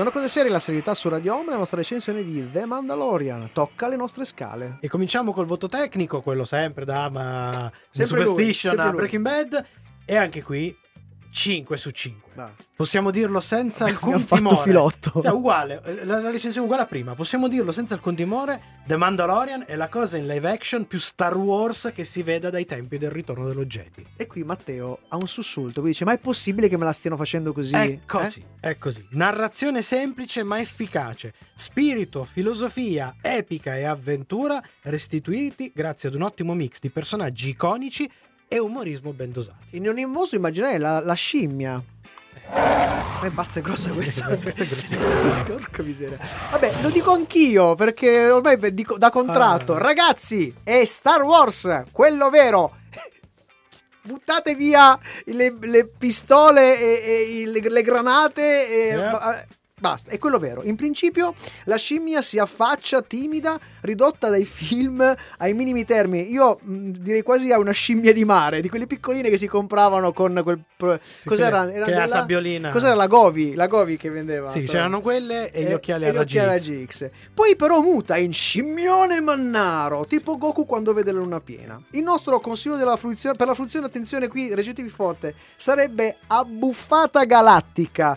Sono 0.00 0.12
cose 0.12 0.28
serie 0.30 0.50
la 0.50 0.60
serietà 0.60 0.94
su 0.94 1.10
Radio 1.10 1.34
Home, 1.34 1.50
la 1.50 1.58
nostra 1.58 1.76
recensione 1.76 2.24
di 2.24 2.50
The 2.50 2.64
Mandalorian. 2.64 3.50
Tocca 3.52 3.86
le 3.86 3.96
nostre 3.96 4.24
scale. 4.24 4.78
E 4.80 4.88
cominciamo 4.88 5.30
col 5.30 5.44
voto 5.44 5.68
tecnico, 5.68 6.22
quello 6.22 6.46
sempre 6.46 6.86
da 6.86 7.10
ma, 7.10 7.70
Sempre 7.90 8.24
Superstition 8.24 8.76
sempre 8.76 8.92
a. 8.92 8.92
Breaking 8.94 9.22
Bad. 9.22 9.66
E 10.06 10.16
anche 10.16 10.42
qui 10.42 10.74
5 11.30 11.76
su 11.76 11.90
5. 11.90 12.30
Dai. 12.34 12.50
Possiamo 12.74 13.10
dirlo 13.10 13.40
senza 13.40 13.84
alcun 13.84 14.14
Abbiamo 14.14 14.24
fatto 14.26 14.36
timore. 14.42 14.62
filotto. 14.62 15.20
Cioè, 15.22 15.32
uguale, 15.32 15.82
eh, 15.84 16.04
la, 16.04 16.20
la 16.20 16.30
recensione 16.30 16.58
è 16.58 16.60
uguale 16.60 16.82
a 16.82 16.86
prima. 16.86 17.14
Possiamo 17.14 17.46
dirlo 17.48 17.72
senza 17.72 17.94
alcun 17.94 18.14
timore. 18.16 18.78
The 18.86 18.96
Mandalorian 18.96 19.64
è 19.66 19.76
la 19.76 19.88
cosa 19.88 20.16
in 20.16 20.26
live 20.26 20.50
action 20.50 20.86
più 20.86 20.98
Star 20.98 21.36
Wars 21.36 21.92
che 21.94 22.04
si 22.04 22.22
veda 22.22 22.50
dai 22.50 22.64
tempi 22.66 22.98
del 22.98 23.10
ritorno 23.10 23.46
dello 23.46 23.64
Jedi. 23.64 24.04
E 24.16 24.26
qui 24.26 24.42
Matteo 24.42 25.00
ha 25.08 25.16
un 25.16 25.28
sussulto. 25.28 25.80
Poi 25.80 25.90
dice: 25.90 26.04
Ma 26.04 26.12
è 26.12 26.18
possibile 26.18 26.68
che 26.68 26.76
me 26.76 26.84
la 26.84 26.92
stiano 26.92 27.16
facendo 27.16 27.52
così? 27.52 27.74
È 27.74 27.80
Eh? 27.82 28.00
così, 28.06 28.44
è 28.58 28.76
così. 28.78 29.06
Narrazione 29.10 29.82
semplice 29.82 30.42
ma 30.42 30.58
efficace. 30.60 31.34
Spirito, 31.54 32.24
filosofia, 32.24 33.16
epica 33.20 33.76
e 33.76 33.84
avventura 33.84 34.60
restituiti 34.82 35.70
grazie 35.74 36.08
ad 36.08 36.14
un 36.14 36.22
ottimo 36.22 36.54
mix 36.54 36.78
di 36.80 36.90
personaggi 36.90 37.50
iconici 37.50 38.10
e 38.52 38.58
umorismo 38.58 39.12
ben 39.12 39.30
dosati. 39.30 39.76
In 39.76 39.88
ogni 39.88 40.04
modo 40.06 40.34
immaginare 40.34 40.76
la, 40.78 40.98
la 40.98 41.14
scimmia. 41.14 41.80
Ma 42.52 43.20
è 43.22 43.30
bazza 43.30 43.60
grossa 43.60 43.90
questa. 43.94 44.36
Questa 44.36 44.64
è 44.64 44.66
grossissima. 44.66 45.44
Porca 45.46 45.84
miseria. 45.84 46.18
Vabbè, 46.50 46.80
lo 46.82 46.90
dico 46.90 47.12
anch'io 47.12 47.76
perché 47.76 48.28
ormai 48.28 48.74
dico 48.74 48.98
da 48.98 49.10
contratto. 49.10 49.74
Ah. 49.74 49.78
Ragazzi, 49.78 50.52
è 50.64 50.84
Star 50.84 51.22
Wars, 51.22 51.84
quello 51.92 52.28
vero. 52.28 52.74
Buttate 54.02 54.56
via 54.56 54.98
le, 55.26 55.56
le 55.60 55.86
pistole 55.86 56.76
e, 56.76 57.42
e 57.42 57.46
le, 57.46 57.60
le 57.60 57.82
granate 57.82 58.68
e 58.68 58.96
Yeah. 58.96 59.46
Ba- 59.80 59.88
basta, 59.90 60.10
è 60.10 60.18
quello 60.18 60.38
vero. 60.38 60.62
In 60.62 60.76
principio 60.76 61.34
la 61.64 61.76
scimmia 61.76 62.22
si 62.22 62.38
affaccia 62.38 63.02
timida, 63.02 63.58
ridotta 63.80 64.28
dai 64.28 64.44
film 64.44 65.14
ai 65.38 65.54
minimi 65.54 65.84
termini. 65.84 66.30
Io 66.30 66.58
mh, 66.62 66.90
direi 66.98 67.22
quasi 67.22 67.50
a 67.52 67.58
una 67.58 67.72
scimmia 67.72 68.12
di 68.12 68.24
mare, 68.24 68.60
di 68.60 68.68
quelle 68.68 68.86
piccoline 68.86 69.28
che 69.30 69.38
si 69.38 69.46
compravano 69.46 70.12
con 70.12 70.38
quel 70.42 70.60
pro- 70.76 70.98
cos'era? 71.24 71.66
che- 71.66 71.72
Era 71.74 71.84
che 71.84 71.90
la 71.92 71.96
della- 72.00 72.06
sabbiolina. 72.06 72.70
Cos'era 72.70 72.94
la 72.94 73.06
Govi? 73.06 73.54
La 73.54 73.66
Govi 73.66 73.96
che 73.96 74.10
vendeva. 74.10 74.48
Sì, 74.48 74.62
sta- 74.62 74.72
c'erano 74.72 75.00
quelle 75.00 75.50
e 75.50 75.64
gli 75.64 75.72
occhiali 75.72 76.04
e 76.06 76.12
gli 76.12 76.16
occhiali 76.16 76.50
a 76.50 76.58
X. 76.58 76.66
raggi 76.66 76.86
X. 76.86 77.10
Poi 77.34 77.56
però 77.56 77.80
muta 77.80 78.16
in 78.16 78.32
scimmione 78.32 79.20
mannaro, 79.20 80.04
tipo 80.06 80.36
Goku 80.38 80.66
quando 80.66 80.92
vede 80.92 81.12
la 81.12 81.18
luna 81.20 81.40
piena. 81.40 81.80
Il 81.92 82.02
nostro 82.02 82.38
consiglio 82.40 82.76
della 82.76 82.96
fruizione, 82.96 83.36
per 83.36 83.46
la 83.46 83.54
fruizione, 83.54 83.86
attenzione 83.86 84.28
qui, 84.28 84.54
reggetevi 84.54 84.88
forte, 84.88 85.34
sarebbe 85.56 86.16
abbuffata 86.26 87.24
galattica. 87.24 88.16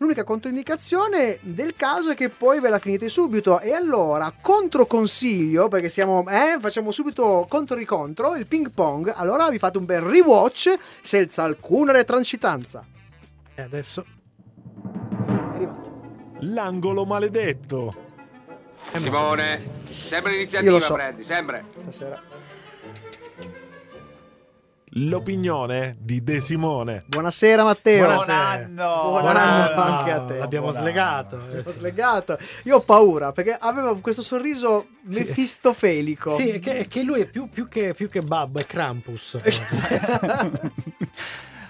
L'unica 0.00 0.22
controindicazione 0.22 1.40
del 1.42 1.74
caso 1.74 2.10
è 2.10 2.14
che 2.14 2.28
poi 2.28 2.60
ve 2.60 2.68
la 2.68 2.78
finite 2.78 3.08
subito. 3.08 3.58
E 3.58 3.72
allora, 3.72 4.32
controconsiglio, 4.40 5.66
perché 5.66 5.88
siamo, 5.88 6.24
eh, 6.28 6.56
facciamo 6.60 6.92
subito 6.92 7.46
contro 7.48 7.76
ricontro, 7.76 8.36
il 8.36 8.46
ping 8.46 8.70
pong. 8.70 9.12
Allora 9.16 9.48
vi 9.48 9.58
fate 9.58 9.76
un 9.78 9.86
bel 9.86 10.02
rewatch 10.02 10.72
senza 11.02 11.42
alcuna 11.42 11.90
retrancitanza. 11.90 12.84
E 13.56 13.60
adesso 13.60 14.04
È 15.26 15.54
arrivato. 15.54 16.36
L'angolo 16.42 17.04
maledetto. 17.04 18.06
Simone, 18.94 19.58
sempre 19.84 20.30
l'iniziativa 20.30 20.78
so. 20.78 20.94
prendi, 20.94 21.24
sempre. 21.24 21.64
Stasera. 21.76 22.22
L'opinione 25.00 25.96
di 26.00 26.24
De 26.24 26.40
Simone. 26.40 27.04
Buonasera 27.06 27.62
Matteo. 27.62 28.04
Buonasera. 28.06 28.66
Buon 28.66 28.76
anno! 28.76 29.20
Buon 29.20 29.36
anno 29.36 29.80
anche 29.82 30.10
a 30.10 30.20
te. 30.26 30.38
L'abbiamo 30.38 30.70
Buon 30.70 30.80
slegato. 30.80 31.40
eh, 31.52 31.62
sì. 31.62 31.70
slegato. 31.70 32.38
Io 32.64 32.76
ho 32.76 32.80
paura 32.80 33.30
perché 33.30 33.56
aveva 33.58 33.96
questo 34.00 34.22
sorriso 34.22 34.88
Sì. 35.06 35.20
mefistofelico. 35.24 36.30
Sì, 36.30 36.58
che, 36.58 36.88
che 36.88 37.02
lui 37.02 37.20
è 37.20 37.26
più, 37.26 37.48
più 37.48 37.68
che, 37.68 37.94
più 37.94 38.08
che 38.08 38.22
Babbo, 38.22 38.58
è 38.58 38.66
Krampus. 38.66 39.38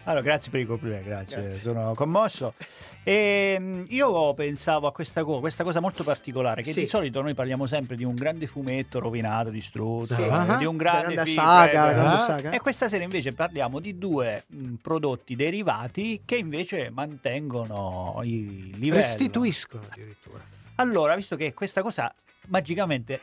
Allora, 0.09 0.23
grazie 0.23 0.51
per 0.51 0.61
i 0.61 0.65
complimenti, 0.65 1.07
grazie, 1.07 1.51
sono 1.51 1.93
commosso. 1.95 2.55
E, 3.03 3.83
io 3.89 4.33
pensavo 4.33 4.87
a 4.87 4.93
questa, 4.93 5.23
co- 5.23 5.39
questa 5.39 5.65
cosa 5.65 5.81
molto 5.81 6.03
particolare, 6.03 6.63
che 6.63 6.73
Sì. 6.73 6.81
di 6.81 6.87
solito 6.87 7.21
noi 7.21 7.35
parliamo 7.35 7.67
sempre 7.67 7.95
di 7.95 8.05
un 8.05 8.15
grande 8.15 8.47
fumetto 8.47 9.01
rovinato, 9.01 9.51
distrutto, 9.51 10.15
Sì. 10.15 10.23
eh, 10.23 10.31
Ah, 10.31 10.57
di 10.57 10.65
un 10.65 10.79
grande, 10.79 11.13
grande 11.13 11.31
film, 11.31 11.45
saga, 11.45 11.91
eh, 11.91 11.93
grande 11.95 12.19
saga. 12.23 12.51
E 12.53 12.59
questa 12.61 12.89
sera 12.89 13.05
invece 13.05 13.35
parliamo 13.35 13.81
di 13.81 13.99
due 13.99 14.45
mh, 14.47 14.75
prodotti 14.77 15.37
derivati 15.37 16.23
che 16.25 16.37
invece 16.37 16.89
mantengono 16.89 18.21
il 18.25 18.71
livello. 18.79 18.95
Restituiscono 18.95 19.83
addirittura. 19.91 20.43
Allora, 20.77 21.17
visto 21.17 21.37
che 21.37 21.53
questa 21.53 21.83
cosa 21.83 22.11
magicamente 22.47 23.21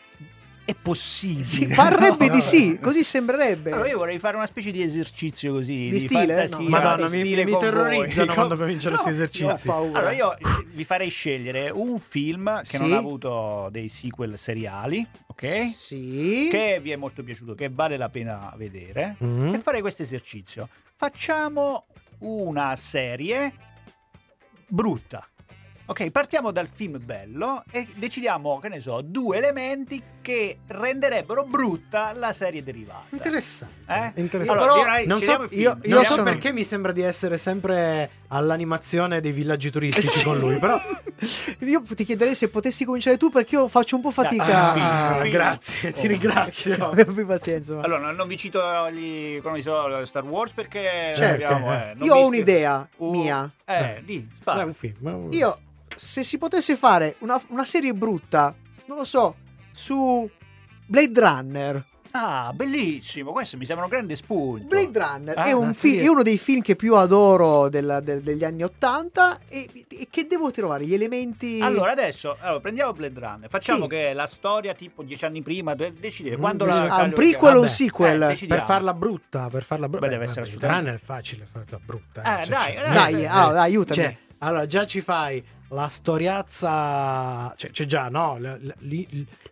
è 0.66 0.74
possibile. 0.74 1.44
Sì, 1.44 1.68
parrebbe 1.68 2.26
No, 2.26 2.32
di 2.32 2.38
no. 2.38 2.42
sì, 2.42 2.80
così 2.82 3.04
sembrerebbe. 3.04 3.72
Allora 3.72 3.88
io 3.88 3.98
vorrei 4.00 4.18
fare 4.20 4.36
una 4.36 4.46
specie 4.48 4.72
di 4.72 4.82
esercizio 4.82 5.54
così 5.54 5.90
Di 5.90 6.00
stile? 6.00 6.26
fantasia, 6.36 6.58
No. 6.64 6.70
Madonna, 6.70 6.96
di 7.08 7.18
mi, 7.18 7.24
stile 7.24 7.46
mi 7.46 7.58
terrorizzano 7.58 8.26
voi. 8.26 8.34
quando 8.36 8.58
cominciano 8.58 8.96
No, 8.96 9.02
questi 9.04 9.22
esercizi. 9.22 9.68
paura. 9.68 10.00
Allora 10.00 10.12
io 10.14 10.36
vi 10.74 10.84
farei 10.84 11.10
scegliere 11.10 11.70
un 11.70 12.00
film 12.00 12.62
che 12.64 12.78
non 12.80 12.88
Sì. 12.88 12.94
ha 12.94 12.98
avuto 12.98 13.70
dei 13.72 13.88
sequel 13.88 14.38
seriali, 14.38 15.08
ok? 15.28 15.70
Sì. 15.72 16.48
Che 16.50 16.80
vi 16.82 16.92
è 16.92 16.96
molto 16.96 17.24
piaciuto, 17.24 17.54
che 17.54 17.70
vale 17.70 17.96
la 17.98 18.10
pena 18.10 18.52
vedere. 18.58 19.18
Mm. 19.24 19.54
E 19.54 19.58
farei 19.60 19.82
questo 19.82 20.02
esercizio. 20.02 20.68
Facciamo 20.96 21.86
una 22.20 22.76
serie 22.76 23.54
brutta. 24.68 25.28
Ok, 25.88 26.10
partiamo 26.10 26.50
dal 26.52 26.68
film 26.68 27.00
bello 27.04 27.64
e 27.70 27.86
decidiamo, 27.96 28.58
che 28.60 28.70
ne 28.70 28.80
so, 28.80 29.02
due 29.04 29.38
elementi 29.38 30.02
che 30.20 30.58
renderebbero 30.66 31.44
brutta 31.44 32.12
la 32.14 32.34
serie 32.34 32.64
derivata. 32.64 33.04
Interessante. 33.12 33.74
Eh? 33.88 34.12
interessante. 34.20 34.60
Allora, 34.64 34.74
Però 34.74 34.84
direi, 34.84 35.06
non 35.06 35.20
so- 35.22 35.48
io- 35.52 35.78
io 35.84 36.04
so 36.04 36.24
perché 36.24 36.52
mi 36.52 36.64
sembra 36.64 36.92
di 36.92 37.02
essere 37.02 37.38
sempre 37.38 38.10
all'animazione 38.30 39.22
dei 39.22 39.32
villaggi 39.32 39.70
turistici 39.70 40.24
con 40.24 40.40
lui, 40.40 40.58
però 40.58 40.82
Io 41.60 41.84
ti 41.84 42.04
chiederei 42.04 42.34
se 42.34 42.50
potessi 42.50 42.84
cominciare 42.84 43.18
tu 43.18 43.30
perché 43.30 43.54
io 43.56 43.68
faccio 43.68 43.96
un 43.96 44.02
po' 44.02 44.12
fatica. 44.12 44.44
Ah. 44.74 45.10
Ah, 45.10 45.20
film. 45.22 45.30
grazie, 45.32 45.94
ti 45.94 46.06
Oh. 46.06 46.08
ringrazio. 46.08 46.74
Abbi 46.90 47.06
più 47.06 47.26
pazienza. 47.28 47.76
ma- 47.76 47.82
Allora, 47.84 48.10
non 48.12 48.28
vi 48.28 48.36
cito 48.38 48.60
gli, 48.90 49.40
come 49.42 49.62
so, 49.62 50.04
Star 50.06 50.24
Wars 50.26 50.52
perché 50.52 51.14
Certo. 51.16 51.46
abbiamo, 51.46 51.72
eh, 51.72 51.96
Io 52.02 52.16
ho 52.16 52.26
un'idea 52.26 52.90
Uh, 52.98 53.12
mia. 53.12 53.50
Eh, 53.66 54.02
di, 54.04 54.28
spara. 54.34 54.62
È 54.62 54.64
un 54.64 54.74
film. 54.74 55.28
Io, 55.32 55.60
se 55.96 56.24
si 56.24 56.38
potesse 56.38 56.76
fare 56.76 57.16
una, 57.20 57.42
una 57.50 57.66
serie 57.66 57.94
brutta, 57.94 58.54
non 58.88 58.98
lo 58.98 59.04
so, 59.04 59.36
su 59.72 60.30
Blade 60.86 61.20
Runner. 61.20 61.86
Ah, 62.18 62.54
bellissimo, 62.56 63.34
questo 63.34 63.58
mi 63.58 63.66
sembra 63.66 63.84
un 63.84 63.92
grande 63.92 64.16
spunto. 64.16 64.68
Blade 64.68 64.98
Runner 64.98 65.38
Ah, 65.38 65.44
è, 65.44 65.52
un 65.52 65.64
una 65.64 65.74
fi- 65.74 65.90
serie- 65.90 66.04
è 66.06 66.08
uno 66.08 66.24
dei 66.24 66.38
film 66.38 66.62
che 66.62 66.78
più 66.78 66.96
adoro 66.96 67.68
della- 67.68 68.00
del- 68.00 68.22
degli 68.22 68.46
anni 68.46 68.64
Ottanta 68.64 69.38
e, 69.50 69.68
e 69.90 70.08
che 70.10 70.26
devo 70.26 70.50
trovare 70.50 70.86
gli 70.86 70.94
elementi... 70.94 71.60
Allora, 71.62 71.92
adesso 71.92 72.38
allora, 72.40 72.62
prendiamo 72.62 72.94
Blade 72.94 73.20
Runner. 73.20 73.50
Facciamo 73.50 73.82
Sì. 73.84 73.90
che 73.90 74.14
la 74.14 74.28
storia, 74.28 74.74
tipo 74.74 75.04
dieci 75.04 75.26
anni 75.26 75.42
prima, 75.42 75.76
de- 75.76 75.92
decidere 75.92 76.38
Mm, 76.38 76.40
quando 76.40 76.64
bisogna- 76.64 76.86
la. 76.86 76.96
Ah, 76.96 77.04
un 77.04 77.12
prequel 77.12 77.56
o 77.58 77.62
un 77.62 77.68
sequel? 77.68 78.22
Eh. 78.22 78.48
Per 78.48 78.62
farla 78.62 78.94
brutta, 78.94 79.50
per 79.50 79.64
farla 79.64 79.90
brutta. 79.90 80.06
Beh, 80.06 80.12
deve 80.14 80.24
essere 80.24 80.42
assolutamente- 80.44 80.84
Runner 80.86 81.02
è 81.02 81.04
facile 81.04 81.48
farla 81.52 81.80
brutta. 81.84 82.22
Eh, 82.22 82.46
cioè, 82.46 82.48
dai, 82.48 82.76
cioè, 82.78 82.84
dai, 82.86 82.94
dai, 83.12 83.22
eh, 83.24 83.28
ah, 83.28 83.50
eh. 83.50 83.52
dai, 83.52 83.58
aiutami. 83.58 84.02
Cioè, 84.02 84.18
allora, 84.38 84.66
già 84.68 84.86
ci 84.86 85.02
fai 85.02 85.44
la 85.70 85.88
storiazza. 85.90 87.54
Cioè, 87.56 87.72
c'è 87.72 87.86
già, 87.86 88.10
no? 88.10 88.38
La- 88.40 88.58
la- 88.62 88.76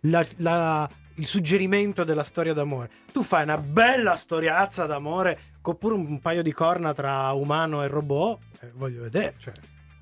la- 0.00 0.26
la- 0.38 0.88
il 1.16 1.26
suggerimento 1.26 2.04
della 2.04 2.24
storia 2.24 2.52
d'amore. 2.52 2.90
Tu 3.12 3.22
fai 3.22 3.44
una 3.44 3.58
bella 3.58 4.16
storiazza 4.16 4.86
d'amore 4.86 5.38
con 5.60 5.78
pure 5.78 5.94
un 5.94 6.20
paio 6.20 6.42
di 6.42 6.52
corna 6.52 6.92
tra 6.92 7.30
umano 7.32 7.82
e 7.82 7.88
robot. 7.88 8.38
eh, 8.60 8.70
voglio 8.74 9.02
vedere. 9.02 9.34
Cioè, 9.38 9.52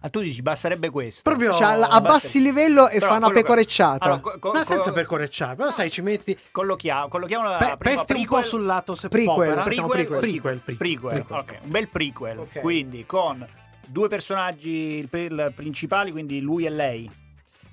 Ah, 0.04 0.08
tu 0.08 0.18
dici, 0.20 0.42
basterebbe 0.42 0.90
questo. 0.90 1.20
proprio. 1.22 1.52
Cioè, 1.54 1.78
abbassi 1.80 2.38
il 2.38 2.42
livello 2.42 2.88
e 2.88 2.98
Però 2.98 3.06
fa 3.12 3.16
una 3.18 3.28
che- 3.28 3.34
pecorecciata. 3.34 4.04
Allora, 4.04 4.20
co- 4.20 4.36
co- 4.40 4.50
Ma 4.52 4.64
senza 4.64 4.88
co- 4.88 4.94
percorecciare, 4.96 5.54
però 5.54 5.70
sai, 5.70 5.90
ci 5.92 6.02
metti. 6.02 6.36
collochiamo, 6.50 7.06
collochiamo 7.06 7.44
la 7.48 7.50
pe- 7.56 7.64
prima 7.64 7.76
pesti 7.76 8.12
un 8.12 8.18
prequel, 8.18 8.40
po' 8.42 8.46
sul 8.48 8.64
lato 8.64 8.94
se 8.96 9.08
Prequel, 9.08 9.34
popera. 9.36 9.62
prequel, 9.62 9.88
prequel. 9.88 10.18
Prequel, 10.18 10.58
prequel. 10.60 10.76
prequel. 11.22 11.38
Ok, 11.38 11.58
un 11.62 11.70
bel 11.70 11.88
prequel. 11.88 12.38
Ok. 12.38 12.58
Quindi 12.60 13.06
con 13.06 13.46
due 13.86 14.08
personaggi 14.08 15.06
principali, 15.54 16.10
quindi 16.10 16.40
lui 16.40 16.64
e 16.66 16.70
lei. 16.70 17.10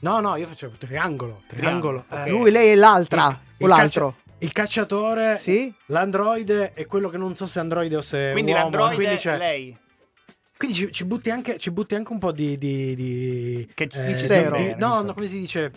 No, 0.01 0.20
no, 0.22 0.36
io 0.38 0.47
facevo 0.47 0.76
triangolo. 0.78 1.41
Triangolo. 1.47 2.05
Triangolo, 2.07 2.26
eh. 2.26 2.30
Lui, 2.30 2.51
lei 2.51 2.72
e 2.72 2.76
l'altra. 2.76 3.28
Il- 3.28 3.36
o 3.64 3.66
il 3.66 3.68
l'altro. 3.68 4.16
Il 4.41 4.51
cacciatore, 4.53 5.38
Sì? 5.38 5.74
l'androide 5.88 6.72
e 6.74 6.86
quello 6.86 7.10
che 7.10 7.18
non 7.18 7.36
so 7.36 7.45
se 7.45 7.60
è 7.60 7.62
androide 7.62 7.97
o 7.97 8.01
se 8.01 8.30
Quindi 8.32 8.51
uomo. 8.51 8.64
l'androide 8.64 8.95
Quindi, 8.95 9.14
è 9.16 9.18
c'è- 9.18 9.38
lei. 9.38 9.78
quindi 10.55 10.78
ci, 10.78 10.91
ci 10.93 11.03
butti 11.03 11.30
anche, 11.30 11.57
ci 11.57 11.72
butti 11.72 11.95
anche 11.95 12.14
un 12.14 12.20
po' 12.20 12.32
di... 12.32 12.57
di, 12.57 12.95
di 12.95 13.70
Che 13.74 13.89
eh, 13.91 14.51
di- 14.55 14.76
no, 14.78 15.01
no, 15.01 15.14
come 15.14 15.28
si 15.28 15.39
dice? 15.41 15.74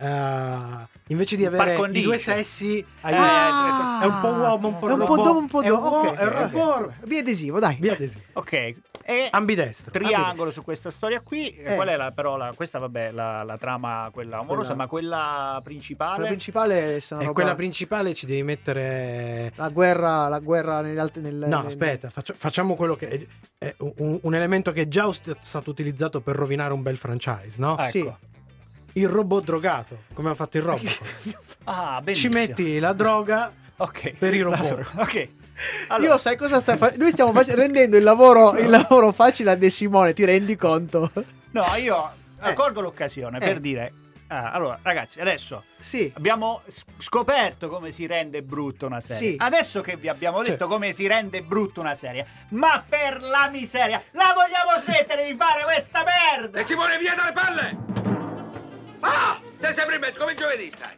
Eh, 0.00 0.86
invece 1.08 1.34
di 1.36 1.44
avere 1.44 1.74
i 1.90 2.02
due 2.02 2.18
sessi, 2.18 2.84
hai- 3.00 3.14
Ah. 3.14 4.00
è 4.02 4.06
un 4.06 4.20
po' 4.20 4.28
uomo, 4.28 4.68
un 4.68 4.78
po' 4.78 4.88
È 4.88 4.92
un 4.92 4.98
po' 5.00 5.06
robot. 5.06 5.24
d'uomo, 5.24 5.38
un 5.40 5.46
po' 5.48 5.62
È 5.62 5.70
un 5.70 6.28
robot. 6.32 6.80
ok. 6.86 7.04
Biadesivo, 7.06 7.58
dai. 7.58 7.76
Via 7.80 7.94
adesivo. 7.94 8.24
Ok. 8.34 8.74
E 9.10 9.26
Ambidestro. 9.30 9.90
triangolo 9.90 10.22
ambidestro. 10.22 10.50
su 10.52 10.62
questa 10.62 10.90
storia 10.90 11.20
qui. 11.22 11.48
Eh. 11.56 11.74
Qual 11.76 11.88
è 11.88 11.96
la 11.96 12.12
parola? 12.12 12.52
Questa, 12.54 12.78
vabbè, 12.78 13.10
la, 13.10 13.42
la 13.42 13.56
trama, 13.56 14.10
quella 14.12 14.36
amorosa, 14.38 14.68
Quella- 14.68 14.82
ma 14.82 14.86
quella 14.86 15.60
principale. 15.64 16.20
La 16.22 16.26
principale 16.28 16.74
è 16.74 16.96
E 16.96 17.02
roba- 17.08 17.32
quella 17.32 17.54
principale 17.54 18.12
ci 18.14 18.26
devi 18.26 18.42
mettere... 18.42 19.50
la 19.56 19.68
guerra, 19.70 20.28
la 20.28 20.38
guerra 20.40 20.82
negli 20.82 20.98
altri. 20.98 21.22
Nel, 21.22 21.34
No, 21.36 21.46
nel- 21.56 21.66
aspetta, 21.66 22.10
faccia- 22.10 22.34
facciamo 22.36 22.74
quello 22.74 22.96
che 22.96 23.08
è, 23.08 23.26
è 23.66 23.74
un, 23.78 24.18
un 24.22 24.34
elemento 24.34 24.72
che 24.72 24.82
è 24.82 24.88
già 24.88 25.10
stato 25.40 25.70
utilizzato 25.70 26.20
per 26.20 26.36
rovinare 26.36 26.74
un 26.74 26.82
bel 26.82 26.98
franchise, 26.98 27.56
no? 27.58 27.78
Ecco. 27.78 27.88
Sì. 27.90 28.12
Il 28.94 29.08
robot 29.08 29.44
drogato, 29.44 30.02
come 30.14 30.30
ha 30.30 30.34
fatto 30.34 30.56
il 30.56 30.62
Robocop. 30.62 31.06
Ah, 31.64 31.96
Ci 31.98 32.02
bellissimo. 32.04 32.32
metti 32.34 32.78
la 32.78 32.92
droga 32.94 33.52
Ok. 33.76 34.12
per 34.14 34.34
i 34.34 34.40
robot. 34.40 34.90
Ok. 34.96 35.28
Allora, 35.88 36.12
Io 36.12 36.18
sai 36.18 36.36
cosa 36.36 36.60
sta 36.60 36.76
facendo? 36.76 37.02
Noi 37.04 37.12
stiamo 37.12 37.32
face- 37.32 37.54
rendendo 37.54 37.96
il 37.96 38.02
lavoro, 38.04 38.56
il 38.56 38.70
lavoro 38.70 39.12
facile 39.12 39.50
a 39.50 39.54
De 39.56 39.68
Simone, 39.70 40.12
ti 40.14 40.24
rendi 40.24 40.56
conto? 40.56 41.10
no, 41.50 41.64
io 41.76 42.10
Eh. 42.42 42.52
colgo 42.54 42.80
l'occasione 42.80 43.36
Eh. 43.38 43.40
per 43.40 43.60
dire. 43.60 43.92
ah, 44.28 44.50
allora, 44.52 44.78
ragazzi, 44.82 45.20
adesso 45.20 45.64
Sì. 45.80 46.10
abbiamo 46.16 46.62
scoperto 46.98 47.68
come 47.68 47.90
si 47.90 48.06
rende 48.06 48.42
brutta 48.42 48.86
una 48.86 49.00
serie. 49.00 49.30
Sì. 49.32 49.36
Adesso 49.38 49.80
che 49.80 49.96
vi 49.96 50.08
abbiamo 50.08 50.38
Cioè- 50.38 50.50
detto 50.52 50.66
come 50.68 50.92
si 50.92 51.06
rende 51.06 51.42
brutta 51.42 51.80
una 51.80 51.94
serie, 51.94 52.26
ma 52.50 52.82
per 52.88 53.20
la 53.22 53.48
miseria, 53.50 54.02
la 54.12 54.32
vogliamo 54.34 54.80
smettere 54.84 55.26
di 55.26 55.34
fare 55.36 55.62
questa 55.64 56.02
merda? 56.04 56.58
E 56.60 56.64
Simone, 56.64 56.98
via 56.98 57.14
dalle 57.14 57.32
palle! 57.32 58.16
Ah! 59.00 59.40
Sei 59.58 59.72
sempre 59.72 59.96
in 59.96 60.00
mezzo, 60.00 60.18
come 60.20 60.34
giovedì 60.34 60.70
stai. 60.70 60.96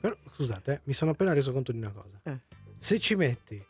Però, 0.00 0.14
scusate, 0.34 0.72
eh, 0.72 0.80
mi 0.84 0.92
sono 0.92 1.10
appena 1.12 1.32
reso 1.32 1.52
conto 1.52 1.72
di 1.72 1.78
una 1.78 1.92
cosa. 1.92 2.20
Eh. 2.24 2.38
Se 2.78 2.98
ci 2.98 3.14
metti 3.14 3.62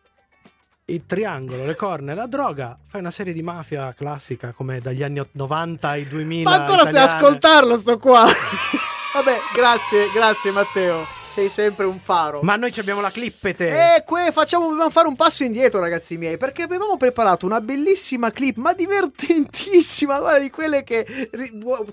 il 0.86 1.07
triangolo, 1.07 1.64
le 1.64 1.76
corna 1.76 2.12
e 2.12 2.14
la 2.14 2.26
droga, 2.26 2.78
fai 2.86 3.01
una 3.01 3.11
serie 3.11 3.32
di 3.32 3.42
mafia 3.42 3.92
classica 3.94 4.53
come 4.53 4.80
dagli 4.80 5.03
anni 5.03 5.24
90 5.32 5.88
ai 5.88 6.07
2000. 6.07 6.48
Ma 6.51 6.57
ancora 6.57 6.80
stai 6.80 6.96
a 6.96 7.05
italiane. 7.05 7.16
ascoltarlo 7.18 7.76
sto 7.76 7.98
qua. 7.98 8.26
Vabbè, 9.14 9.38
grazie, 9.55 10.11
grazie 10.12 10.51
Matteo. 10.51 11.18
Sei 11.41 11.49
sempre 11.49 11.86
un 11.86 11.99
faro. 11.99 12.41
Ma 12.43 12.57
noi 12.57 12.70
ci 12.70 12.80
abbiamo 12.80 13.01
la 13.01 13.09
clippete. 13.09 13.70
E 13.70 14.05
que 14.05 14.30
facciamo, 14.30 14.68
dobbiamo 14.68 14.91
fare 14.91 15.09
un 15.09 15.16
passo 15.16 15.43
indietro, 15.43 15.80
ragazzi 15.80 16.18
miei, 16.18 16.36
perché 16.36 16.64
avevamo 16.64 16.99
preparato 16.99 17.47
una 17.47 17.62
bellissima 17.62 18.30
clip, 18.30 18.59
ma 18.59 18.74
divertentissima, 18.74 20.18
guarda, 20.18 20.38
di 20.38 20.51
quelle 20.51 20.84
che 20.84 21.30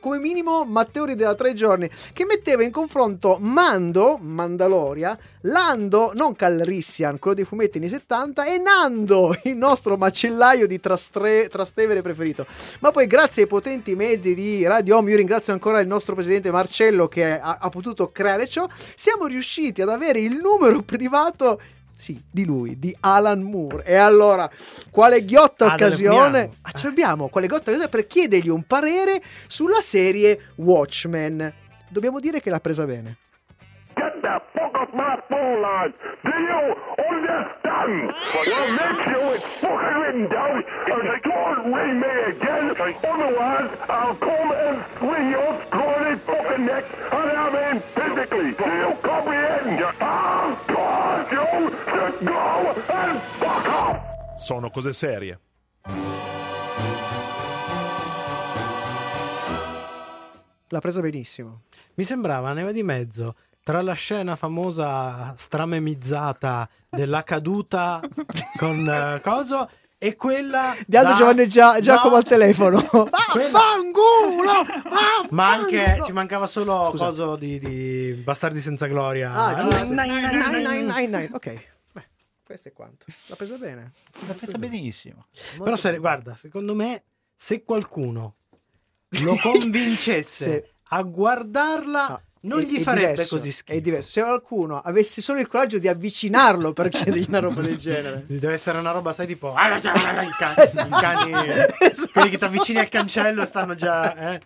come 0.01 0.17
minimo 0.17 0.65
Matteo 0.65 1.05
rideva 1.05 1.33
tre 1.33 1.53
giorni, 1.53 1.89
che 2.11 2.25
metteva 2.25 2.61
in 2.63 2.71
confronto 2.71 3.37
Mando, 3.39 4.17
Mandaloria, 4.19 5.17
Lando, 5.47 6.11
non 6.15 6.35
Calrissian, 6.35 7.19
quello 7.19 7.35
dei 7.35 7.45
fumetti 7.45 7.77
anni 7.77 7.89
70, 7.89 8.45
e 8.45 8.57
Nando, 8.57 9.35
il 9.43 9.55
nostro 9.55 9.95
macellaio 9.97 10.67
di 10.67 10.79
Trastre- 10.79 11.47
Trastevere 11.49 12.01
preferito. 12.01 12.45
Ma 12.79 12.91
poi 12.91 13.07
grazie 13.07 13.43
ai 13.43 13.47
potenti 13.47 13.95
mezzi 13.95 14.33
di 14.35 14.65
Radio 14.65 14.97
Home, 14.97 15.11
io 15.11 15.17
ringrazio 15.17 15.53
ancora 15.53 15.79
il 15.79 15.87
nostro 15.87 16.15
presidente 16.15 16.51
Marcello 16.51 17.07
che 17.07 17.39
ha, 17.39 17.57
ha 17.59 17.69
potuto 17.69 18.11
creare 18.11 18.47
ciò, 18.47 18.67
siamo 18.95 19.25
riusciti 19.25 19.81
ad 19.81 19.89
avere 19.89 20.19
il 20.19 20.35
numero 20.35 20.81
privato 20.81 21.59
Sì, 21.95 22.21
di 22.29 22.45
lui, 22.45 22.77
di 22.77 22.95
Alan 22.99 23.41
Moore. 23.41 23.83
E 23.85 23.95
allora, 23.95 24.47
quale 24.91 25.23
ghiotta 25.25 25.71
Ah, 25.71 25.73
occasione? 25.73 26.51
telefoniamo. 26.61 27.25
Ah, 27.25 27.29
quale 27.29 27.47
ghiotta 27.47 27.69
occasione 27.71 27.89
per 27.89 28.05
chiedergli 28.05 28.49
un 28.49 28.63
parere 28.67 29.19
sulla 29.47 29.81
serie 29.81 30.51
Watchmen. 30.55 31.51
Dobbiamo 31.89 32.19
dire 32.19 32.39
che 32.39 32.49
l'ha 32.51 32.59
presa 32.59 32.85
bene. 32.85 33.17
Get 33.97 34.21
the 34.21 34.41
fuck 34.53 34.75
off 34.75 34.93
my 34.93 35.19
phone 35.29 35.61
line. 35.61 35.93
Do 36.23 36.33
you 36.49 36.61
understand? 37.09 38.13
Well, 38.45 38.71
make 38.71 38.97
sure 39.07 39.35
it's 39.35 39.45
fucking 39.61 39.97
written 40.01 40.29
down 40.29 40.63
and 40.87 41.21
don't 41.23 41.73
ring 41.73 41.99
me 41.99 42.13
again. 42.31 42.65
Otherwise, 43.03 43.71
I'll 43.89 44.15
come 44.15 44.51
and 44.51 44.83
swing 44.99 45.29
your 45.31 45.61
scrawny 45.67 46.15
fucking 46.19 46.65
neck 46.65 46.85
and 47.11 47.31
I 47.31 47.73
mean 47.73 47.81
physically. 47.95 48.51
Do 48.53 48.65
you 48.65 48.91
comprehend? 49.01 49.83
I'll 49.99 50.55
cause 50.67 51.31
you 51.31 51.69
to 51.69 52.25
go 52.25 52.73
and 52.89 53.21
fuck 53.39 53.67
off. 53.67 54.37
Sono 54.37 54.69
cose 54.69 54.93
serie. 54.93 55.39
L'ha 60.69 60.79
presa 60.79 60.99
benissimo. 60.99 61.61
Mi 61.95 62.03
sembrava 62.03 62.51
neva 62.53 62.71
di 62.71 62.83
mezzo 62.83 63.35
tra 63.67 63.81
la 63.81 63.91
scena 63.91 64.37
famosa 64.37 65.33
stramemizzata 65.35 66.69
della 66.87 67.23
caduta 67.23 67.99
con 68.57 68.87
eh, 68.87 69.19
coso 69.21 69.69
e 69.97 70.15
quella 70.15 70.73
Di 70.85 70.95
Aldo 70.95 71.09
da- 71.09 71.15
Giovanni 71.17 71.49
Gia- 71.49 71.79
Giacomo 71.81 72.11
No, 72.11 72.15
al 72.15 72.23
telefono. 72.23 72.79
Vaffanculo! 73.11 74.63
Ma 75.31 75.49
anche 75.51 75.99
ci 76.05 76.13
mancava 76.13 76.45
solo 76.45 76.87
Scusa. 76.91 77.05
coso 77.07 77.35
di, 77.35 77.59
di 77.59 78.13
Bastardi 78.23 78.61
senza 78.61 78.85
gloria. 78.87 79.33
Ah, 79.33 79.55
giusto. 79.59 79.83
Nine. 79.83 81.29
Ok. 81.33 81.63
Beh, 81.91 82.07
questo 82.45 82.69
è 82.69 82.71
quanto. 82.71 83.05
L'ha 83.25 83.35
presa 83.35 83.57
bene. 83.57 83.91
L'ha 84.27 84.33
presa 84.33 84.57
benissimo. 84.57 85.25
Molto 85.57 85.63
Però 85.65 85.75
se, 85.75 85.97
guarda, 85.97 86.37
secondo 86.37 86.73
me 86.73 87.03
se 87.35 87.63
qualcuno 87.65 88.35
lo 89.09 89.35
convincesse 89.43 90.63
Sì. 90.65 90.71
a 90.91 91.01
guardarla 91.01 92.07
Ah, 92.07 92.21
non 92.47 92.59
è- 92.59 92.63
gli 92.63 92.79
farebbe 92.79 93.09
diverso, 93.11 93.35
così 93.37 93.51
schifo. 93.51 93.77
È 93.77 93.81
diverso. 93.81 94.09
Se 94.11 94.21
qualcuno 94.21 94.79
avesse 94.81 95.21
solo 95.21 95.39
il 95.39 95.47
coraggio 95.47 95.77
di 95.79 95.87
avvicinarlo 95.87 96.73
per 96.73 96.89
chiedergli 96.89 97.25
una 97.27 97.39
roba 97.39 97.61
del 97.61 97.77
genere. 97.77 98.23
Deve 98.27 98.53
essere 98.53 98.77
una 98.79 98.91
roba, 98.91 99.13
sai, 99.13 99.27
tipo 99.27 99.53
"Ah, 99.53 99.77
i 99.77 99.81
cani, 99.81 100.69
i 100.71 100.89
cani 100.89 101.31
Esatto. 101.79 102.09
quelli 102.13 102.29
che 102.29 102.37
ti 102.37 102.45
avvicini 102.45 102.79
al 102.79 102.89
cancello 102.89 103.45
stanno 103.45 103.75
già. 103.75 104.33
Eh. 104.33 104.41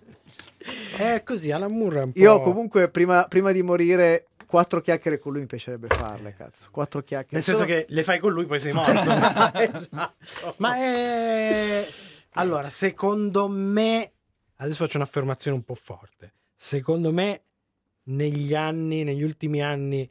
È 0.96 1.24
così, 1.24 1.52
Alan 1.52 1.76
Moore 1.76 2.00
è 2.00 2.04
un 2.04 2.12
po'. 2.12 2.20
Io 2.20 2.42
comunque 2.42 2.90
prima, 2.90 3.26
prima 3.28 3.52
di 3.52 3.64
morire 3.64 4.28
quattro 4.46 4.82
chiacchiere 4.82 5.18
con 5.18 5.32
lui 5.32 5.42
mi 5.42 5.48
piacerebbe 5.48 5.88
farle, 5.88 6.36
cazzo. 6.38 6.68
Quattro 6.72 7.02
chiacchiere. 7.02 7.36
Nel 7.36 7.42
senso 7.44 7.66
che 7.66 7.86
le 7.90 8.04
fai 8.04 8.20
con 8.20 8.32
lui, 8.34 8.46
poi 8.46 8.60
sei 8.60 8.74
morto. 8.74 8.92
esatto. 9.02 10.54
Ma 10.58 10.76
è. 10.76 11.88
Allora, 12.34 12.70
secondo 12.70 13.48
me. 13.48 14.12
Adesso 14.58 14.84
faccio 14.84 14.98
un'affermazione 14.98 15.58
un 15.58 15.64
po' 15.64 15.74
forte. 15.74 16.34
Secondo 16.56 17.12
me, 17.12 17.42
negli 18.04 18.54
anni, 18.56 19.04
negli 19.04 19.24
ultimi 19.24 19.62
anni, 19.62 20.10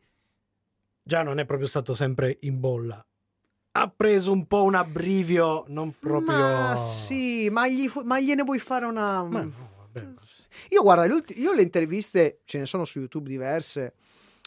già 1.03 1.23
non 1.23 1.39
è 1.39 1.45
proprio 1.45 1.69
stato 1.69 1.95
sempre 1.95 2.39
in 2.41 2.61
bolla. 2.61 3.05
Ha 3.73 3.89
preso 3.89 4.33
un 4.33 4.47
po' 4.47 4.65
un 4.65 4.75
abbrivio, 4.75 5.65
non 5.69 5.95
proprio. 5.99 6.37
Ma 6.37 6.77
sì, 6.77 7.49
ma, 7.51 7.69
gli 7.69 7.89
fu- 7.89 8.03
ma 8.03 8.21
gliene 8.21 8.43
vuoi 8.43 8.59
fare 8.59 8.85
una... 8.85 9.23
Ma 9.23 9.43
no, 9.43 9.73
vabbè. 9.77 10.09
Io 10.71 10.83
guarda, 10.83 11.05
io 11.07 11.53
le 11.53 11.63
interviste, 11.63 12.41
ce 12.45 12.59
ne 12.59 12.67
sono 12.67 12.85
su 12.85 12.99
YouTube 12.99 13.29
diverse, 13.29 13.95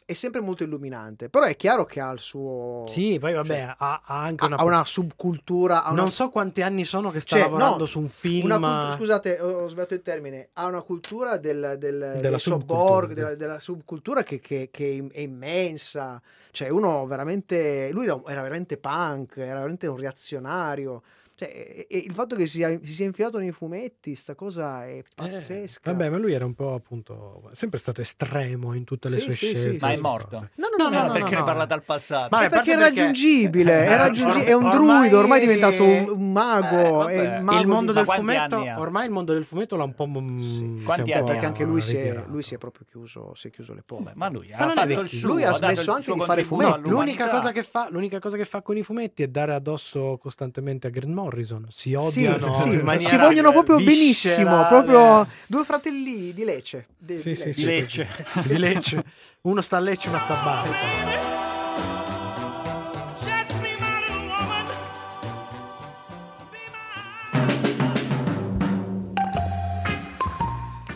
è 0.06 0.14
sempre 0.14 0.42
molto 0.42 0.64
illuminante, 0.64 1.30
però 1.30 1.46
è 1.46 1.56
chiaro 1.56 1.86
che 1.86 2.00
ha 2.00 2.12
il 2.12 2.20
suo... 2.20 2.84
Sì, 2.88 3.18
poi 3.20 3.34
vabbè, 3.34 3.56
Cioè, 3.56 3.76
ha, 3.78 4.02
ha 4.04 4.22
anche 4.22 4.44
ha, 4.44 4.48
una. 4.48 4.56
ha 4.58 4.64
una 4.64 4.86
subcultura, 4.86 5.84
ha 5.84 5.92
una 5.92 6.02
Non 6.02 6.12
so 6.12 6.30
quanti 6.30 6.62
anni 6.62 6.84
sono 6.86 7.12
che 7.12 7.20
sta 7.20 7.36
Cioè, 7.38 7.46
lavorando 7.46 7.78
no, 7.80 7.86
su 7.86 8.00
un 8.00 8.08
film. 8.10 8.50
Cultu- 8.60 8.96
scusate, 8.98 9.40
ho, 9.40 9.64
ho 9.64 9.68
sbagliato 9.68 9.94
il 9.94 10.02
termine. 10.02 10.50
Ha 10.54 10.66
una 10.66 10.82
cultura 10.82 11.38
del, 11.38 11.76
del, 11.78 11.98
Della 11.98 12.20
del 12.30 12.40
subcultura, 12.40 13.08
sì. 13.08 13.14
della, 13.14 13.36
della 13.36 13.60
subcultura 13.60 14.24
che, 14.24 14.40
che- 14.40 14.70
che 14.72 15.08
è 15.12 15.20
immensa. 15.20 16.22
Cioè, 16.52 16.70
uno 16.70 17.06
veramente. 17.08 17.90
Lui 17.92 18.06
era, 18.06 18.22
era 18.28 18.42
veramente 18.42 18.78
punk, 18.78 19.38
era 19.38 19.56
veramente 19.56 19.88
un 19.88 19.98
reazionario. 19.98 21.02
Cioè, 21.44 21.86
e- 21.88 21.88
e 21.90 21.98
il 21.98 22.14
fatto 22.14 22.36
che 22.36 22.48
sia- 22.48 22.80
si 22.82 22.94
sia 22.94 23.06
infilato 23.06 23.38
nei 23.38 23.52
fumetti, 23.52 24.16
sta 24.16 24.34
cosa 24.36 24.86
è 24.86 24.98
Eh, 24.98 25.04
pazzesca. 25.14 25.92
vabbè, 25.92 26.10
ma 26.10 26.18
lui 26.18 26.32
era 26.34 26.46
un 26.46 26.54
po' 26.54 26.74
appunto. 26.74 27.50
Sempre 27.54 27.80
stato 27.80 28.02
estremo 28.02 28.74
in 28.74 28.84
tutte 28.86 29.10
le 29.10 29.18
Sì, 29.18 29.26
sue 29.26 29.34
sì, 29.36 29.46
scelte. 29.48 29.72
sì. 29.74 29.78
Ma 29.82 29.92
è 29.92 29.98
morto? 29.98 30.36
cose. 30.38 30.50
No, 30.56 30.68
no, 30.68 30.84
No, 30.84 30.90
no, 30.90 30.90
no, 30.90 30.96
no, 30.96 31.02
no, 31.02 31.08
no, 31.08 31.14
perché 31.14 31.34
no. 31.34 31.40
ne 31.40 31.46
parla 31.46 31.66
dal 31.66 31.84
passato? 31.84 32.36
Ma 32.36 32.46
È 32.46 32.50
perché 32.50 32.74
è 32.74 32.78
raggiungibile, 32.78 33.86
è, 33.86 33.96
raggiungi- 33.96 34.42
è 34.44 34.54
un 34.54 34.66
Ormai- 34.66 34.78
druido, 35.00 35.20
ormai 35.20 35.38
è 35.38 35.42
diventato 35.42 35.84
un, 35.84 36.10
un 36.10 36.22
Eh, 36.22 36.32
mago. 36.32 36.92
vabbè. 36.98 37.12
è 37.14 37.38
il, 37.38 37.44
mago 37.44 37.60
il 37.62 37.68
mondo 37.68 37.92
di- 37.92 37.98
del 37.98 38.08
Ma 38.08 38.14
fumetto, 38.16 38.58
ormai 38.78 39.06
il 39.06 39.12
mondo 39.12 39.34
del 39.34 39.44
fumetto 39.44 39.76
l'ha 39.76 39.84
un 39.84 39.94
po'. 39.94 40.08
mm, 40.08 40.40
Sì. 40.40 40.48
si 40.78 40.82
Quanti 40.84 41.12
anni 41.12 41.26
perché 41.26 41.46
anche 41.46 41.64
lui 41.64 41.82
si, 41.82 41.96
è, 41.96 42.24
lui 42.28 42.42
si 42.42 42.56
è 42.56 42.58
proprio 42.58 42.86
chiuso, 42.90 43.34
si 43.36 43.48
è 43.48 43.52
chiuso 43.52 43.74
le 43.74 43.84
porte. 43.86 44.04
Vabbè, 44.06 44.16
ma 44.18 44.30
lui 44.30 44.50
Ma 44.50 44.58
ha 44.58 44.72
è 44.72 44.76
fatto 44.76 45.00
il 45.02 45.08
suo. 45.08 45.28
Lui 45.28 45.44
ha 45.44 45.52
smesso 45.54 45.92
anche 45.92 46.14
di 46.14 46.20
fare 46.22 46.44
fumetti. 46.44 46.90
L'unica 46.90 47.30
cosa, 47.30 47.52
che 47.52 47.64
fa, 47.64 47.88
l'unica 47.92 48.20
cosa 48.20 48.38
che 48.38 48.46
fa 48.46 48.62
con 48.62 48.78
i 48.78 48.84
fumetti 48.84 49.24
è 49.24 49.28
dare 49.28 49.54
addosso 49.54 50.18
costantemente 50.20 50.88
a 50.88 50.90
Grant 50.90 51.14
Morrison. 51.14 51.32
Si 51.70 51.90
Sì, 51.90 51.94
odiano 51.96 52.54
sì, 52.62 52.70
in 52.70 52.82
maniera 52.82 53.10
si 53.10 53.18
vogliono 53.18 53.52
proprio 53.52 53.78
viscerale. 53.78 54.00
benissimo, 54.00 54.66
proprio 54.68 55.28
due 55.48 55.64
fratelli 55.64 56.34
di 56.34 56.44
Lecce. 56.44 56.88
di- 56.98 57.20
Sì, 57.20 57.30
di 57.30 57.36
sì, 57.36 57.44
Lecce. 57.44 57.54
sì, 57.54 57.64
Di 57.64 57.66
Lecce. 57.66 58.08
di 58.46 58.58
Lecce. 58.58 59.04
Uno 59.42 59.62
sta 59.62 59.78
a 59.78 59.80
Lecce, 59.80 60.10
uno 60.10 60.20
sta 60.20 60.40
a 60.40 60.44
Bari. 60.44 60.70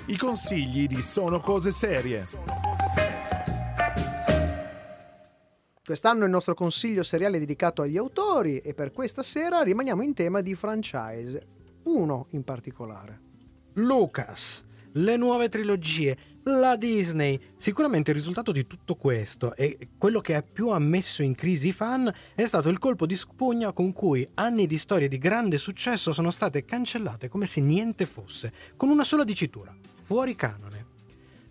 I 0.10 0.16
consigli 0.18 0.88
di 0.88 1.02
Sono 1.02 1.40
cose 1.40 1.72
serie. 1.72 2.26
Quest'anno 5.88 6.26
il 6.26 6.30
nostro 6.30 6.54
consiglio 6.54 7.02
seriale 7.02 7.38
è 7.38 7.40
dedicato 7.40 7.82
agli 7.82 7.96
autori 7.96 8.58
e 8.58 8.74
per 8.74 8.92
questa 8.92 9.24
sera 9.24 9.62
rimaniamo 9.62 10.02
in 10.02 10.14
tema 10.14 10.42
di 10.42 10.54
franchise, 10.54 11.48
uno 11.84 12.28
in 12.32 12.44
particolare. 12.44 13.22
Lucas, 13.76 14.66
le 14.92 15.16
nuove 15.16 15.48
trilogie, 15.48 16.18
la 16.44 16.76
Disney. 16.76 17.40
Sicuramente 17.56 18.12
il 18.12 18.18
risultato 18.18 18.52
di 18.52 18.68
tutto 18.68 18.96
questo 18.96 19.56
e 19.56 19.92
quello 19.98 20.20
che 20.20 20.44
più 20.44 20.72
ha 20.72 20.80
messo 20.80 21.24
in 21.24 21.36
crisi 21.36 21.70
i 21.70 21.72
fan 21.72 22.14
è 22.36 22.46
stato 22.46 22.68
il 22.68 22.80
colpo 22.80 23.06
di 23.06 23.16
spugna 23.16 23.72
con 23.72 23.94
cui 23.94 24.30
anni 24.34 24.68
di 24.68 24.78
storie 24.78 25.08
di 25.08 25.18
grande 25.18 25.58
successo 25.58 26.12
sono 26.12 26.32
state 26.32 26.66
cancellate 26.66 27.30
come 27.30 27.46
se 27.46 27.62
niente 27.62 28.06
fosse, 28.06 28.52
con 28.76 28.90
una 28.90 29.06
sola 29.06 29.24
dicitura, 29.24 29.74
fuori 30.02 30.36
canone. 30.36 30.77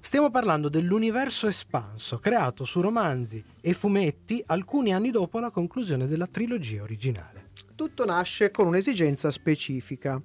Stiamo 0.06 0.30
parlando 0.30 0.68
dell'universo 0.68 1.48
espanso 1.48 2.20
creato 2.20 2.64
su 2.64 2.80
romanzi 2.80 3.42
e 3.60 3.72
fumetti 3.72 4.40
alcuni 4.46 4.94
anni 4.94 5.10
dopo 5.10 5.40
la 5.40 5.50
conclusione 5.50 6.06
della 6.06 6.28
trilogia 6.28 6.84
originale. 6.84 7.48
Tutto 7.74 8.04
nasce 8.04 8.52
con 8.52 8.68
un'esigenza 8.68 9.32
specifica. 9.32 10.22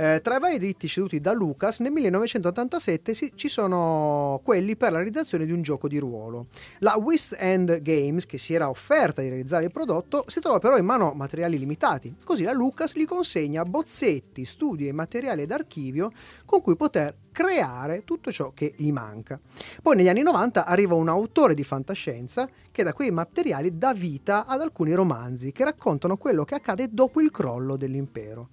Eh, 0.00 0.22
tra 0.22 0.36
i 0.36 0.40
vari 0.40 0.58
diritti 0.58 0.88
ceduti 0.88 1.20
da 1.20 1.34
Lucas, 1.34 1.80
nel 1.80 1.92
1987 1.92 3.12
si- 3.12 3.32
ci 3.34 3.48
sono 3.48 4.40
quelli 4.42 4.74
per 4.74 4.92
la 4.92 4.96
realizzazione 4.96 5.44
di 5.44 5.52
un 5.52 5.60
gioco 5.60 5.88
di 5.88 5.98
ruolo. 5.98 6.46
La 6.78 6.96
West 6.96 7.36
End 7.38 7.82
Games, 7.82 8.24
che 8.24 8.38
si 8.38 8.54
era 8.54 8.70
offerta 8.70 9.20
di 9.20 9.28
realizzare 9.28 9.66
il 9.66 9.70
prodotto, 9.70 10.24
si 10.26 10.40
trova 10.40 10.58
però 10.58 10.78
in 10.78 10.86
mano 10.86 11.12
materiali 11.12 11.58
limitati. 11.58 12.16
Così 12.24 12.44
la 12.44 12.54
Lucas 12.54 12.94
gli 12.94 13.04
consegna 13.04 13.62
bozzetti, 13.64 14.46
studi 14.46 14.88
e 14.88 14.92
materiali 14.92 15.44
d'archivio 15.44 16.10
con 16.46 16.62
cui 16.62 16.76
poter 16.76 17.14
creare 17.30 18.02
tutto 18.04 18.32
ciò 18.32 18.52
che 18.54 18.72
gli 18.78 18.92
manca. 18.92 19.38
Poi 19.82 19.96
negli 19.96 20.08
anni 20.08 20.22
90 20.22 20.64
arriva 20.64 20.94
un 20.94 21.08
autore 21.08 21.52
di 21.52 21.62
fantascienza 21.62 22.48
che 22.72 22.82
da 22.82 22.94
quei 22.94 23.10
materiali 23.10 23.76
dà 23.76 23.92
vita 23.92 24.46
ad 24.46 24.62
alcuni 24.62 24.94
romanzi 24.94 25.52
che 25.52 25.64
raccontano 25.64 26.16
quello 26.16 26.46
che 26.46 26.54
accade 26.54 26.88
dopo 26.90 27.20
il 27.20 27.30
crollo 27.30 27.76
dell'impero. 27.76 28.48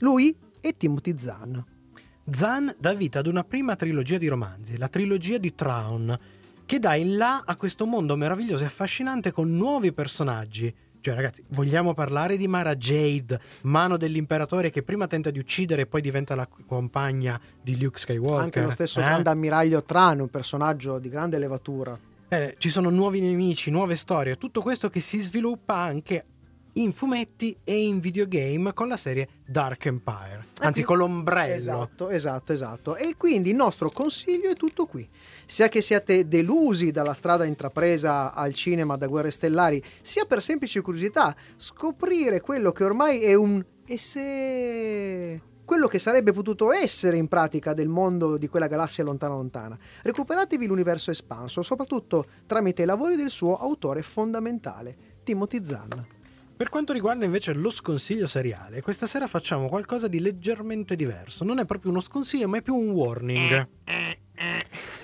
Lui 0.00 0.44
è 0.66 0.76
Timothy 0.76 1.16
Zahn. 1.16 1.64
Zahn 2.28 2.74
dà 2.78 2.92
vita 2.92 3.20
ad 3.20 3.28
una 3.28 3.44
prima 3.44 3.76
trilogia 3.76 4.18
di 4.18 4.26
romanzi, 4.26 4.76
la 4.76 4.88
trilogia 4.88 5.38
di 5.38 5.54
Traun, 5.54 6.18
che 6.66 6.80
dà 6.80 6.96
il 6.96 7.16
là 7.16 7.44
a 7.46 7.54
questo 7.56 7.86
mondo 7.86 8.16
meraviglioso 8.16 8.64
e 8.64 8.66
affascinante 8.66 9.30
con 9.30 9.54
nuovi 9.54 9.92
personaggi. 9.92 10.74
Cioè, 11.00 11.14
ragazzi, 11.14 11.44
vogliamo 11.50 11.94
parlare 11.94 12.36
di 12.36 12.48
Mara 12.48 12.74
Jade, 12.74 13.38
mano 13.62 13.96
dell'imperatore 13.96 14.70
che 14.70 14.82
prima 14.82 15.06
tenta 15.06 15.30
di 15.30 15.38
uccidere 15.38 15.82
e 15.82 15.86
poi 15.86 16.00
diventa 16.00 16.34
la 16.34 16.48
compagna 16.66 17.40
di 17.62 17.80
Luke 17.80 18.00
Skywalker. 18.00 18.42
Anche 18.42 18.62
lo 18.62 18.72
stesso 18.72 18.98
eh? 18.98 19.04
grande 19.04 19.30
ammiraglio 19.30 19.84
Tran, 19.84 20.18
un 20.18 20.28
personaggio 20.28 20.98
di 20.98 21.08
grande 21.08 21.38
levatura. 21.38 21.96
Eh, 22.28 22.56
ci 22.58 22.70
sono 22.70 22.90
nuovi 22.90 23.20
nemici, 23.20 23.70
nuove 23.70 23.94
storie, 23.94 24.36
tutto 24.36 24.62
questo 24.62 24.90
che 24.90 24.98
si 24.98 25.20
sviluppa 25.20 25.76
anche 25.76 26.24
in 26.76 26.92
fumetti 26.92 27.56
e 27.64 27.86
in 27.86 28.00
videogame 28.00 28.72
con 28.72 28.88
la 28.88 28.96
serie 28.96 29.28
Dark 29.46 29.86
Empire, 29.86 30.46
anzi 30.60 30.82
con 30.82 30.98
l'ombrello. 30.98 31.54
Esatto, 31.54 32.08
esatto, 32.08 32.52
esatto. 32.52 32.96
E 32.96 33.14
quindi 33.16 33.50
il 33.50 33.56
nostro 33.56 33.90
consiglio 33.90 34.50
è 34.50 34.54
tutto 34.54 34.86
qui. 34.86 35.08
Sia 35.46 35.68
che 35.68 35.80
siate 35.80 36.28
delusi 36.28 36.90
dalla 36.90 37.14
strada 37.14 37.44
intrapresa 37.44 38.34
al 38.34 38.52
cinema 38.54 38.96
da 38.96 39.06
Guerre 39.06 39.30
Stellari, 39.30 39.82
sia 40.02 40.24
per 40.24 40.42
semplice 40.42 40.80
curiosità 40.80 41.34
scoprire 41.56 42.40
quello 42.40 42.72
che 42.72 42.84
ormai 42.84 43.20
è 43.20 43.34
un 43.34 43.64
e 43.88 43.98
se 43.98 45.40
quello 45.64 45.88
che 45.88 45.98
sarebbe 45.98 46.32
potuto 46.32 46.72
essere 46.72 47.16
in 47.16 47.26
pratica 47.26 47.72
del 47.72 47.88
mondo 47.88 48.36
di 48.36 48.48
quella 48.48 48.68
galassia 48.68 49.02
lontana 49.02 49.34
lontana. 49.34 49.78
Recuperatevi 50.02 50.66
l'universo 50.66 51.10
espanso, 51.10 51.62
soprattutto 51.62 52.24
tramite 52.46 52.82
i 52.82 52.86
lavori 52.86 53.16
del 53.16 53.30
suo 53.30 53.56
autore 53.56 54.02
fondamentale, 54.02 54.96
Timothy 55.24 55.64
Zahn. 55.64 56.15
Per 56.56 56.70
quanto 56.70 56.94
riguarda 56.94 57.26
invece 57.26 57.52
lo 57.52 57.68
sconsiglio 57.68 58.26
seriale, 58.26 58.80
questa 58.80 59.06
sera 59.06 59.26
facciamo 59.26 59.68
qualcosa 59.68 60.08
di 60.08 60.20
leggermente 60.20 60.96
diverso. 60.96 61.44
Non 61.44 61.58
è 61.58 61.66
proprio 61.66 61.90
uno 61.90 62.00
sconsiglio, 62.00 62.48
ma 62.48 62.56
è 62.56 62.62
più 62.62 62.74
un 62.74 62.92
warning. 62.92 63.68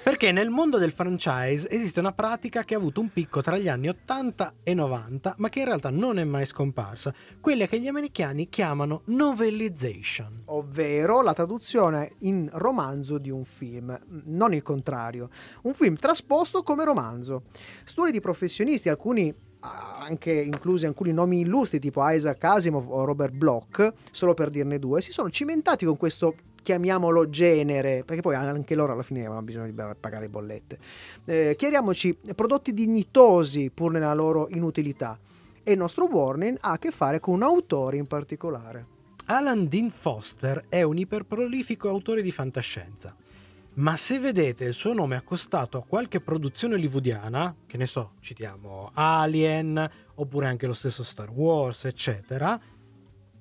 Perché 0.03 0.33
nel 0.33 0.49
mondo 0.49 0.79
del 0.79 0.93
franchise 0.93 1.69
esiste 1.69 2.01
una 2.01 2.13
pratica 2.13 2.65
che 2.65 2.75
ha 2.75 2.79
avuto 2.79 3.03
un 3.03 3.11
picco 3.13 3.43
tra 3.43 3.59
gli 3.59 3.69
anni 3.69 3.89
80 3.89 4.55
e 4.63 4.73
90, 4.73 5.35
ma 5.37 5.51
che 5.51 5.59
in 5.59 5.67
realtà 5.67 5.91
non 5.91 6.19
è 6.19 6.25
mai 6.25 6.47
scomparsa, 6.47 7.13
quella 7.39 7.67
che 7.67 7.79
gli 7.79 7.87
americani 7.87 8.49
chiamano 8.49 9.03
novellization. 9.07 10.45
ovvero 10.47 11.21
la 11.21 11.35
traduzione 11.35 12.15
in 12.21 12.49
romanzo 12.51 13.19
di 13.19 13.29
un 13.29 13.45
film, 13.45 13.99
non 14.25 14.55
il 14.55 14.63
contrario. 14.63 15.29
Un 15.65 15.75
film 15.75 15.97
trasposto 15.97 16.63
come 16.63 16.85
romanzo. 16.85 17.43
Studi 17.85 18.11
di 18.11 18.21
professionisti, 18.21 18.89
alcuni 18.89 19.51
anche 19.63 20.33
inclusi 20.33 20.87
alcuni 20.87 21.13
nomi 21.13 21.41
illustri 21.41 21.79
tipo 21.79 22.07
Isaac 22.09 22.43
Asimov 22.43 22.91
o 22.91 23.05
Robert 23.05 23.33
Bloch, 23.33 23.93
solo 24.11 24.35
per 24.35 24.51
dirne 24.51 24.79
due, 24.79 25.01
si 25.01 25.13
sono 25.13 25.31
cimentati 25.31 25.85
con 25.85 25.97
questo 25.97 26.35
chiamiamolo 26.63 27.29
genere, 27.29 28.05
perché 28.05 28.23
poi 28.23 28.35
anche 28.35 28.75
loro 28.75 28.93
alla 28.93 29.03
fine 29.03 29.21
avevano 29.21 29.43
bisogno 29.43 29.67
di 29.67 29.73
pagare 29.73 30.29
bollette. 30.29 30.79
Eh, 31.25 31.55
chiariamoci, 31.57 32.19
prodotti 32.35 32.73
dignitosi 32.73 33.71
pur 33.71 33.93
nella 33.93 34.15
loro 34.15 34.49
inutilità. 34.51 35.19
E 35.65 35.73
il 35.73 35.79
nostro 35.79 36.07
warning 36.07 36.59
ha 36.61 36.73
a 36.73 36.79
che 36.79 36.91
fare 36.91 37.21
con 37.21 37.35
un 37.35 37.43
autore 37.43 37.97
in 37.97 38.07
particolare. 38.07 38.87
Alan 39.27 39.69
Dean 39.69 39.91
Foster 39.91 40.65
è 40.69 40.83
un 40.83 40.99
iperprolifico 40.99 41.89
autore 41.89 42.23
di 42.23 42.33
fantascienza. 42.33 43.15
Ma 43.75 43.97
se 43.97 44.19
vedete 44.19 44.65
il 44.65 44.75
suo 44.75 44.93
nome 44.93 45.17
accostato 45.17 45.79
a 45.79 45.85
qualche 45.85 46.21
produzione 46.21 46.75
hollywoodiana, 46.75 47.57
che 47.67 47.79
ne 47.79 47.87
so, 47.87 48.13
citiamo 48.21 48.91
Alien, 48.93 49.91
oppure 50.17 50.47
anche 50.47 50.67
lo 50.67 50.75
stesso 50.75 51.03
Star 51.03 51.31
Wars, 51.31 51.87
eccetera, 51.87 52.61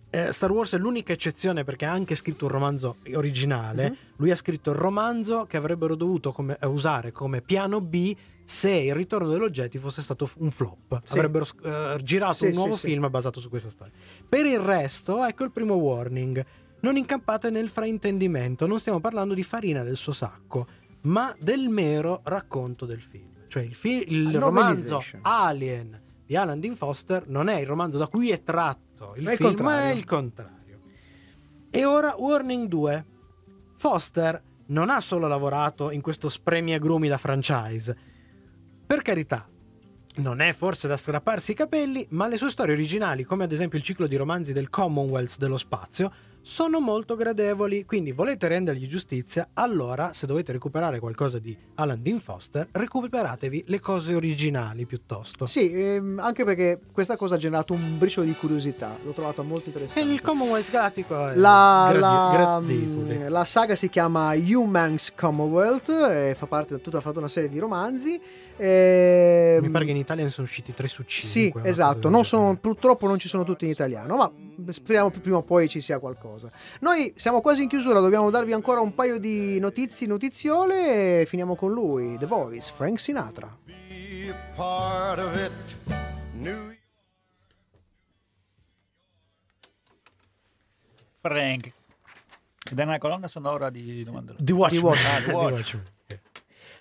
eh, 0.09 0.31
Star 0.31 0.51
Wars 0.51 0.73
è 0.73 0.77
l'unica 0.77 1.11
eccezione 1.13 1.63
perché 1.65 1.85
ha 1.85 1.91
anche 1.91 2.15
scritto 2.15 2.45
un 2.45 2.51
romanzo 2.51 2.97
originale. 3.13 3.89
Mhm. 3.89 3.95
Lui 4.17 4.31
ha 4.31 4.35
scritto 4.35 4.71
il 4.71 4.77
romanzo 4.77 5.45
che 5.45 5.57
avrebbero 5.57 5.95
dovuto 5.95 6.31
come- 6.31 6.57
eh, 6.61 6.65
usare 6.65 7.11
come 7.11 7.41
piano 7.41 7.81
B 7.81 8.15
se 8.43 8.71
il 8.71 8.93
ritorno 8.93 9.29
dell'oggetti 9.29 9.77
fosse 9.77 10.01
stato 10.01 10.29
un 10.37 10.51
flop. 10.51 11.01
Sì. 11.05 11.13
Avrebbero 11.13 11.45
eh, 11.63 11.97
girato 12.03 12.33
Sì, 12.35 12.45
un 12.47 12.53
nuovo 12.53 12.75
sì. 12.75 12.87
film 12.87 13.09
basato 13.09 13.39
su 13.39 13.49
questa 13.49 13.69
storia. 13.69 13.93
Per 14.27 14.45
il 14.45 14.59
resto, 14.59 15.23
ecco 15.25 15.43
il 15.43 15.51
primo 15.51 15.75
warning. 15.75 16.45
Non 16.81 16.97
incappate 16.97 17.49
nel 17.49 17.69
fraintendimento, 17.69 18.65
non 18.67 18.79
stiamo 18.79 18.99
parlando 18.99 19.33
di 19.33 19.43
farina 19.43 19.83
del 19.83 19.97
suo 19.97 20.11
sacco, 20.11 20.67
ma 21.01 21.35
del 21.39 21.69
mero 21.69 22.21
racconto 22.23 22.85
del 22.85 23.01
film. 23.01 23.29
Cioè 23.47 23.63
il, 23.63 23.75
fi- 23.75 24.05
il 24.11 24.35
A 24.35 24.39
romanzo. 24.39 25.03
Alien 25.21 25.99
di 26.25 26.35
Alan 26.35 26.59
Dean 26.59 26.75
Foster 26.75 27.27
non 27.27 27.49
è 27.49 27.59
il 27.59 27.67
romanzo 27.67 27.97
da 27.97 28.07
cui 28.07 28.29
è 28.31 28.41
tratto 28.41 29.13
il 29.15 29.23
Ma 29.23 29.31
il 29.31 29.37
film, 29.37 29.49
ma 29.49 29.55
contrario. 29.55 29.85
è 29.89 29.95
il 29.95 30.05
contrario. 30.05 30.79
E 31.69 31.85
ora 31.85 32.15
Warning 32.17 32.67
2. 32.67 33.05
Foster 33.75 34.41
non 34.67 34.89
ha 34.89 35.01
solo 35.01 35.27
lavorato 35.27 35.91
in 35.91 36.01
questo 36.01 36.29
spremiagrumi 36.29 37.07
da 37.07 37.17
franchise. 37.17 37.97
Per 38.87 39.01
carità, 39.01 39.47
non 40.17 40.39
è 40.39 40.53
forse 40.53 40.87
da 40.87 40.95
strapparsi 40.97 41.51
i 41.51 41.55
capelli, 41.55 42.05
ma 42.11 42.27
le 42.27 42.37
sue 42.37 42.49
storie 42.51 42.73
originali, 42.73 43.23
come 43.23 43.43
ad 43.43 43.51
esempio 43.51 43.77
il 43.77 43.83
ciclo 43.83 44.07
di 44.07 44.15
romanzi 44.15 44.53
del 44.53 44.69
Commonwealth 44.69 45.37
dello 45.37 45.57
spazio, 45.57 46.11
sono 46.43 46.79
molto 46.79 47.15
gradevoli, 47.15 47.85
quindi 47.85 48.11
volete 48.11 48.47
rendergli 48.47 48.87
giustizia, 48.87 49.49
allora 49.53 50.11
se 50.13 50.25
dovete 50.25 50.51
recuperare 50.51 50.99
qualcosa 50.99 51.37
di 51.39 51.55
Alan 51.75 52.01
Dean 52.01 52.19
Foster, 52.19 52.67
recuperatevi 52.71 53.65
le 53.67 53.79
cose 53.79 54.15
originali 54.15 54.85
piuttosto. 54.85 55.45
Sì, 55.45 55.71
ehm, 55.71 56.19
anche 56.19 56.43
perché 56.43 56.79
questa 56.91 57.15
cosa 57.15 57.35
ha 57.35 57.37
generato 57.37 57.73
un 57.73 57.97
briciolo 57.97 58.25
di 58.25 58.33
curiosità, 58.33 58.97
l'ho 59.03 59.11
trovato 59.11 59.43
molto 59.43 59.65
E 59.65 59.67
interessante. 59.67 60.11
il 60.11 60.21
Commonwealth 60.21 60.71
galattico 60.71 61.13
è 61.27 61.35
La, 61.35 61.87
gradi- 61.91 61.99
la- 62.01 62.29
gradevole. 62.31 63.17
mm, 63.19 63.27
la 63.27 63.45
saga 63.45 63.75
si 63.75 63.89
chiama 63.89 64.33
Humans 64.33 65.13
Commonwealth 65.15 65.89
e 65.89 66.33
fa 66.35 66.47
parte 66.47 66.81
tutta 66.81 66.97
ha 66.97 67.01
fatto 67.01 67.19
una 67.19 67.27
serie 67.27 67.49
di 67.49 67.59
romanzi. 67.59 68.19
Ehm, 68.65 69.63
Mi 69.63 69.69
pare 69.69 69.85
che 69.85 69.91
in 69.91 69.97
Italia 69.97 70.23
ne 70.23 70.29
sono 70.29 70.45
usciti 70.45 70.73
3 70.73 70.87
su 70.87 71.03
5. 71.03 71.27
Sì, 71.63 71.67
esatto, 71.67 72.09
non 72.09 72.25
sono- 72.25 72.55
purtroppo 72.57 73.07
non 73.07 73.17
ci 73.19 73.27
sono 73.27 73.43
tutti 73.43 73.65
in 73.65 73.71
italiano, 73.71 74.15
ma 74.15 74.31
speriamo 74.71 75.09
che 75.09 75.19
prima 75.19 75.37
o 75.37 75.43
poi 75.43 75.67
ci 75.67 75.81
sia 75.81 75.99
qualcosa. 75.99 76.51
Noi 76.81 77.13
siamo 77.17 77.41
quasi 77.41 77.63
in 77.63 77.69
chiusura, 77.69 77.99
dobbiamo 77.99 78.29
darvi 78.29 78.53
ancora 78.53 78.79
un 78.79 78.93
paio 78.93 79.17
di 79.19 79.59
notizie, 79.59 80.05
notiziole 80.07 81.21
e 81.21 81.25
finiamo 81.25 81.55
con 81.55 81.71
lui, 81.71 82.17
The 82.17 82.25
Voice, 82.27 82.71
Frank 82.75 82.99
Sinatra. 82.99 83.57
be 83.65 84.29
a 84.29 84.35
part 84.55 85.19
of 85.19 85.35
it. 85.35 85.51
New 86.33 86.69
Frank. 91.19 91.71
Ed 92.71 92.79
è 92.79 92.83
una 92.83 92.97
colonna 92.97 93.27
sonora 93.27 93.69
di 93.69 94.03
domanda. 94.03 94.33
The 94.37 94.53
Watchmen. 94.53 94.81
The 94.81 94.85
Watchmen. 94.87 95.11
Ah, 95.11 95.19
The 95.19 95.25
The 95.25 95.31
Watchmen. 95.33 95.53
Watchmen. 95.53 95.89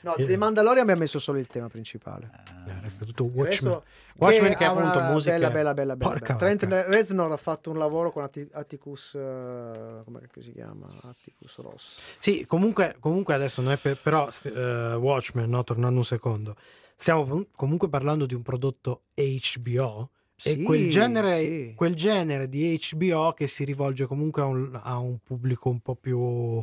No, 0.02 0.14
Eh. 0.16 0.24
The 0.26 0.36
Mandalorian 0.36 0.86
mi 0.86 0.92
ha 0.92 0.96
messo 0.96 1.18
solo 1.18 1.38
il 1.38 1.46
tema 1.46 1.68
principale. 1.68 2.30
Eh, 2.66 2.80
resta 2.82 3.04
tutto 3.04 3.24
Watchmen. 3.24 3.72
Adesso- 3.72 3.84
Watchmen 4.16 4.54
che 4.56 4.64
è 4.64 4.66
appunto 4.66 5.00
musica. 5.02 5.34
Bella, 5.34 5.50
bella, 5.50 5.74
bella, 5.74 5.96
bella. 5.96 6.10
Porca. 6.10 6.36
Trent. 6.36 6.64
Reznor 6.64 7.32
ha 7.32 7.36
fatto 7.36 7.70
un 7.70 7.78
lavoro 7.78 8.10
con 8.10 8.22
Atti- 8.22 8.48
Atticus, 8.52 9.14
eh, 9.14 10.00
come 10.04 10.20
si 10.40 10.52
chiama? 10.52 10.86
Atticus 11.02 11.58
Ross. 11.58 11.98
Sì, 12.18 12.44
comunque, 12.46 12.96
comunque 13.00 13.34
adesso 13.34 13.62
non 13.62 13.72
è 13.72 13.76
per, 13.76 13.98
però 14.02 14.28
eh, 14.44 14.94
Watchmen, 14.94 15.48
no, 15.48 15.64
tornando 15.64 15.98
un 15.98 16.04
secondo. 16.04 16.54
Stiamo 16.94 17.26
com- 17.26 17.46
comunque 17.54 17.88
parlando 17.88 18.26
di 18.26 18.34
un 18.34 18.42
prodotto 18.42 19.04
HBO 19.14 20.10
e 20.42 20.50
Sì, 20.54 20.62
quel 20.62 20.90
genere, 20.90 21.38
sì. 21.42 21.72
quel 21.74 21.94
genere 21.94 22.48
di 22.48 22.78
HBO 22.92 23.32
che 23.32 23.46
si 23.46 23.64
rivolge 23.64 24.06
comunque 24.06 24.42
a 24.42 24.46
un, 24.46 24.78
a 24.82 24.98
un 24.98 25.18
pubblico 25.22 25.68
un 25.70 25.80
po' 25.80 25.94
più 25.94 26.62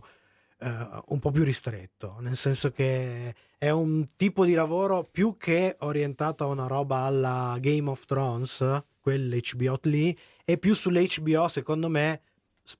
eh, 0.59 1.01
un 1.07 1.19
po' 1.19 1.31
più 1.31 1.43
ristretto, 1.43 2.17
nel 2.19 2.35
senso 2.35 2.71
che 2.71 3.35
è 3.57 3.69
un 3.69 4.05
tipo 4.15 4.45
di 4.45 4.53
lavoro 4.53 5.07
più 5.09 5.35
che 5.37 5.75
orientato 5.79 6.43
a 6.43 6.47
una 6.47 6.67
roba 6.67 6.97
alla 6.99 7.57
Game 7.59 7.89
of 7.89 8.05
Thrones, 8.05 8.83
quell'HBO 8.99 9.79
lì, 9.83 10.17
e 10.45 10.57
più 10.57 10.73
sull'HBO 10.73 11.47
secondo 11.47 11.89
me 11.89 12.21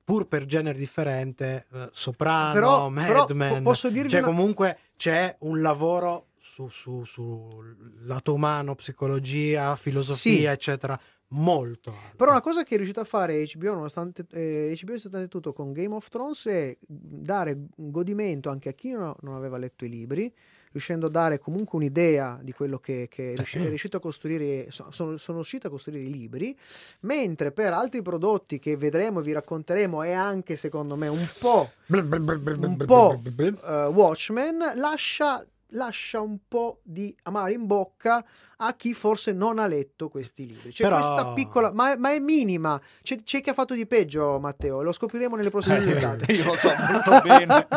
pur 0.03 0.27
per 0.27 0.45
genere 0.45 0.77
differente 0.77 1.65
eh, 1.71 1.89
Soprano, 1.91 2.53
Però- 2.53 2.89
Mad 2.89 3.31
Men 3.31 3.55
po- 3.57 3.69
posso 3.69 3.89
dirvi 3.89 4.09
cioè 4.09 4.19
una- 4.19 4.27
comunque 4.29 4.77
c'è 4.97 5.35
un 5.41 5.61
lavoro 5.61 6.27
su, 6.39 6.67
su, 6.69 7.03
su 7.05 7.63
lato 8.01 8.33
umano, 8.33 8.75
psicologia, 8.75 9.75
filosofia, 9.75 10.51
eccetera, 10.51 10.99
molto 11.29 11.91
alto. 11.91 12.15
Però 12.15 12.31
una 12.31 12.41
cosa 12.41 12.63
che 12.63 12.73
è 12.73 12.77
riuscita 12.77 13.01
a 13.01 13.05
fare 13.05 13.45
HBO, 13.53 13.73
nonostante 13.73 14.25
eh, 14.31 14.77
HBO 14.81 14.91
nonostante 14.91 15.27
tutto 15.27 15.53
con 15.53 15.73
Game 15.73 15.93
of 15.93 16.07
Thrones, 16.09 16.45
è 16.47 16.77
dare 16.79 17.51
un 17.75 17.91
godimento 17.91 18.49
anche 18.49 18.69
a 18.69 18.73
chi 18.73 18.91
non, 18.91 19.15
aveva 19.23 19.57
letto 19.57 19.85
i 19.85 19.89
libri, 19.89 20.33
riuscendo 20.71 21.07
a 21.07 21.09
dare 21.09 21.39
comunque 21.39 21.77
un'idea 21.77 22.39
di 22.41 22.51
quello 22.51 22.79
che, 22.79 23.07
che 23.09 23.33
è, 23.33 23.35
riusci- 23.35 23.59
è 23.59 23.67
riuscito 23.67 23.97
a 23.97 23.99
costruire, 23.99 24.69
so- 24.71 24.91
sono, 24.91 25.17
sono 25.17 25.37
riuscito 25.37 25.67
a 25.67 25.69
costruire 25.69 26.03
i 26.03 26.11
libri, 26.11 26.57
mentre 27.01 27.51
per 27.51 27.73
altri 27.73 28.01
prodotti 28.01 28.59
che 28.59 28.77
vedremo 28.77 29.19
e 29.19 29.23
vi 29.23 29.31
racconteremo 29.33 30.03
e 30.03 30.11
anche 30.11 30.55
secondo 30.55 30.95
me 30.95 31.07
un 31.07 31.27
po' 31.39 31.71
un 31.87 32.77
po' 32.85 33.21
eh, 33.25 33.85
Watchmen 33.87 34.57
lascia, 34.75 35.45
lascia 35.71 36.19
un 36.21 36.37
po' 36.47 36.79
di 36.83 37.15
amaro 37.23 37.51
in 37.51 37.65
bocca 37.65 38.23
a 38.57 38.73
chi 38.75 38.93
forse 38.93 39.31
non 39.33 39.59
ha 39.59 39.67
letto 39.67 40.09
questi 40.09 40.47
libri. 40.47 40.71
C'è 40.71 40.83
Però- 40.83 40.97
questa 40.97 41.33
piccola, 41.33 41.71
ma, 41.71 41.95
ma 41.97 42.11
è 42.11 42.19
minima. 42.19 42.79
C'è, 43.03 43.21
c'è 43.23 43.41
chi 43.41 43.49
ha 43.49 43.53
fatto 43.53 43.73
di 43.73 43.85
peggio, 43.85 44.39
Matteo. 44.39 44.81
Lo 44.81 44.91
scopriremo 44.91 45.35
nelle 45.35 45.49
prossime 45.49 45.81
puntate. 45.81 46.31
Io 46.33 46.43
lo 46.45 46.55
so 46.55 46.69
molto 46.89 47.21
bene. 47.23 47.67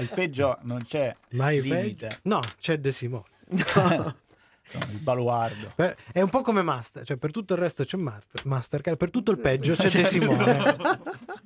Il 0.00 0.10
peggio 0.14 0.58
non 0.62 0.84
c'è 0.84 1.14
Mai 1.30 1.60
limite. 1.62 2.20
No, 2.22 2.40
c'è 2.58 2.78
De 2.78 2.92
Simone. 2.92 3.24
No, 4.70 4.80
il 4.90 4.98
baluardo. 4.98 5.72
È 6.12 6.20
un 6.20 6.28
po' 6.28 6.42
come 6.42 6.60
Master, 6.60 7.02
cioè 7.02 7.16
per 7.16 7.30
tutto 7.30 7.54
il 7.54 7.58
resto 7.58 7.84
c'è 7.84 7.96
Master, 7.96 8.44
Mastercard, 8.44 8.98
per 8.98 9.10
tutto 9.10 9.30
il 9.30 9.38
peggio 9.38 9.74
c'è 9.74 9.88
De 9.88 10.04
Simone. 10.04 10.76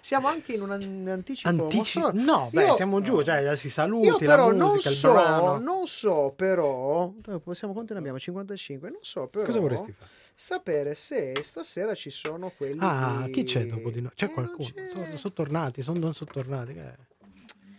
Siamo 0.00 0.28
anche 0.28 0.52
in 0.52 0.60
un 0.62 0.70
an- 0.72 1.06
anticipo. 1.08 1.48
Antici-. 1.48 1.98
No, 2.12 2.50
beh, 2.52 2.66
Io- 2.66 2.74
siamo 2.74 3.00
giù, 3.00 3.22
cioè 3.22 3.56
si 3.56 3.70
saluti, 3.70 4.08
Io 4.08 4.16
però 4.16 4.50
la 4.50 4.56
non 4.56 4.68
musica, 4.72 4.90
il 4.90 4.94
so, 4.96 5.12
brano. 5.12 5.58
non 5.58 5.86
so 5.86 6.32
però, 6.36 7.12
eh, 7.28 7.38
possiamo 7.40 7.72
quanto 7.72 7.94
ne 7.94 8.00
abbiamo? 8.00 8.18
55, 8.18 8.90
non 8.90 8.98
so 9.02 9.26
però. 9.26 9.44
Cosa 9.46 9.60
vorresti 9.60 9.92
fare? 9.92 10.10
Sapere 10.34 10.94
se 10.94 11.32
stasera 11.42 11.94
ci 11.94 12.10
sono 12.10 12.52
quelli 12.56 12.78
Ah, 12.80 13.26
chi 13.32 13.44
c'è 13.44 13.66
dopo 13.66 13.90
di 13.90 14.00
noi? 14.02 14.10
C'è 14.14 14.24
Eh, 14.24 14.32
non 14.34 14.34
qualcuno? 14.34 14.68
c'è. 14.74 14.88
Sono, 14.92 15.16
sono 15.16 15.32
tornati, 15.32 15.80
sono, 15.82 15.98
non 15.98 16.12
sono 16.14 16.30
tornati. 16.32 16.72
è? 16.72 16.94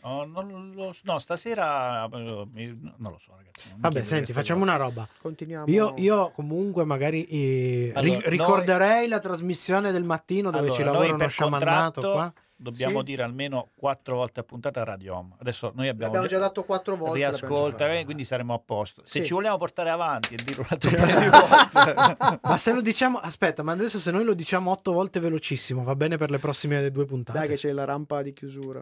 Oh, 0.07 0.23
non 0.23 0.71
lo 0.75 0.93
so- 0.93 1.01
no, 1.05 1.17
stasera 1.19 2.05
eh, 2.05 2.45
mi- 2.53 2.93
non 2.97 3.11
lo 3.11 3.17
so, 3.17 3.31
ragazzi. 3.35 3.69
Vabbè, 3.75 4.03
senti, 4.03 4.33
facciamo 4.33 4.59
cose. 4.59 4.71
una 4.71 4.79
roba. 4.79 5.07
Continuiamo. 5.19 5.65
Io, 5.67 5.93
io 5.97 6.29
comunque 6.31 6.83
magari 6.85 7.23
eh, 7.25 7.91
ri- 7.95 8.11
Allora, 8.13 8.29
ricorderei 8.29 9.07
la 9.07 9.19
trasmissione 9.19 9.91
del 9.91 10.03
mattino 10.03 10.51
dove 10.51 10.65
Allora, 10.65 10.73
ci 10.75 10.83
noi 10.83 10.93
lavora 10.93 11.13
uno 11.15 11.27
sciamannato 11.27 12.01
qua. 12.11 12.33
Dobbiamo 12.57 12.99
Sì. 12.99 13.03
dire 13.05 13.23
almeno 13.23 13.69
quattro 13.75 14.15
volte 14.15 14.39
a 14.39 14.43
puntata 14.43 14.81
Radio 14.83 15.15
Home. 15.17 15.35
Adesso 15.39 15.71
noi 15.75 15.89
abbiamo, 15.89 16.13
L'abbiamo 16.13 16.27
già 16.33 16.39
dato 16.39 16.63
quattro 16.63 16.95
volte. 16.95 17.15
riascolta, 17.17 17.91
eh, 17.93 18.05
quindi 18.05 18.23
saremo 18.23 18.53
a 18.53 18.59
posto. 18.63 19.01
Se 19.05 19.19
Sì. 19.21 19.25
ci 19.27 19.33
vogliamo 19.33 19.57
portare 19.57 19.89
avanti 19.89 20.35
e 20.35 20.37
dirlo 20.41 20.61
un 20.61 20.67
altro 20.69 20.89
paio 20.91 21.19
di 21.19 21.29
volte. 21.29 22.39
Ma 22.47 22.57
se 22.57 22.71
lo 22.73 22.81
diciamo, 22.81 23.17
aspetta, 23.17 23.61
ma 23.63 23.73
adesso 23.73 23.99
se 23.99 24.09
noi 24.11 24.23
lo 24.23 24.33
diciamo 24.33 24.71
otto 24.71 24.93
volte 24.93 25.19
velocissimo, 25.19 25.83
va 25.83 25.95
bene 25.97 26.15
per 26.17 26.29
le 26.29 26.37
prossime 26.39 26.89
due 26.91 27.05
puntate. 27.05 27.39
Dai 27.39 27.47
che 27.49 27.55
c'è 27.55 27.71
la 27.73 27.83
rampa 27.85 28.21
di 28.21 28.31
chiusura. 28.31 28.81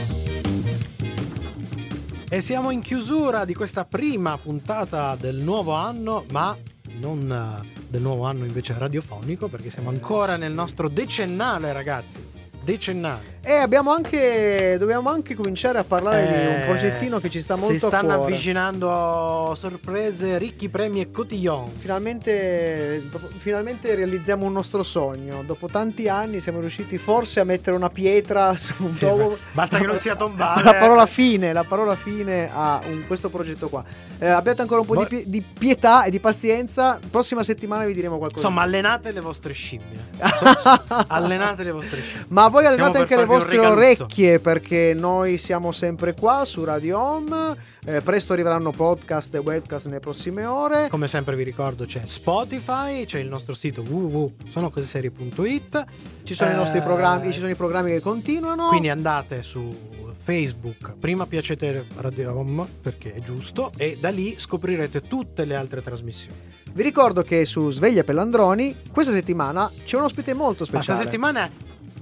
E 2.33 2.39
siamo 2.39 2.71
in 2.71 2.79
chiusura 2.79 3.43
di 3.43 3.53
questa 3.53 3.83
prima 3.83 4.37
puntata 4.37 5.17
del 5.17 5.35
nuovo 5.35 5.73
anno, 5.73 6.23
ma 6.31 6.57
non 7.01 7.29
eh, 7.29 7.81
del 7.89 8.01
nuovo 8.01 8.23
anno 8.23 8.45
invece 8.45 8.73
radiofonico, 8.77 9.49
perché 9.49 9.69
siamo 9.69 9.89
ancora 9.89 10.37
nel 10.37 10.53
nostro 10.53 10.87
decennale, 10.87 11.73
ragazzi. 11.73 12.25
Decennale. 12.63 13.30
E 13.43 13.53
abbiamo 13.55 13.91
anche... 13.91 14.75
Dobbiamo 14.77 15.09
anche 15.09 15.33
cominciare 15.33 15.79
a 15.79 15.83
parlare 15.83 16.27
di 16.27 16.33
un 16.45 16.53
Eh, 16.61 16.63
progettino 16.67 17.19
che 17.19 17.27
ci 17.29 17.41
sta 17.41 17.55
molto 17.55 17.75
Si 17.75 17.85
a 17.85 17.87
stanno 17.87 18.13
cuore. 18.15 18.31
avvicinando 18.33 19.55
sorprese, 19.57 20.37
ricchi 20.37 20.69
premi 20.69 21.01
e 21.01 21.09
cotillon. 21.11 21.67
Finalmente, 21.77 23.01
finalmente 23.37 23.95
realizziamo 23.95 24.45
un 24.45 24.51
nostro 24.53 24.83
sogno. 24.83 25.41
Dopo 25.43 25.65
tanti 25.67 26.07
anni 26.07 26.39
siamo 26.39 26.59
riusciti 26.59 26.99
forse 26.99 27.39
a 27.39 27.43
mettere 27.43 27.75
una 27.75 27.89
pietra 27.89 28.53
su 28.57 28.73
un 28.77 28.93
Sì, 28.93 29.05
nuovo... 29.05 29.35
basta 29.53 29.79
che 29.79 29.87
non 29.87 29.97
sia 29.97 30.15
tombale. 30.15 30.61
La 30.71 30.75
parola 30.75 31.05
fine, 31.07 31.51
la 31.51 31.63
parola 31.63 31.95
fine 31.95 32.47
a 32.53 32.79
un- 32.87 33.05
questo 33.07 33.29
progetto 33.29 33.69
qua. 33.69 33.83
Eh, 34.19 34.27
abbiate 34.27 34.61
ancora 34.61 34.81
un 34.81 34.85
po' 34.85 34.93
di, 34.93 34.99
Voi- 34.99 35.07
pie- 35.07 35.23
di 35.25 35.41
pietà 35.41 36.03
e 36.03 36.11
di 36.11 36.19
pazienza. 36.19 36.99
Prossima 37.09 37.43
settimana 37.43 37.85
vi 37.85 37.93
diremo 37.95 38.19
qualcosa. 38.19 38.45
Insomma, 38.47 38.61
allenate 38.65 39.11
le 39.11 39.19
vostre 39.19 39.53
scimmie. 39.53 40.09
Allenate 41.07 41.63
le 41.63 41.71
vostre 41.71 42.01
scimmie. 42.01 42.25
Ma 42.29 42.47
voi 42.49 42.65
allenate 42.65 42.89
Stiamo 42.89 43.01
anche 43.03 43.15
le 43.15 43.21
un 43.23 43.27
vostre 43.31 43.59
orecchie 43.59 44.39
perché 44.39 44.93
noi 44.97 45.37
siamo 45.37 45.71
sempre 45.71 46.13
qua 46.13 46.45
su 46.45 46.63
Radio 46.63 46.99
Home. 46.99 47.69
Eh, 47.83 48.01
presto 48.01 48.33
arriveranno 48.33 48.69
podcast 48.71 49.33
e 49.33 49.39
webcast 49.39 49.87
nelle 49.87 49.99
prossime 49.99 50.45
ore. 50.45 50.87
Come 50.89 51.07
sempre 51.07 51.35
vi 51.35 51.43
ricordo 51.43 51.85
c'è 51.85 52.01
Spotify, 52.05 53.05
c'è 53.05 53.19
il 53.19 53.27
nostro 53.27 53.53
sito 53.55 53.81
www.sonocoseserie.it 53.81 55.85
Ci 56.23 56.33
sono 56.33 56.51
i 56.51 56.55
nostri 56.55 56.79
Eh, 56.79 56.83
programmi, 56.83 57.31
ci 57.31 57.39
sono 57.39 57.51
i 57.51 57.55
programmi 57.55 57.91
che 57.91 57.99
continuano. 57.99 58.67
Quindi 58.67 58.89
andate 58.89 59.41
su 59.41 59.75
Facebook, 60.13 60.95
prima 60.99 61.25
piacete 61.25 61.85
Radio 61.97 62.37
Home 62.37 62.65
perché 62.81 63.13
è 63.13 63.21
giusto 63.21 63.71
e 63.77 63.97
da 63.99 64.09
lì 64.09 64.35
scoprirete 64.37 65.01
tutte 65.01 65.45
le 65.45 65.55
altre 65.55 65.81
trasmissioni. 65.81 66.37
Vi 66.73 66.83
ricordo 66.83 67.23
che 67.23 67.43
su 67.45 67.69
Sveglia 67.71 68.03
Pellandroni 68.03 68.75
questa 68.91 69.11
settimana 69.11 69.71
c'è 69.83 69.97
un 69.97 70.03
ospite 70.03 70.33
molto 70.33 70.63
speciale. 70.65 70.85
questa 70.85 71.03
settimana 71.03 71.49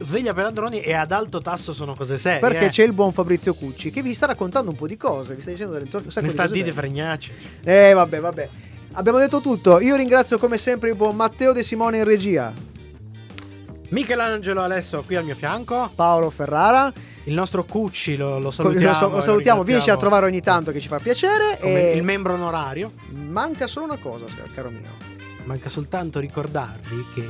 Sveglia 0.02 0.34
per 0.34 0.44
ladroni 0.46 0.80
e 0.80 0.94
ad 0.94 1.12
alto 1.12 1.42
tasso 1.42 1.74
sono 1.74 1.94
cose 1.94 2.18
serie. 2.18 2.40
Perché 2.40 2.66
eh. 2.66 2.70
c'è 2.70 2.84
il 2.84 2.94
buon 2.94 3.12
Fabrizio 3.12 3.54
Cucci 3.54 3.92
che 3.92 4.02
vi 4.02 4.14
sta 4.14 4.28
raccontando 4.28 4.72
un 4.72 4.78
po' 4.78 4.88
di 4.88 4.96
cose, 4.98 5.36
vi 5.36 5.42
sta 5.42 5.52
dicendo 5.52 5.74
delle 5.74 5.86
un 5.92 6.12
sacco 6.12 6.22
Ne 6.22 6.28
di 6.28 6.30
sta 6.34 6.44
cose 6.48 6.72
belle. 6.72 6.72
fregnacci. 6.78 7.32
Eh 7.64 7.94
vabbè, 7.94 8.20
vabbè. 8.20 8.50
Abbiamo 8.94 9.18
detto 9.20 9.42
tutto. 9.42 9.80
Io 9.80 9.96
ringrazio 9.96 10.38
come 10.40 10.58
sempre 10.58 10.90
il 10.90 10.96
buon 10.96 11.16
Matteo 11.16 11.52
De 11.54 11.64
Simone 11.64 11.98
in 11.98 12.04
regia, 12.06 12.52
Michelangelo 13.90 14.62
Alesso 14.62 15.04
qui 15.06 15.16
al 15.16 15.24
mio 15.26 15.36
fianco. 15.36 15.92
Paolo 15.94 16.30
Ferrara. 16.30 16.92
Il 17.26 17.34
nostro 17.34 17.64
Cucci 17.66 18.16
lo, 18.16 18.40
lo 18.40 18.40
Lo, 18.40 18.52
salutiamo. 18.52 19.10
lo 19.10 19.18
e 19.20 19.22
salutiamo, 19.22 19.60
lo 19.60 19.64
vienici 19.66 19.90
a 19.90 19.98
trovare 19.98 20.26
ogni 20.26 20.42
tanto 20.42 20.72
che 20.72 20.80
ci 20.80 20.88
fa 20.88 21.00
piacere. 21.00 21.58
come 21.60 21.92
e 21.92 21.98
il 21.98 22.04
membro 22.04 22.34
onorario. 22.34 22.94
manca 23.12 23.68
solo 23.68 23.86
una 23.86 23.98
cosa, 23.98 24.26
caro 24.56 24.70
mio. 24.70 25.08
Manca 25.44 25.70
soltanto 25.70 26.20
ricordarvi 26.20 27.06
che 27.14 27.30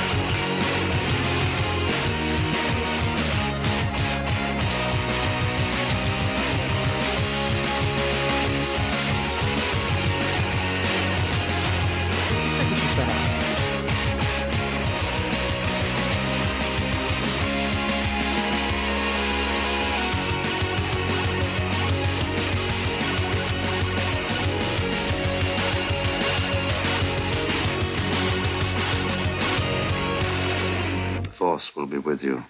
Will 31.73 31.87
be 31.87 31.97
with 31.97 32.21
you 32.21 32.43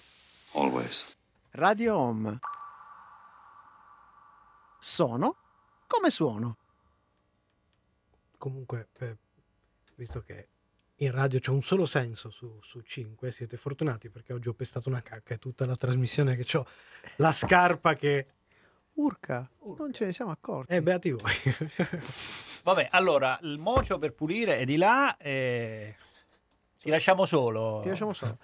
always. 0.54 1.16
Radio 1.52 1.96
Home. 1.96 2.40
Sono 4.80 5.36
come 5.86 6.10
suono. 6.10 6.58
Comunque, 8.38 8.88
per- 8.92 9.18
visto 9.96 10.22
che 10.22 10.48
in 10.96 11.12
radio 11.12 11.38
c'è 11.40 11.52
un 11.52 11.62
solo 11.62 11.86
senso 11.86 12.32
su, 12.32 12.60
su 12.62 12.82
5, 12.82 13.30
siete 13.30 13.58
fortunati 13.58 14.10
perché 14.10 14.34
oggi 14.34 14.50
ho 14.50 14.54
pestato 14.54 14.90
una 14.90 15.02
cacca 15.02 15.36
e 15.36 15.38
tutta 15.38 15.66
la 15.66 15.76
trasmissione 15.76 16.36
che 16.36 16.58
ho 16.58 16.66
la 17.18 17.32
scarpa 17.32 17.96
che... 17.96 18.28
Urca, 18.94 19.50
non 19.78 19.94
ce 19.94 20.06
ne 20.06 20.14
siamo 20.14 20.32
accorti. 20.32 20.74
Eh, 20.74 20.82
beati 20.82 21.12
voi. 21.12 21.32
Vabbè, 22.64 22.90
allora, 22.92 23.40
il 23.44 23.58
mocio 23.58 23.98
per 23.98 24.14
pulire 24.14 24.58
è 24.58 24.66
di 24.66 24.76
là 24.76 25.16
e 25.18 25.96
ti 26.80 26.90
lasciamo 26.90 27.26
solo. 27.26 27.80
Ti 27.82 27.90
lasciamo 27.90 28.14
solo. 28.14 28.38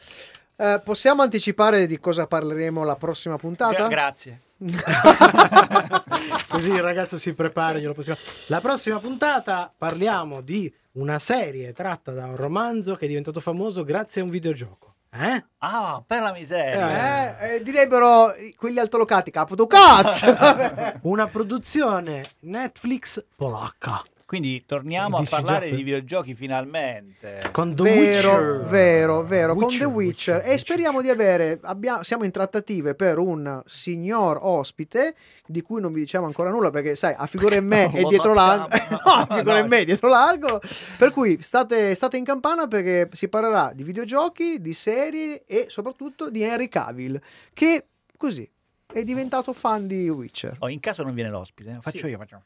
Eh, 0.59 0.81
possiamo 0.83 1.21
anticipare 1.21 1.85
di 1.85 1.99
cosa 1.99 2.25
parleremo 2.25 2.83
la 2.83 2.95
prossima 2.95 3.37
puntata? 3.37 3.75
Gra- 3.75 3.87
grazie. 3.87 4.41
Così 6.47 6.69
il 6.69 6.81
ragazzo 6.81 7.17
si 7.19 7.33
prepara. 7.33 7.77
glielo 7.77 7.93
possiamo- 7.93 8.17
La 8.47 8.59
prossima 8.59 8.99
puntata 8.99 9.71
parliamo 9.75 10.41
di 10.41 10.73
una 10.93 11.19
serie 11.19 11.73
tratta 11.73 12.11
da 12.11 12.25
un 12.25 12.35
romanzo 12.35 12.95
che 12.95 13.05
è 13.05 13.07
diventato 13.07 13.39
famoso 13.39 13.83
grazie 13.83 14.21
a 14.21 14.23
un 14.23 14.31
videogioco. 14.31 14.95
Eh? 15.13 15.43
Ah, 15.59 16.03
per 16.05 16.21
la 16.21 16.31
miseria. 16.31 17.39
Eh, 17.39 17.55
eh, 17.55 17.61
direbbero 17.63 18.33
quelli 18.55 18.79
altolocati, 18.79 19.29
capo 19.31 19.55
tu 19.55 19.65
cazzo! 19.67 20.35
Una 21.03 21.27
produzione 21.27 22.23
Netflix 22.41 23.23
polacca. 23.35 24.01
Quindi 24.27 24.65
torniamo 24.65 25.19
Dici 25.19 25.33
a 25.33 25.37
parlare 25.37 25.69
già- 25.69 25.75
di 25.77 25.83
videogiochi 25.83 26.35
finalmente. 26.35 27.43
Con 27.53 27.73
The 27.73 27.83
vero, 27.83 28.01
Witcher. 28.35 28.65
vero, 28.67 29.23
vero, 29.23 29.53
con 29.53 29.63
Witcher, 29.63 29.79
The 29.87 29.93
Witcher. 29.93 30.35
Witcher, 30.35 30.53
e 30.53 30.57
speriamo 30.57 31.01
di 31.01 31.09
avere, 31.09 31.59
abbiamo- 31.63 32.03
siamo 32.03 32.25
in 32.25 32.31
trattative 32.31 32.93
per 32.93 33.19
un 33.19 33.61
signor 33.65 34.37
ospite 34.41 35.15
di 35.45 35.61
cui 35.61 35.79
non 35.79 35.93
vi 35.93 36.01
diciamo 36.01 36.25
ancora 36.25 36.49
nulla 36.49 36.71
perché 36.71 36.97
sai, 36.97 37.13
a 37.17 37.25
figura 37.25 37.55
in 37.55 37.65
me 37.67 37.89
è 37.89 38.03
dietro 38.03 38.33
l'angolo. 38.33 38.75
no, 38.89 38.97
a 38.97 39.27
figura 39.37 39.53
No. 39.53 39.59
in 39.61 39.67
me 39.67 39.77
è 39.79 39.85
dietro 39.85 40.09
l'angolo. 40.09 40.59
Per 40.97 41.11
cui 41.13 41.41
state, 41.41 41.95
state 41.95 42.17
in 42.17 42.25
campana 42.25 42.67
perché 42.67 43.07
si 43.13 43.29
parlerà 43.29 43.71
di 43.73 43.83
videogiochi, 43.83 44.59
di 44.59 44.73
serie 44.73 45.45
e 45.45 45.67
soprattutto 45.69 46.29
di 46.29 46.41
Henry 46.43 46.67
Cavill 46.67 47.17
che 47.53 47.85
così 48.17 48.45
è 48.91 49.03
diventato 49.05 49.53
fan 49.53 49.87
di 49.87 50.09
Witcher. 50.09 50.57
Oh, 50.59 50.67
in 50.67 50.81
caso 50.81 51.03
non 51.03 51.13
viene 51.13 51.29
l'ospite, 51.29 51.69
eh, 51.69 51.77
faccio 51.79 51.97
Sì. 51.99 52.07
io. 52.07 52.17
Faccio. 52.17 52.41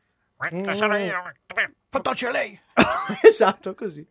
Mm. 0.53 0.71
Sarà 0.73 0.97
io. 0.97 1.13
Fantastico 1.89 2.31
lei. 2.31 2.59
esatto, 3.21 3.75
così. 3.75 4.05